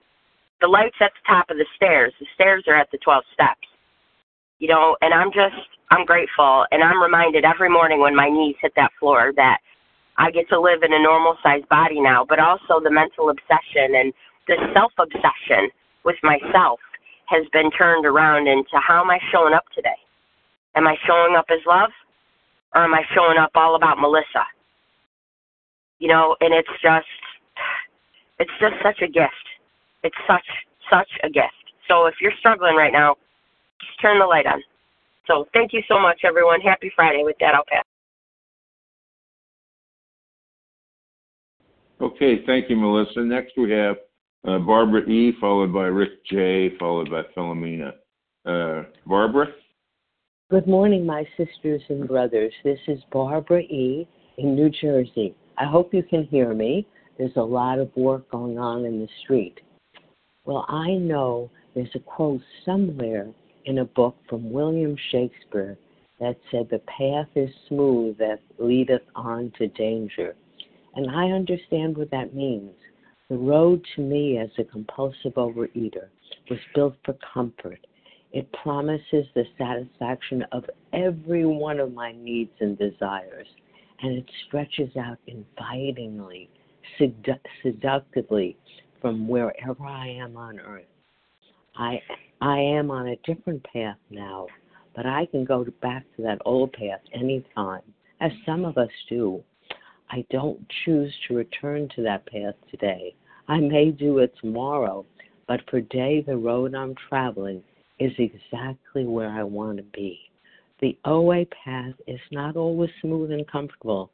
The 0.61 0.69
light's 0.69 0.97
at 1.01 1.13
the 1.13 1.33
top 1.33 1.51
of 1.51 1.57
the 1.57 1.67
stairs. 1.77 2.13
The 2.19 2.27
stairs 2.35 2.65
are 2.67 2.77
at 2.77 2.91
the 2.91 2.99
12 2.99 3.25
steps. 3.33 3.67
You 4.59 4.69
know, 4.69 4.97
and 5.01 5.13
I'm 5.13 5.31
just 5.33 5.69
I'm 5.91 6.05
grateful 6.05 6.67
and 6.71 6.83
I'm 6.83 7.01
reminded 7.01 7.45
every 7.45 7.71
morning 7.71 8.01
when 8.01 8.17
my 8.17 8.29
knees 8.29 8.57
hit 8.61 8.73
that 8.77 8.91
floor 8.99 9.33
that 9.37 9.59
I 10.19 10.31
get 10.31 10.49
to 10.49 10.61
live 10.61 10.83
in 10.83 10.93
a 10.93 11.03
normal 11.03 11.37
sized 11.43 11.69
body 11.69 12.01
now, 12.01 12.25
but 12.27 12.39
also 12.39 12.81
the 12.83 12.91
mental 12.91 13.31
obsession 13.31 13.95
and 13.95 14.13
the 14.49 14.57
self 14.73 14.93
obsession 14.99 15.69
with 16.05 16.17
myself 16.23 16.81
has 17.27 17.45
been 17.53 17.71
turned 17.71 18.07
around 18.07 18.47
into 18.47 18.79
how 18.79 19.03
am 19.03 19.11
I 19.11 19.19
showing 19.33 19.53
up 19.53 19.65
today? 19.75 19.99
Am 20.77 20.87
I 20.87 20.97
showing 21.07 21.35
up 21.37 21.47
as 21.51 21.59
love 21.67 21.91
or 22.75 22.85
am 22.85 22.95
I 22.95 23.03
showing 23.15 23.39
up 23.39 23.51
all 23.55 23.75
about 23.75 23.99
Melissa? 23.99 24.47
You 25.99 26.09
know, 26.09 26.37
and 26.41 26.55
it's 26.55 26.69
just 26.83 27.07
it's 28.39 28.53
just 28.61 28.75
such 28.83 29.03
a 29.03 29.09
gift. 29.11 29.47
It's 30.03 30.17
such 30.27 30.47
such 30.91 31.11
a 31.25 31.29
gift. 31.29 31.53
So 31.89 32.07
if 32.07 32.15
you're 32.21 32.37
struggling 32.39 32.77
right 32.77 32.93
now, 32.93 33.17
just 33.81 34.01
turn 34.01 34.19
the 34.19 34.27
light 34.27 34.47
on. 34.47 34.63
So 35.27 35.49
thank 35.53 35.73
you 35.73 35.83
so 35.89 35.99
much 35.99 36.21
everyone. 36.25 36.61
Happy 36.61 36.91
Friday. 36.95 37.23
With 37.25 37.37
that 37.41 37.55
I'll 37.55 37.65
pass. 37.69 37.85
Okay, 42.01 42.45
thank 42.45 42.69
you, 42.69 42.77
Melissa. 42.77 43.21
Next 43.21 43.53
we 43.57 43.71
have 43.71 43.97
uh, 44.47 44.59
Barbara 44.59 45.09
E, 45.09 45.33
followed 45.41 45.73
by 45.73 45.87
Rick 45.87 46.25
J, 46.27 46.77
followed 46.79 47.11
by 47.11 47.23
Philomena. 47.35 47.93
Uh, 48.45 48.85
Barbara? 49.07 49.47
Good 50.51 50.67
morning, 50.67 51.07
my 51.07 51.27
sisters 51.39 51.81
and 51.89 52.07
brothers. 52.07 52.53
This 52.63 52.79
is 52.87 53.01
Barbara 53.11 53.63
E 53.63 54.07
in 54.37 54.55
New 54.55 54.69
Jersey. 54.69 55.35
I 55.57 55.65
hope 55.65 55.95
you 55.95 56.03
can 56.03 56.25
hear 56.25 56.53
me. 56.53 56.87
There's 57.17 57.37
a 57.37 57.43
lot 57.43 57.79
of 57.79 57.91
work 57.97 58.31
going 58.31 58.59
on 58.59 58.85
in 58.85 59.01
the 59.01 59.09
street. 59.25 59.59
Well, 60.45 60.67
I 60.69 60.93
know 60.93 61.51
there's 61.75 61.89
a 61.95 62.01
quote 62.01 62.43
somewhere 62.67 63.27
in 63.65 63.79
a 63.79 63.87
book 63.87 64.17
from 64.29 64.53
William 64.53 64.97
Shakespeare 65.11 65.79
that 66.21 66.37
said, 66.51 66.69
The 66.71 66.81
path 66.81 67.29
is 67.35 67.51
smooth 67.69 68.19
that 68.19 68.41
leadeth 68.59 69.03
on 69.15 69.51
to 69.57 69.67
danger 69.69 70.37
and 70.97 71.11
I 71.11 71.27
understand 71.27 71.97
what 71.97 72.11
that 72.11 72.35
means. 72.35 72.73
The 73.29 73.37
road 73.37 73.85
to 73.95 74.03
me 74.03 74.39
as 74.39 74.49
a 74.59 74.65
compulsive 74.65 75.35
overeater 75.35 76.09
was 76.49 76.59
built 76.75 76.95
for 77.05 77.17
comfort. 77.35 77.87
It 78.33 78.51
promises 78.53 79.27
the 79.35 79.45
satisfaction 79.59 80.45
of 80.53 80.65
every 80.93 81.45
one 81.45 81.81
of 81.81 81.93
my 81.93 82.13
needs 82.13 82.53
and 82.61 82.79
desires, 82.79 83.47
and 84.03 84.19
it 84.19 84.31
stretches 84.47 84.91
out 84.97 85.19
invitingly, 85.27 86.49
sedu- 86.99 87.39
seductively 87.63 88.57
from 89.01 89.29
wherever 89.29 89.85
I 89.85 90.09
am 90.09 90.37
on 90.37 90.59
earth. 90.61 90.85
I 91.77 92.01
I 92.41 92.59
am 92.59 92.91
on 92.91 93.09
a 93.09 93.17
different 93.25 93.65
path 93.65 93.97
now, 94.11 94.47
but 94.95 95.07
I 95.07 95.27
can 95.27 95.45
go 95.45 95.67
back 95.83 96.05
to 96.17 96.23
that 96.23 96.39
old 96.45 96.73
path 96.73 97.01
anytime, 97.13 97.83
as 98.21 98.31
some 98.45 98.65
of 98.65 98.79
us 98.79 98.91
do. 99.09 99.43
I 100.11 100.25
don't 100.31 100.65
choose 100.85 101.13
to 101.27 101.35
return 101.35 101.89
to 101.97 102.03
that 102.03 102.27
path 102.27 102.55
today. 102.71 103.15
I 103.49 103.59
may 103.61 103.91
do 103.91 104.19
it 104.19 104.35
tomorrow, 104.41 105.05
but 105.49 105.61
for 105.71 105.81
today 105.81 106.23
the 106.27 106.37
road 106.37 106.75
I'm 106.75 106.95
traveling 107.09 107.63
is 107.99 108.13
exactly 108.19 109.05
where 109.05 109.31
I 109.31 109.43
want 109.43 109.79
to 109.79 109.83
be. 109.83 110.21
The 110.81 110.97
OA 111.05 111.47
path 111.65 111.95
is 112.07 112.21
not 112.31 112.57
always 112.57 112.91
smooth 113.01 113.31
and 113.31 113.47
comfortable, 113.49 114.11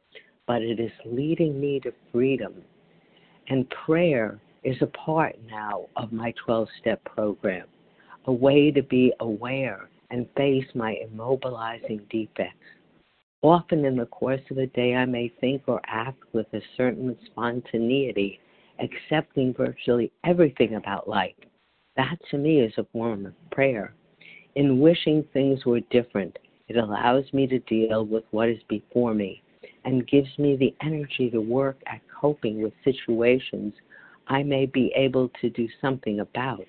but 0.47 0.63
it 0.63 0.79
is 0.79 0.93
leading 1.05 1.61
me 1.61 1.81
to 1.81 1.93
freedom. 2.13 2.55
And 3.49 3.69
prayer 3.71 4.41
is 4.63 4.77
a 4.81 4.87
part 4.87 5.37
now 5.51 5.87
of 5.97 6.13
my 6.13 6.33
12 6.45 6.69
step 6.81 7.03
program, 7.05 7.67
a 8.27 8.33
way 8.33 8.71
to 8.71 8.83
be 8.83 9.13
aware 9.21 9.89
and 10.11 10.29
face 10.37 10.67
my 10.75 10.97
immobilizing 11.05 12.09
defects. 12.11 12.57
Often 13.45 13.85
in 13.85 13.97
the 13.97 14.07
course 14.07 14.41
of 14.53 14.59
a 14.59 14.69
day, 14.69 14.95
I 14.95 15.05
may 15.05 15.29
think 15.41 15.63
or 15.67 15.81
act 15.87 16.23
with 16.33 16.47
a 16.53 16.63
certain 16.77 17.17
spontaneity, 17.27 18.39
accepting 18.79 19.53
virtually 19.53 20.13
everything 20.25 20.77
about 20.77 21.09
life. 21.09 21.35
That 21.97 22.19
to 22.31 22.39
me 22.39 22.61
is 22.61 22.73
a 22.79 22.87
form 22.93 23.27
of 23.27 23.35
prayer. 23.51 23.95
In 24.55 24.79
wishing 24.79 25.25
things 25.33 25.67
were 25.67 25.81
different, 25.91 26.39
it 26.69 26.77
allows 26.77 27.25
me 27.33 27.49
to 27.49 27.59
deal 27.61 28.05
with 28.05 28.23
what 28.31 28.49
is 28.49 28.63
before 28.69 29.13
me 29.13 29.43
and 29.85 30.07
gives 30.07 30.39
me 30.39 30.55
the 30.55 30.75
energy 30.81 31.29
to 31.31 31.41
work 31.41 31.79
at 31.87 32.01
coping 32.09 32.63
with 32.63 32.73
situations 32.85 33.75
I 34.29 34.45
may 34.45 34.67
be 34.67 34.93
able 34.95 35.31
to 35.41 35.51
do 35.51 35.69
something 35.81 36.21
about, 36.21 36.65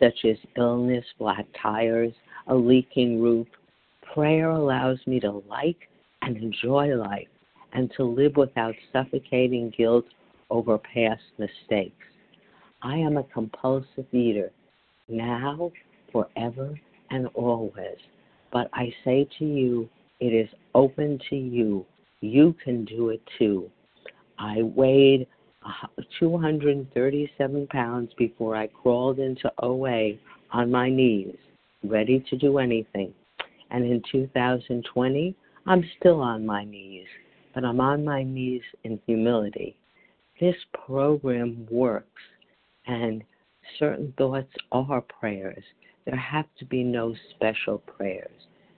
such 0.00 0.24
as 0.24 0.36
illness, 0.56 1.04
flat 1.18 1.46
tires, 1.62 2.12
a 2.48 2.54
leaking 2.54 3.22
roof. 3.22 3.46
Prayer 4.12 4.50
allows 4.50 4.98
me 5.06 5.20
to 5.20 5.30
like 5.48 5.88
and 6.26 6.36
enjoy 6.36 6.88
life 6.94 7.28
and 7.72 7.90
to 7.96 8.04
live 8.04 8.36
without 8.36 8.74
suffocating 8.92 9.72
guilt 9.76 10.04
over 10.50 10.76
past 10.76 11.22
mistakes. 11.38 11.94
I 12.82 12.96
am 12.96 13.16
a 13.16 13.24
compulsive 13.24 14.12
eater, 14.12 14.50
now, 15.08 15.70
forever, 16.12 16.78
and 17.10 17.28
always. 17.34 17.96
But 18.52 18.68
I 18.72 18.92
say 19.04 19.28
to 19.38 19.44
you, 19.44 19.88
it 20.20 20.32
is 20.32 20.48
open 20.74 21.20
to 21.30 21.36
you. 21.36 21.86
You 22.20 22.54
can 22.62 22.84
do 22.84 23.10
it 23.10 23.22
too. 23.38 23.70
I 24.38 24.62
weighed 24.62 25.26
237 26.18 27.66
pounds 27.68 28.10
before 28.18 28.56
I 28.56 28.66
crawled 28.66 29.18
into 29.18 29.50
OA 29.62 30.12
on 30.52 30.70
my 30.70 30.90
knees, 30.90 31.36
ready 31.84 32.24
to 32.30 32.36
do 32.36 32.58
anything. 32.58 33.12
And 33.70 33.84
in 33.84 34.02
2020, 34.10 35.34
I'm 35.68 35.84
still 35.98 36.20
on 36.20 36.46
my 36.46 36.64
knees, 36.64 37.06
but 37.52 37.64
I'm 37.64 37.80
on 37.80 38.04
my 38.04 38.22
knees 38.22 38.62
in 38.84 39.00
humility. 39.04 39.76
This 40.40 40.54
program 40.86 41.66
works, 41.70 42.22
and 42.86 43.24
certain 43.78 44.14
thoughts 44.16 44.52
are 44.70 45.00
prayers. 45.00 45.64
There 46.04 46.16
have 46.16 46.46
to 46.58 46.64
be 46.64 46.84
no 46.84 47.16
special 47.34 47.78
prayers, 47.78 48.30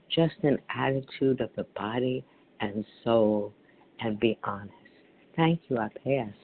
just 0.08 0.36
an 0.42 0.58
attitude 0.74 1.42
of 1.42 1.50
the 1.56 1.66
body 1.76 2.24
and 2.60 2.86
soul, 3.04 3.52
and 4.00 4.18
be 4.18 4.38
honest. 4.44 4.72
Thank 5.36 5.60
you. 5.68 5.76
I 5.76 5.88
pass. 6.04 6.34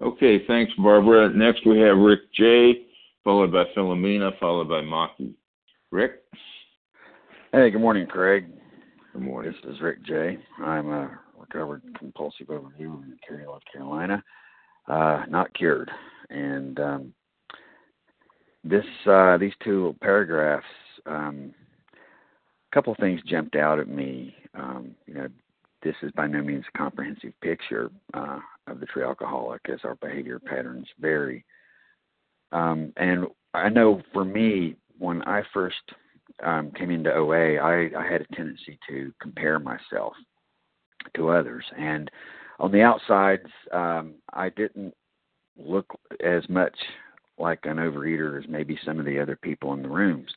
Okay, 0.00 0.44
thanks, 0.48 0.72
Barbara. 0.78 1.32
Next 1.32 1.64
we 1.64 1.78
have 1.78 1.96
Rick 1.96 2.20
J, 2.34 2.86
followed 3.22 3.52
by 3.52 3.64
Philomena, 3.76 4.32
followed 4.40 4.68
by 4.68 4.80
Maki. 4.80 5.34
Rick? 5.92 6.22
Hey, 7.52 7.70
good 7.70 7.82
morning, 7.82 8.06
Craig. 8.06 8.46
Good 9.12 9.20
morning. 9.20 9.52
This 9.62 9.74
is 9.74 9.82
Rick 9.82 10.02
J. 10.06 10.38
I'm 10.58 10.88
a 10.88 11.20
recovered 11.38 11.82
compulsive 11.98 12.46
overeater 12.46 13.04
in 13.04 13.18
Cary, 13.28 13.44
North 13.44 13.62
Carolina. 13.70 14.24
Uh, 14.88 15.24
not 15.28 15.52
cured. 15.52 15.90
And 16.30 16.80
um, 16.80 17.14
this 18.64 18.86
uh, 19.06 19.36
these 19.36 19.52
two 19.62 19.94
paragraphs, 20.00 20.64
um, 21.04 21.52
a 21.92 22.74
couple 22.74 22.94
of 22.94 22.98
things 22.98 23.20
jumped 23.26 23.56
out 23.56 23.78
at 23.78 23.88
me. 23.88 24.34
Um, 24.54 24.94
you 25.06 25.12
know, 25.12 25.28
this 25.82 25.96
is 26.02 26.10
by 26.12 26.26
no 26.26 26.42
means 26.42 26.64
a 26.74 26.78
comprehensive 26.78 27.38
picture 27.42 27.90
uh, 28.14 28.38
of 28.66 28.80
the 28.80 28.86
true 28.86 29.04
alcoholic, 29.04 29.60
as 29.70 29.80
our 29.84 29.96
behavior 29.96 30.38
patterns 30.38 30.88
vary. 30.98 31.44
Um, 32.50 32.94
and 32.96 33.26
I 33.52 33.68
know 33.68 34.00
for 34.14 34.24
me, 34.24 34.76
when 34.98 35.22
I 35.22 35.42
first 35.52 35.76
um, 36.42 36.70
came 36.72 36.90
into 36.90 37.12
OA, 37.12 37.56
I, 37.56 37.90
I 37.96 38.10
had 38.10 38.22
a 38.22 38.34
tendency 38.34 38.78
to 38.88 39.12
compare 39.20 39.58
myself 39.58 40.14
to 41.16 41.30
others, 41.30 41.64
and 41.76 42.10
on 42.58 42.70
the 42.70 42.82
outsides, 42.82 43.50
um, 43.72 44.14
I 44.32 44.48
didn't 44.50 44.94
look 45.56 45.86
as 46.24 46.48
much 46.48 46.74
like 47.38 47.60
an 47.64 47.78
overeater 47.78 48.38
as 48.42 48.48
maybe 48.48 48.78
some 48.84 49.00
of 49.00 49.06
the 49.06 49.18
other 49.18 49.36
people 49.36 49.72
in 49.72 49.82
the 49.82 49.88
rooms. 49.88 50.30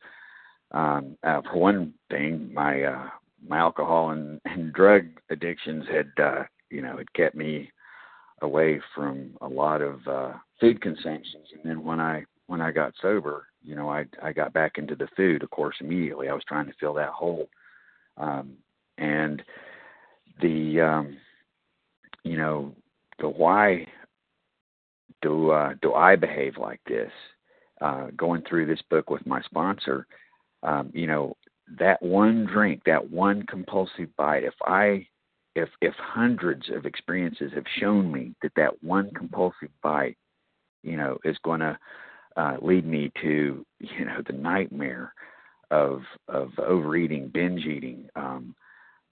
Um, 0.71 1.17
uh, 1.23 1.41
for 1.43 1.59
one 1.59 1.93
thing, 2.09 2.51
my 2.53 2.83
uh, 2.83 3.09
my 3.47 3.59
alcohol 3.59 4.09
and, 4.09 4.41
and 4.45 4.73
drug 4.73 5.05
addictions 5.29 5.85
had 5.91 6.11
uh, 6.21 6.43
you 6.69 6.81
know 6.81 6.97
had 6.97 7.13
kept 7.13 7.35
me 7.35 7.71
away 8.41 8.81
from 8.93 9.31
a 9.41 9.47
lot 9.47 9.81
of 9.81 9.99
uh, 10.07 10.33
food 10.59 10.81
consumptions, 10.81 11.47
and 11.53 11.61
then 11.63 11.83
when 11.83 11.99
I 11.99 12.25
when 12.47 12.61
I 12.61 12.71
got 12.71 12.93
sober, 13.01 13.47
you 13.65 13.75
know, 13.75 13.89
I 13.89 14.05
I 14.21 14.31
got 14.31 14.53
back 14.53 14.77
into 14.77 14.95
the 14.95 15.07
food, 15.15 15.43
of 15.43 15.49
course, 15.49 15.75
immediately. 15.81 16.29
I 16.29 16.33
was 16.33 16.43
trying 16.47 16.67
to 16.67 16.73
fill 16.79 16.93
that 16.95 17.09
hole, 17.09 17.49
um, 18.17 18.53
and 18.97 19.41
the 20.41 20.81
um, 20.81 21.17
you 22.23 22.37
know 22.37 22.75
the 23.19 23.29
why 23.29 23.87
do 25.21 25.51
uh, 25.51 25.73
do 25.81 25.93
I 25.93 26.15
behave 26.15 26.57
like 26.57 26.81
this? 26.87 27.11
Uh, 27.81 28.07
going 28.15 28.41
through 28.47 28.65
this 28.65 28.81
book 28.89 29.09
with 29.09 29.25
my 29.25 29.41
sponsor, 29.41 30.07
um, 30.63 30.89
you 30.93 31.07
know, 31.07 31.35
that 31.77 32.01
one 32.01 32.45
drink, 32.45 32.81
that 32.85 33.11
one 33.11 33.43
compulsive 33.43 34.15
bite. 34.15 34.43
If 34.43 34.53
I 34.63 35.07
if 35.55 35.69
if 35.81 35.93
hundreds 35.95 36.69
of 36.69 36.85
experiences 36.85 37.51
have 37.53 37.65
shown 37.79 38.11
me 38.11 38.33
that 38.41 38.53
that 38.55 38.83
one 38.83 39.11
compulsive 39.13 39.69
bite, 39.81 40.17
you 40.83 40.95
know, 40.95 41.17
is 41.23 41.37
going 41.43 41.61
to 41.61 41.77
uh, 42.35 42.57
lead 42.61 42.85
me 42.85 43.11
to 43.21 43.65
you 43.79 44.05
know 44.05 44.21
the 44.25 44.33
nightmare 44.33 45.13
of 45.71 46.01
of 46.27 46.49
overeating, 46.59 47.29
binge 47.33 47.65
eating, 47.65 48.09
um, 48.15 48.55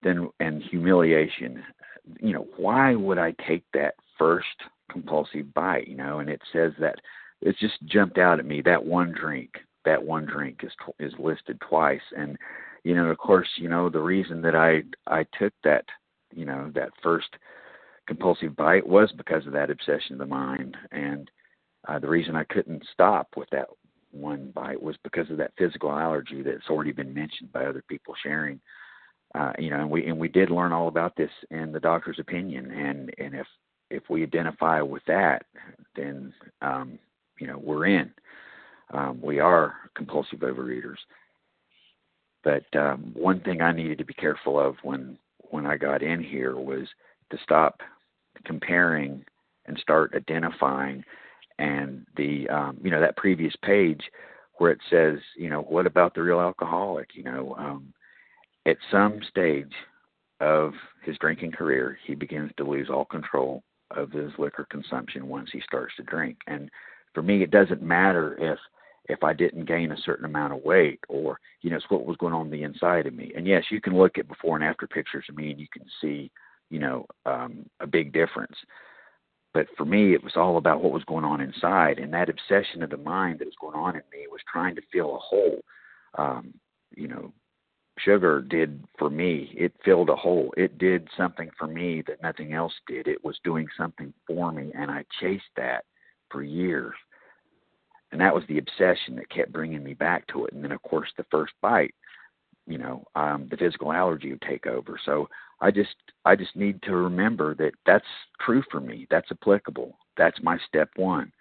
then 0.01 0.29
and 0.39 0.61
humiliation. 0.63 1.63
You 2.19 2.33
know, 2.33 2.47
why 2.57 2.95
would 2.95 3.17
I 3.17 3.33
take 3.47 3.63
that 3.73 3.95
first 4.17 4.47
compulsive 4.91 5.53
bite? 5.53 5.87
You 5.87 5.95
know, 5.95 6.19
and 6.19 6.29
it 6.29 6.41
says 6.51 6.73
that 6.79 6.99
it 7.41 7.55
just 7.59 7.81
jumped 7.85 8.17
out 8.17 8.39
at 8.39 8.45
me 8.45 8.61
that 8.61 8.83
one 8.83 9.13
drink. 9.13 9.51
That 9.85 10.03
one 10.03 10.25
drink 10.25 10.61
is 10.63 10.71
is 10.99 11.13
listed 11.19 11.59
twice, 11.61 12.01
and 12.15 12.37
you 12.83 12.95
know, 12.95 13.05
of 13.05 13.17
course, 13.17 13.47
you 13.57 13.69
know 13.69 13.89
the 13.89 13.99
reason 13.99 14.41
that 14.41 14.55
I 14.55 14.83
I 15.07 15.25
took 15.37 15.53
that 15.63 15.85
you 16.33 16.45
know 16.45 16.71
that 16.75 16.91
first 17.01 17.29
compulsive 18.07 18.55
bite 18.55 18.85
was 18.85 19.11
because 19.15 19.45
of 19.45 19.53
that 19.53 19.69
obsession 19.69 20.13
of 20.13 20.19
the 20.19 20.25
mind 20.25 20.75
and 20.91 21.29
uh, 21.87 21.99
the 21.99 22.09
reason 22.09 22.35
I 22.35 22.43
couldn't 22.45 22.83
stop 22.91 23.29
with 23.35 23.49
that 23.51 23.67
one 24.11 24.51
bite 24.53 24.81
was 24.81 24.95
because 25.03 25.29
of 25.29 25.37
that 25.37 25.53
physical 25.57 25.91
allergy 25.91 26.41
that's 26.43 26.69
already 26.69 26.91
been 26.91 27.13
mentioned 27.13 27.51
by 27.51 27.65
other 27.65 27.83
people 27.87 28.13
sharing. 28.21 28.59
Uh, 29.35 29.51
you 29.57 29.71
know, 29.71 29.79
and 29.79 29.89
we 29.89 30.05
and 30.05 30.17
we 30.17 30.27
did 30.27 30.51
learn 30.51 30.71
all 30.71 30.87
about 30.87 31.15
this 31.15 31.31
in 31.49 31.71
the 31.71 31.79
doctor's 31.79 32.19
opinion, 32.19 32.69
and 32.71 33.11
and 33.17 33.33
if 33.33 33.47
if 33.89 34.03
we 34.09 34.21
identify 34.23 34.81
with 34.81 35.03
that, 35.07 35.45
then 35.95 36.31
um, 36.61 36.99
you 37.39 37.47
know 37.47 37.57
we're 37.57 37.87
in. 37.87 38.11
Um, 38.93 39.19
we 39.21 39.39
are 39.39 39.73
compulsive 39.95 40.39
overeaters. 40.39 40.99
But 42.43 42.65
um, 42.75 43.11
one 43.15 43.39
thing 43.39 43.61
I 43.61 43.71
needed 43.71 43.97
to 43.97 44.05
be 44.05 44.13
careful 44.13 44.59
of 44.59 44.75
when 44.83 45.17
when 45.49 45.65
I 45.65 45.77
got 45.77 46.03
in 46.03 46.21
here 46.23 46.55
was 46.55 46.87
to 47.31 47.37
stop 47.43 47.81
comparing 48.45 49.25
and 49.65 49.77
start 49.79 50.13
identifying 50.15 51.03
and 51.59 52.05
the 52.17 52.47
um, 52.49 52.77
you 52.83 52.91
know 52.91 53.01
that 53.01 53.17
previous 53.17 53.53
page 53.63 54.01
where 54.57 54.71
it 54.71 54.79
says 54.89 55.19
you 55.37 55.49
know 55.49 55.61
what 55.61 55.87
about 55.87 56.13
the 56.13 56.21
real 56.21 56.39
alcoholic 56.39 57.09
you 57.13 57.23
know 57.23 57.55
um, 57.57 57.93
at 58.65 58.77
some 58.91 59.19
stage 59.29 59.73
of 60.39 60.73
his 61.03 61.17
drinking 61.19 61.51
career 61.51 61.97
he 62.05 62.15
begins 62.15 62.51
to 62.57 62.63
lose 62.63 62.89
all 62.89 63.05
control 63.05 63.63
of 63.91 64.11
his 64.11 64.31
liquor 64.37 64.65
consumption 64.69 65.27
once 65.27 65.49
he 65.51 65.61
starts 65.61 65.93
to 65.95 66.03
drink 66.03 66.37
and 66.47 66.69
for 67.13 67.21
me, 67.21 67.43
it 67.43 67.51
doesn't 67.51 67.81
matter 67.81 68.35
if 68.39 68.59
if 69.09 69.21
I 69.21 69.33
didn't 69.33 69.65
gain 69.65 69.91
a 69.91 69.97
certain 69.97 70.23
amount 70.23 70.53
of 70.53 70.63
weight 70.63 70.99
or 71.09 71.39
you 71.61 71.69
know 71.69 71.75
it's 71.75 71.89
what 71.89 72.05
was 72.05 72.17
going 72.17 72.33
on 72.33 72.49
the 72.49 72.63
inside 72.63 73.05
of 73.05 73.13
me. 73.13 73.31
And 73.35 73.45
yes, 73.45 73.63
you 73.69 73.81
can 73.81 73.97
look 73.97 74.17
at 74.17 74.27
before 74.27 74.55
and 74.55 74.63
after 74.63 74.87
pictures 74.87 75.25
of 75.29 75.35
me 75.35 75.51
and 75.51 75.59
you 75.59 75.67
can 75.71 75.85
see 76.01 76.31
you 76.69 76.79
know 76.79 77.05
um, 77.25 77.65
a 77.79 77.87
big 77.87 78.13
difference. 78.13 78.55
But 79.53 79.67
for 79.77 79.85
me, 79.85 80.13
it 80.13 80.23
was 80.23 80.33
all 80.35 80.57
about 80.57 80.81
what 80.81 80.93
was 80.93 81.03
going 81.03 81.25
on 81.25 81.39
inside, 81.39 81.99
and 81.99 82.13
that 82.13 82.29
obsession 82.29 82.81
of 82.81 82.89
the 82.89 82.97
mind 82.97 83.39
that 83.39 83.45
was 83.45 83.55
going 83.61 83.75
on 83.75 83.95
in 83.95 84.01
me 84.11 84.25
was 84.31 84.41
trying 84.51 84.75
to 84.75 84.81
fill 84.91 85.15
a 85.15 85.19
hole. 85.19 85.59
Um, 86.17 86.53
you 86.95 87.07
know, 87.07 87.31
sugar 87.99 88.41
did 88.41 88.83
for 88.97 89.09
me. 89.09 89.53
It 89.55 89.73
filled 89.85 90.09
a 90.09 90.15
hole. 90.15 90.53
It 90.57 90.77
did 90.77 91.07
something 91.15 91.49
for 91.57 91.67
me 91.67 92.03
that 92.07 92.21
nothing 92.23 92.53
else 92.53 92.73
did. 92.87 93.07
It 93.07 93.23
was 93.23 93.37
doing 93.43 93.67
something 93.77 94.13
for 94.25 94.51
me, 94.51 94.71
and 94.75 94.89
I 94.89 95.05
chased 95.21 95.43
that 95.55 95.85
for 96.29 96.43
years. 96.43 96.95
And 98.11 98.21
that 98.21 98.33
was 98.33 98.43
the 98.47 98.59
obsession 98.59 99.15
that 99.15 99.29
kept 99.29 99.51
bringing 99.51 99.83
me 99.83 99.93
back 99.93 100.27
to 100.27 100.45
it. 100.45 100.53
And 100.53 100.63
then, 100.63 100.71
of 100.71 100.81
course, 100.83 101.09
the 101.17 101.25
first 101.31 101.53
bite, 101.61 101.95
you 102.67 102.77
know, 102.77 103.03
um, 103.15 103.47
the 103.49 103.57
physical 103.57 103.91
allergy 103.91 104.31
would 104.31 104.41
take 104.41 104.67
over. 104.67 104.99
So 105.03 105.27
I 105.63 105.71
just, 105.71 105.95
I 106.25 106.35
just 106.35 106.55
need 106.57 106.81
to 106.83 106.91
remember 106.91 107.55
that 107.55 107.71
that's 107.85 108.05
true 108.41 108.61
for 108.69 108.81
me. 108.81 109.07
That's 109.09 109.31
applicable. 109.31 109.97
That's 110.17 110.37
my 110.43 110.57
step 110.67 110.89
one. 110.97 111.31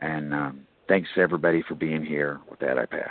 And 0.00 0.34
um, 0.34 0.60
thanks 0.86 1.08
everybody 1.16 1.64
for 1.66 1.74
being 1.74 2.04
here. 2.04 2.40
With 2.50 2.60
that, 2.60 2.78
I 2.78 2.84
pass. 2.84 3.08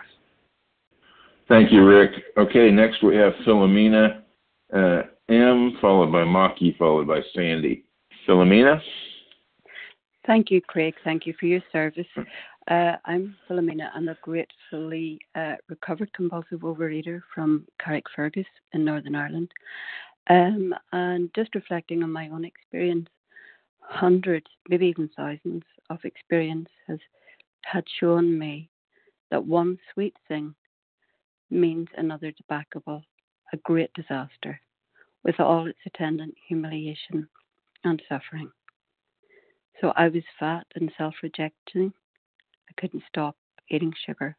Thank 1.50 1.72
you, 1.72 1.84
Rick. 1.84 2.12
Okay, 2.38 2.70
next 2.70 3.04
we 3.04 3.16
have 3.16 3.34
Philomena 3.48 4.22
uh, 4.72 5.02
M, 5.28 5.78
followed 5.82 6.12
by 6.12 6.20
Maki, 6.24 6.78
followed 6.78 7.08
by 7.08 7.22
Sandy. 7.36 7.84
Philomena? 8.28 8.80
Thank 10.28 10.52
you, 10.52 10.62
Craig. 10.62 10.94
Thank 11.04 11.26
you 11.26 11.34
for 11.40 11.48
your 11.48 11.64
service. 11.72 12.06
Uh, 12.70 12.94
I'm 13.06 13.36
Philomena. 13.50 13.90
I'm 13.96 14.08
a 14.08 14.16
gratefully 14.22 15.20
uh, 15.36 15.56
recovered 15.68 16.14
compulsive 16.14 16.60
overeater 16.60 17.22
from 17.34 17.66
Carrickfergus 17.84 18.46
in 18.74 18.86
Northern 18.86 19.16
Ireland. 19.16 19.52
Um, 20.30 20.74
and 20.92 21.30
just 21.36 21.56
reflecting 21.56 22.04
on 22.04 22.12
my 22.12 22.30
own 22.30 22.46
experience, 22.46 23.10
hundreds, 23.82 24.48
maybe 24.70 24.88
even 24.88 25.10
thousands 25.16 25.64
of 25.90 26.00
experience 26.06 26.70
has 26.88 27.00
had 27.66 27.84
shown 28.00 28.38
me 28.38 28.70
that 29.30 29.46
one 29.46 29.78
sweet 29.94 30.16
thing 30.28 30.54
means 31.50 31.88
another 31.98 32.32
debacle, 32.32 33.04
a 33.54 33.58
great 33.58 33.92
disaster, 33.94 34.60
with 35.24 35.40
all 35.40 35.68
its 35.68 35.80
attendant 35.86 36.36
humiliation 36.48 37.28
and 37.84 38.02
suffering. 38.08 38.52
So 39.80 39.92
I 39.96 40.08
was 40.08 40.24
fat 40.40 40.68
and 40.76 40.92
self 40.98 41.16
rejecting. 41.24 41.92
I 42.70 42.74
couldn't 42.80 43.04
stop 43.08 43.36
eating 43.70 43.94
sugar. 44.06 44.38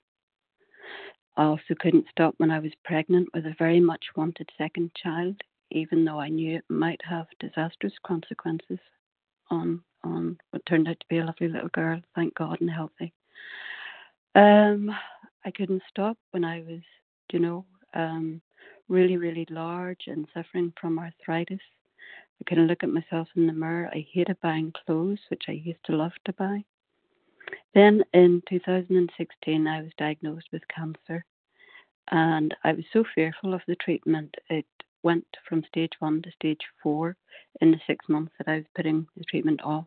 I 1.36 1.44
also 1.44 1.74
couldn't 1.78 2.06
stop 2.10 2.34
when 2.38 2.50
I 2.50 2.58
was 2.58 2.72
pregnant 2.84 3.28
with 3.34 3.46
a 3.46 3.54
very 3.58 3.80
much 3.80 4.04
wanted 4.16 4.50
second 4.56 4.92
child, 4.94 5.42
even 5.72 6.04
though 6.04 6.20
I 6.20 6.28
knew 6.28 6.56
it 6.56 6.64
might 6.68 7.00
have 7.04 7.26
disastrous 7.40 7.94
consequences 8.04 8.78
on 9.50 9.82
on 10.04 10.36
what 10.50 10.66
turned 10.66 10.88
out 10.88 10.98
to 10.98 11.06
be 11.08 11.18
a 11.18 11.24
lovely 11.24 11.48
little 11.48 11.68
girl, 11.68 12.00
thank 12.16 12.34
God, 12.34 12.60
and 12.60 12.68
healthy. 12.68 13.12
Um, 14.34 14.90
I 15.44 15.52
couldn't 15.52 15.82
stop 15.88 16.16
when 16.32 16.44
I 16.44 16.60
was 16.60 16.80
you 17.32 17.38
know, 17.38 17.64
um, 17.94 18.40
really, 18.88 19.16
really 19.16 19.46
large 19.50 20.02
and 20.06 20.26
suffering 20.34 20.72
from 20.80 20.98
arthritis. 20.98 21.60
I 22.40 22.44
couldn't 22.48 22.66
look 22.66 22.82
at 22.82 22.90
myself 22.90 23.28
in 23.36 23.46
the 23.46 23.52
mirror. 23.52 23.88
I 23.92 24.06
hated 24.12 24.36
buying 24.42 24.72
clothes, 24.84 25.20
which 25.28 25.44
I 25.48 25.52
used 25.52 25.84
to 25.84 25.96
love 25.96 26.12
to 26.26 26.32
buy. 26.34 26.64
Then 27.74 28.02
in 28.12 28.42
2016, 28.48 29.66
I 29.66 29.82
was 29.82 29.90
diagnosed 29.96 30.48
with 30.52 30.62
cancer, 30.68 31.24
and 32.10 32.54
I 32.64 32.72
was 32.72 32.84
so 32.92 33.04
fearful 33.14 33.54
of 33.54 33.62
the 33.66 33.76
treatment. 33.76 34.34
It 34.50 34.66
went 35.02 35.26
from 35.48 35.64
stage 35.64 35.92
one 35.98 36.22
to 36.22 36.30
stage 36.32 36.60
four 36.82 37.16
in 37.60 37.70
the 37.70 37.80
six 37.86 38.08
months 38.08 38.32
that 38.38 38.48
I 38.48 38.56
was 38.56 38.66
putting 38.74 39.06
the 39.16 39.24
treatment 39.24 39.60
off. 39.62 39.86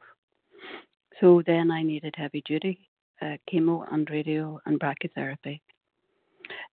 So 1.19 1.41
then 1.45 1.71
I 1.71 1.81
needed 1.81 2.15
heavy 2.17 2.41
duty 2.45 2.89
uh, 3.21 3.37
chemo 3.51 3.85
and 3.91 4.09
radio 4.09 4.59
and 4.65 4.79
brachytherapy. 4.79 5.61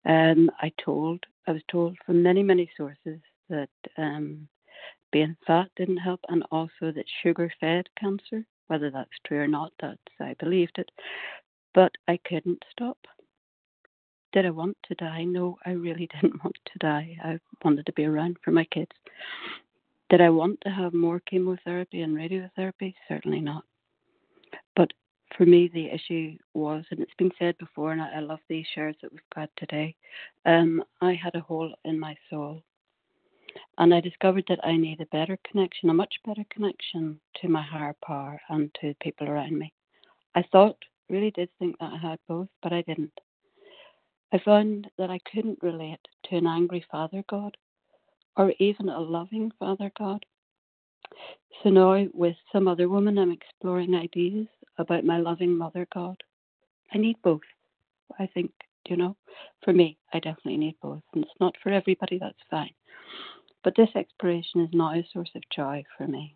Um, 0.06 0.50
I 0.60 0.72
told, 0.84 1.24
I 1.48 1.52
was 1.52 1.62
told 1.70 1.98
from 2.06 2.24
many, 2.24 2.44
many 2.44 2.70
sources 2.76 3.20
that 3.50 3.70
um, 3.98 4.48
being 5.12 5.36
fat 5.46 5.70
didn't 5.76 5.98
help, 5.98 6.22
and 6.30 6.44
also 6.52 6.92
that 6.92 7.06
sugar 7.22 7.52
fed 7.60 7.88
cancer. 8.00 8.46
Whether 8.68 8.90
that's 8.90 9.10
true 9.26 9.40
or 9.40 9.48
not, 9.48 9.74
that's 9.82 10.00
I 10.20 10.36
believed 10.40 10.78
it, 10.78 10.90
but 11.74 11.92
I 12.08 12.18
couldn't 12.26 12.64
stop. 12.72 12.98
Did 14.34 14.46
I 14.46 14.50
want 14.52 14.78
to 14.88 14.96
die? 14.96 15.24
No, 15.24 15.58
I 15.66 15.72
really 15.72 16.08
didn't 16.22 16.44
want 16.44 16.58
to 16.66 16.80
die. 16.80 17.18
I 17.24 17.40
wanted 17.64 17.86
to 17.86 17.94
be 17.94 18.06
around 18.06 18.38
for 18.44 18.52
my 18.52 18.66
kids. 18.66 18.92
Did 20.10 20.22
I 20.22 20.30
want 20.30 20.60
to 20.62 20.70
have 20.70 20.94
more 20.94 21.22
chemotherapy 21.22 22.02
and 22.02 22.16
radiotherapy? 22.16 22.94
Certainly 23.08 23.42
not. 23.42 23.64
But 24.76 24.92
for 25.38 25.46
me, 25.46 25.70
the 25.74 25.90
issue 25.90 26.38
was, 26.54 26.84
and 26.92 27.00
it's 27.00 27.14
been 27.18 27.32
said 27.40 27.58
before, 27.58 27.94
and 27.94 28.02
I, 28.02 28.20
love 28.20 28.40
these 28.50 28.66
shares 28.76 28.96
that 29.02 29.12
we've 29.12 29.22
got 29.34 29.50
today. 29.56 29.96
Um, 30.46 30.84
I 31.02 31.14
had 31.14 31.36
a 31.36 31.40
hole 31.40 31.74
in 31.86 31.98
my 32.00 32.16
soul, 32.30 32.64
and 33.78 33.94
I 33.94 34.02
discovered 34.02 34.44
that 34.50 34.66
I 34.66 34.76
need 34.76 35.00
a 35.00 35.06
better 35.08 35.38
connection, 35.50 35.90
a 35.90 35.94
much 35.94 36.16
better 36.26 36.44
connection 36.50 37.20
to 37.42 37.48
my 37.48 37.62
higher 37.62 37.96
power 38.06 38.40
and 38.50 38.70
to 38.82 38.94
people 39.02 39.30
around 39.30 39.58
me. 39.58 39.72
I 40.36 40.44
thought, 40.52 40.78
really 41.10 41.32
did 41.32 41.50
think 41.58 41.78
that 41.80 41.94
I 41.94 41.98
had 41.98 42.20
both, 42.28 42.50
but 42.62 42.74
I 42.74 42.82
didn't. 42.82 43.18
I 44.34 44.40
found 44.40 44.90
that 44.98 45.10
I 45.10 45.20
couldn't 45.32 45.60
relate 45.62 46.00
to 46.26 46.38
an 46.38 46.48
angry 46.48 46.86
Father 46.92 47.24
God 47.30 47.58
or 48.38 48.54
even 48.60 48.90
a 48.90 49.00
loving 49.00 49.52
Father 49.60 49.92
God. 49.98 50.26
So 51.62 51.70
now, 51.70 52.06
with 52.14 52.36
some 52.52 52.68
other 52.68 52.90
woman, 52.90 53.18
I'm 53.18 53.32
exploring 53.32 53.94
ideas 53.94 54.48
about 54.78 55.06
my 55.06 55.18
loving 55.18 55.58
mother 55.58 55.86
God. 55.94 56.18
I 56.94 56.98
need 56.98 57.18
both. 57.24 57.42
I 58.20 58.28
think, 58.28 58.52
you 58.88 58.98
know, 58.98 59.16
for 59.64 59.74
me, 59.74 59.98
I 60.14 60.20
definitely 60.20 60.58
need 60.58 60.78
both. 60.82 61.04
And 61.14 61.24
it's 61.24 61.40
not 61.40 61.56
for 61.62 61.70
everybody, 61.72 62.18
that's 62.20 62.40
fine. 62.50 62.74
But 63.64 63.76
this 63.76 63.90
exploration 63.96 64.62
is 64.62 64.70
now 64.74 64.94
a 64.94 65.08
source 65.14 65.30
of 65.36 65.44
joy 65.56 65.84
for 65.98 66.08
me. 66.08 66.36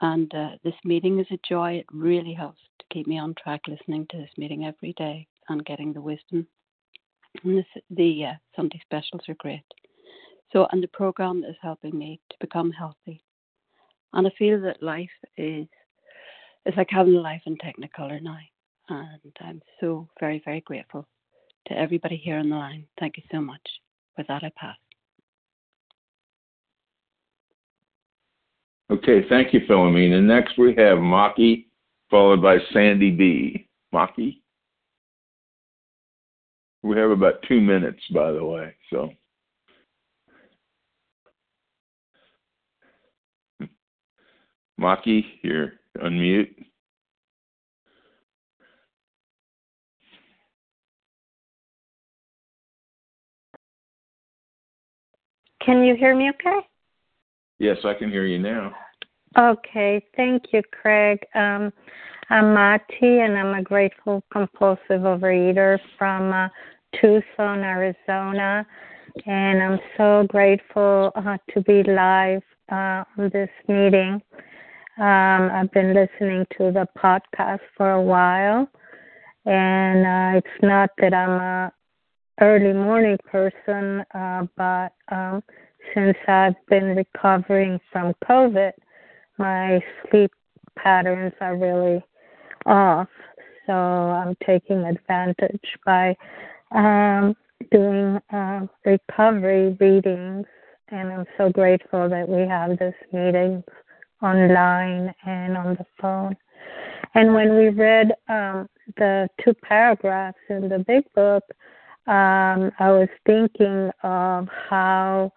And 0.00 0.32
uh, 0.34 0.50
this 0.64 0.74
meeting 0.84 1.18
is 1.18 1.26
a 1.30 1.38
joy. 1.48 1.74
It 1.74 1.86
really 1.90 2.34
helps 2.34 2.60
to 2.80 2.84
keep 2.92 3.06
me 3.06 3.18
on 3.18 3.34
track 3.34 3.62
listening 3.68 4.06
to 4.10 4.18
this 4.18 4.30
meeting 4.36 4.64
every 4.64 4.92
day 4.94 5.26
and 5.48 5.64
getting 5.64 5.92
the 5.92 6.02
wisdom. 6.02 6.46
And 7.42 7.58
this, 7.58 7.82
the 7.90 8.26
uh, 8.26 8.32
Sunday 8.54 8.80
specials 8.84 9.22
are 9.28 9.34
great. 9.38 9.64
So, 10.52 10.66
and 10.70 10.82
the 10.82 10.88
program 10.88 11.42
is 11.44 11.56
helping 11.60 11.98
me 11.98 12.20
to 12.30 12.36
become 12.40 12.70
healthy. 12.70 13.22
And 14.12 14.26
I 14.26 14.30
feel 14.38 14.60
that 14.62 14.82
life 14.82 15.10
is 15.36 15.66
it's 16.64 16.76
like 16.76 16.88
having 16.90 17.14
a 17.14 17.20
life 17.20 17.42
in 17.46 17.56
Technicolor 17.56 18.22
now. 18.22 18.38
And 18.88 19.32
I'm 19.40 19.60
so 19.80 20.08
very, 20.20 20.40
very 20.44 20.60
grateful 20.62 21.06
to 21.68 21.78
everybody 21.78 22.16
here 22.16 22.38
on 22.38 22.50
the 22.50 22.56
line. 22.56 22.86
Thank 22.98 23.16
you 23.16 23.22
so 23.30 23.40
much. 23.40 23.60
With 24.16 24.26
that, 24.28 24.44
I 24.44 24.52
pass. 24.56 24.76
Okay, 28.90 29.26
thank 29.28 29.52
you, 29.52 29.60
Philomena. 29.68 30.22
Next 30.22 30.58
we 30.58 30.68
have 30.76 30.98
Maki, 30.98 31.66
followed 32.10 32.42
by 32.42 32.58
Sandy 32.72 33.10
B. 33.10 33.66
Maki? 33.92 34.40
We 36.84 36.98
have 36.98 37.10
about 37.10 37.42
two 37.48 37.62
minutes, 37.62 38.02
by 38.12 38.30
the 38.30 38.44
way, 38.44 38.74
so. 38.90 39.08
Maki, 44.78 45.24
you're 45.42 45.72
unmute. 45.98 46.54
Can 55.64 55.84
you 55.84 55.96
hear 55.96 56.14
me 56.14 56.28
okay? 56.28 56.66
Yes, 57.58 57.78
I 57.84 57.94
can 57.94 58.10
hear 58.10 58.26
you 58.26 58.38
now. 58.38 58.74
Okay, 59.38 60.04
thank 60.16 60.42
you, 60.52 60.60
Craig. 60.70 61.18
Um, 61.34 61.72
I'm 62.30 62.54
Mati, 62.54 63.20
and 63.20 63.36
I'm 63.36 63.52
a 63.54 63.62
grateful 63.62 64.22
compulsive 64.32 65.02
overeater 65.02 65.78
from 65.98 66.32
uh, 66.32 66.48
Tucson, 66.98 67.60
Arizona. 67.60 68.66
And 69.26 69.62
I'm 69.62 69.78
so 69.98 70.26
grateful 70.28 71.12
uh, 71.16 71.36
to 71.52 71.60
be 71.60 71.82
live 71.82 72.42
uh, 72.72 73.04
on 73.18 73.30
this 73.30 73.50
meeting. 73.68 74.22
Um, 74.96 75.50
I've 75.52 75.70
been 75.72 75.92
listening 75.92 76.46
to 76.56 76.72
the 76.72 76.88
podcast 76.96 77.60
for 77.76 77.90
a 77.90 78.00
while, 78.00 78.68
and 79.44 80.06
uh, 80.06 80.38
it's 80.38 80.62
not 80.62 80.90
that 80.98 81.12
I'm 81.12 81.30
a 81.30 81.72
early 82.40 82.72
morning 82.72 83.18
person, 83.30 84.02
uh, 84.14 84.46
but 84.56 84.94
um, 85.14 85.42
since 85.94 86.16
I've 86.26 86.54
been 86.70 86.96
recovering 86.96 87.78
from 87.92 88.14
COVID, 88.24 88.72
my 89.36 89.80
sleep 90.08 90.32
patterns 90.76 91.34
are 91.42 91.56
really 91.56 92.02
off. 92.66 93.08
So 93.66 93.72
I'm 93.72 94.36
taking 94.46 94.84
advantage 94.84 95.64
by 95.84 96.16
um, 96.72 97.34
doing 97.70 98.20
uh, 98.32 98.66
recovery 98.84 99.76
readings, 99.80 100.46
and 100.88 101.12
I'm 101.12 101.26
so 101.38 101.50
grateful 101.50 102.08
that 102.08 102.28
we 102.28 102.46
have 102.46 102.78
this 102.78 102.94
meeting 103.12 103.64
online 104.22 105.14
and 105.26 105.56
on 105.56 105.74
the 105.74 105.86
phone. 106.00 106.36
And 107.14 107.34
when 107.34 107.56
we 107.56 107.68
read 107.68 108.12
um, 108.28 108.68
the 108.96 109.28
two 109.42 109.54
paragraphs 109.54 110.38
in 110.50 110.68
the 110.68 110.84
big 110.86 111.04
book, 111.14 111.44
um, 112.06 112.70
I 112.78 112.90
was 112.90 113.08
thinking 113.24 113.90
of 114.02 114.48
how 114.68 115.32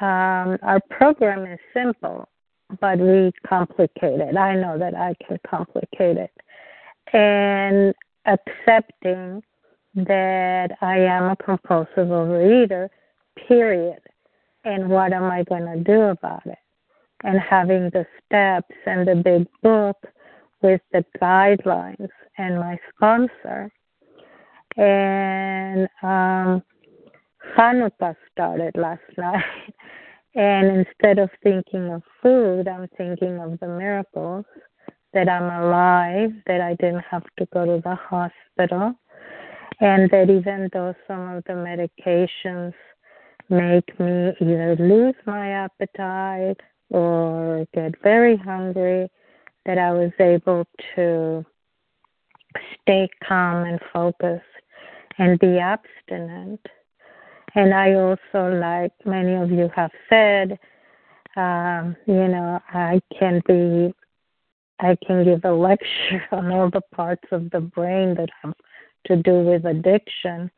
um, 0.00 0.58
our 0.62 0.80
program 0.90 1.46
is 1.50 1.58
simple, 1.74 2.28
but 2.80 2.98
we 2.98 3.32
complicate 3.48 4.20
it. 4.20 4.36
I 4.36 4.54
know 4.54 4.78
that 4.78 4.94
I 4.94 5.14
can 5.26 5.38
complicate 5.48 6.16
it. 6.16 6.30
And 7.12 7.94
accepting 8.26 9.42
that 9.94 10.76
I 10.80 10.98
am 10.98 11.30
a 11.30 11.36
compulsive 11.36 12.08
overeater, 12.08 12.88
period. 13.48 14.00
And 14.64 14.88
what 14.88 15.12
am 15.12 15.24
I 15.24 15.44
going 15.44 15.64
to 15.64 15.82
do 15.82 16.02
about 16.02 16.44
it? 16.46 16.58
And 17.22 17.38
having 17.40 17.90
the 17.90 18.06
steps 18.24 18.74
and 18.84 19.08
the 19.08 19.14
big 19.14 19.46
book 19.62 19.96
with 20.62 20.80
the 20.92 21.04
guidelines 21.22 22.08
and 22.36 22.58
my 22.58 22.78
sponsor. 22.94 23.70
And 24.76 25.88
um, 26.02 26.62
Hanukkah 27.56 28.16
started 28.32 28.76
last 28.76 29.00
night. 29.18 29.44
And 30.34 30.84
instead 30.84 31.18
of 31.18 31.30
thinking 31.42 31.90
of 31.90 32.02
food, 32.22 32.68
I'm 32.68 32.88
thinking 32.98 33.38
of 33.38 33.58
the 33.60 33.68
miracles 33.68 34.44
that 35.16 35.30
I'm 35.30 35.64
alive, 35.64 36.30
that 36.46 36.60
I 36.60 36.74
didn't 36.74 37.04
have 37.10 37.24
to 37.38 37.46
go 37.46 37.64
to 37.64 37.80
the 37.82 37.94
hospital, 37.94 38.94
and 39.80 40.10
that 40.10 40.28
even 40.28 40.68
though 40.74 40.94
some 41.08 41.36
of 41.36 41.44
the 41.44 41.54
medications 41.54 42.74
make 43.48 43.98
me 43.98 44.34
either 44.40 44.76
lose 44.78 45.14
my 45.24 45.48
appetite 45.64 46.60
or 46.90 47.66
get 47.72 47.94
very 48.02 48.36
hungry, 48.36 49.08
that 49.64 49.78
I 49.78 49.90
was 49.92 50.12
able 50.20 50.66
to 50.94 51.46
stay 52.82 53.08
calm 53.26 53.64
and 53.64 53.80
focused 53.92 54.44
and 55.18 55.38
be 55.38 55.58
abstinent. 55.58 56.60
And 57.54 57.72
I 57.72 57.94
also, 57.94 58.54
like 58.54 58.92
many 59.06 59.34
of 59.34 59.50
you 59.50 59.70
have 59.74 59.90
said, 60.10 60.58
um, 61.36 61.96
you 62.06 62.28
know, 62.28 62.60
I 62.68 63.00
can 63.18 63.40
be, 63.46 63.94
I 64.80 64.96
can 65.06 65.24
give 65.24 65.44
a 65.44 65.52
lecture 65.52 66.22
on 66.32 66.50
all 66.52 66.70
the 66.70 66.82
parts 66.94 67.24
of 67.32 67.50
the 67.50 67.60
brain 67.60 68.14
that 68.16 68.28
have 68.42 68.54
to 69.06 69.16
do 69.16 69.40
with 69.40 69.64
addiction, 69.64 70.50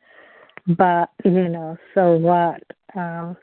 but 0.66 1.10
you 1.24 1.48
know, 1.48 1.76
so 1.94 2.16
what? 2.16 2.62
Um, 2.94 3.36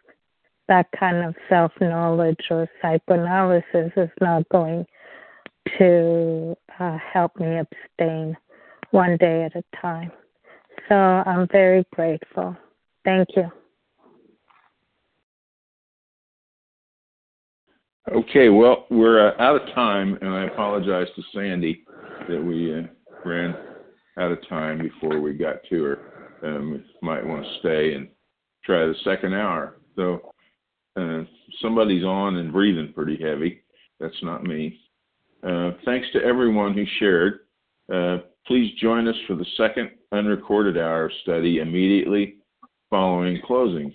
that 0.67 0.87
kind 0.99 1.17
of 1.17 1.35
self 1.47 1.71
knowledge 1.79 2.39
or 2.49 2.67
psychoanalysis 2.81 3.91
is 3.95 4.09
not 4.19 4.49
going 4.49 4.85
to 5.77 6.55
uh, 6.79 6.97
help 7.13 7.39
me 7.39 7.59
abstain 7.59 8.35
one 8.91 9.17
day 9.17 9.43
at 9.43 9.55
a 9.55 9.63
time. 9.81 10.11
So 10.89 10.95
I'm 10.95 11.47
very 11.51 11.85
grateful. 11.93 12.55
Thank 13.03 13.29
you. 13.35 13.51
Okay, 18.13 18.49
well, 18.49 18.85
we're 18.91 19.29
uh, 19.29 19.41
out 19.41 19.59
of 19.59 19.73
time, 19.73 20.15
and 20.21 20.29
I 20.29 20.45
apologize 20.45 21.07
to 21.15 21.23
Sandy 21.33 21.83
that 22.29 22.39
we 22.39 22.71
uh, 22.71 22.83
ran 23.27 23.55
out 24.19 24.31
of 24.31 24.47
time 24.47 24.77
before 24.77 25.19
we 25.19 25.33
got 25.33 25.55
to 25.69 25.83
her. 25.83 25.97
Um, 26.43 26.83
might 27.01 27.25
want 27.25 27.43
to 27.43 27.59
stay 27.59 27.95
and 27.95 28.07
try 28.63 28.85
the 28.85 28.93
second 29.03 29.33
hour. 29.33 29.77
So 29.95 30.33
uh, 30.95 31.23
somebody's 31.63 32.03
on 32.03 32.35
and 32.35 32.53
breathing 32.53 32.93
pretty 32.93 33.17
heavy. 33.17 33.63
That's 33.99 34.21
not 34.21 34.43
me. 34.43 34.79
Uh, 35.41 35.71
thanks 35.83 36.07
to 36.13 36.23
everyone 36.23 36.75
who 36.75 36.85
shared. 36.99 37.39
Uh, 37.91 38.17
please 38.45 38.71
join 38.79 39.07
us 39.07 39.15
for 39.25 39.35
the 39.35 39.45
second 39.57 39.89
unrecorded 40.11 40.77
hour 40.77 41.05
of 41.05 41.11
study 41.23 41.57
immediately 41.57 42.35
following 42.91 43.41
closing. 43.47 43.91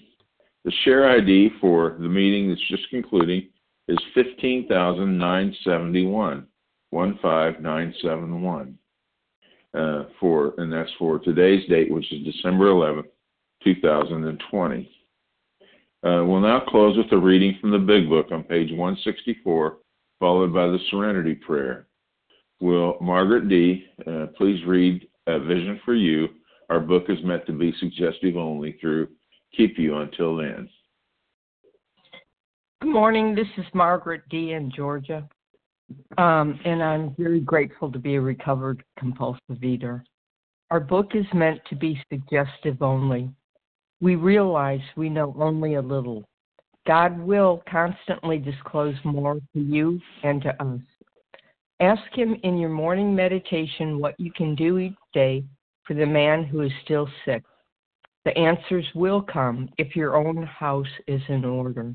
The 0.65 0.73
share 0.85 1.09
ID 1.09 1.51
for 1.61 1.97
the 2.01 2.09
meeting 2.09 2.49
that's 2.49 2.69
just 2.69 2.91
concluding 2.91 3.49
is 3.91 3.99
15,971, 4.15 6.47
15971. 6.91 8.79
Uh, 9.73 10.03
for 10.19 10.55
and 10.59 10.73
that's 10.73 10.91
for 10.99 11.21
today's 11.21 11.65
date, 11.69 11.93
which 11.93 12.13
is 12.13 12.25
December 12.25 12.65
11th, 12.67 13.05
2020. 13.63 14.91
Uh, 16.03 16.25
we'll 16.25 16.41
now 16.41 16.59
close 16.67 16.97
with 16.97 17.13
a 17.13 17.17
reading 17.17 17.57
from 17.61 17.71
the 17.71 17.79
Big 17.79 18.09
Book 18.09 18.33
on 18.33 18.43
page 18.43 18.71
164, 18.71 19.77
followed 20.19 20.53
by 20.53 20.67
the 20.67 20.81
Serenity 20.91 21.35
Prayer. 21.35 21.87
Will 22.61 22.97
Margaret 23.01 23.49
D. 23.49 23.85
Uh, 24.05 24.27
please 24.37 24.61
read 24.67 25.07
A 25.29 25.39
Vision 25.39 25.79
for 25.85 25.95
You 25.95 26.31
our 26.71 26.81
book 26.81 27.07
is 27.09 27.19
meant 27.25 27.45
to 27.47 27.53
be 27.53 27.75
suggestive 27.81 28.37
only 28.37 28.79
through 28.81 29.09
keep 29.55 29.77
you 29.77 29.99
until 29.99 30.37
then. 30.37 30.71
Good 32.83 32.93
morning. 32.95 33.35
This 33.35 33.47
is 33.59 33.67
Margaret 33.75 34.23
D. 34.31 34.53
in 34.53 34.73
Georgia. 34.75 35.29
Um, 36.17 36.59
and 36.65 36.83
I'm 36.83 37.15
very 37.19 37.41
grateful 37.41 37.93
to 37.93 37.99
be 37.99 38.15
a 38.15 38.21
recovered 38.21 38.83
compulsive 38.99 39.63
eater. 39.63 40.03
Our 40.71 40.81
book 40.81 41.11
is 41.13 41.27
meant 41.35 41.61
to 41.69 41.77
be 41.77 42.03
suggestive 42.11 42.81
only. 42.81 43.29
We 44.01 44.15
realize 44.15 44.81
we 44.97 45.11
know 45.11 45.37
only 45.39 45.75
a 45.75 45.83
little. 45.83 46.25
God 46.87 47.21
will 47.21 47.63
constantly 47.71 48.39
disclose 48.39 48.97
more 49.05 49.35
to 49.35 49.61
you 49.61 50.01
and 50.23 50.41
to 50.41 50.63
us. 50.63 50.81
Ask 51.81 52.15
Him 52.15 52.35
in 52.45 52.57
your 52.57 52.71
morning 52.71 53.15
meditation 53.15 53.99
what 53.99 54.19
you 54.19 54.33
can 54.33 54.55
do 54.55 54.79
each 54.79 54.95
day 55.13 55.45
for 55.85 55.93
the 55.93 56.07
man 56.07 56.45
who 56.45 56.63
is 56.63 56.73
still 56.83 57.11
sick. 57.27 57.43
The 58.25 58.37
answers 58.39 58.87
will 58.95 59.21
come 59.21 59.69
if 59.77 59.95
your 59.95 60.17
own 60.17 60.45
house 60.45 60.87
is 61.07 61.21
in 61.29 61.45
order. 61.45 61.95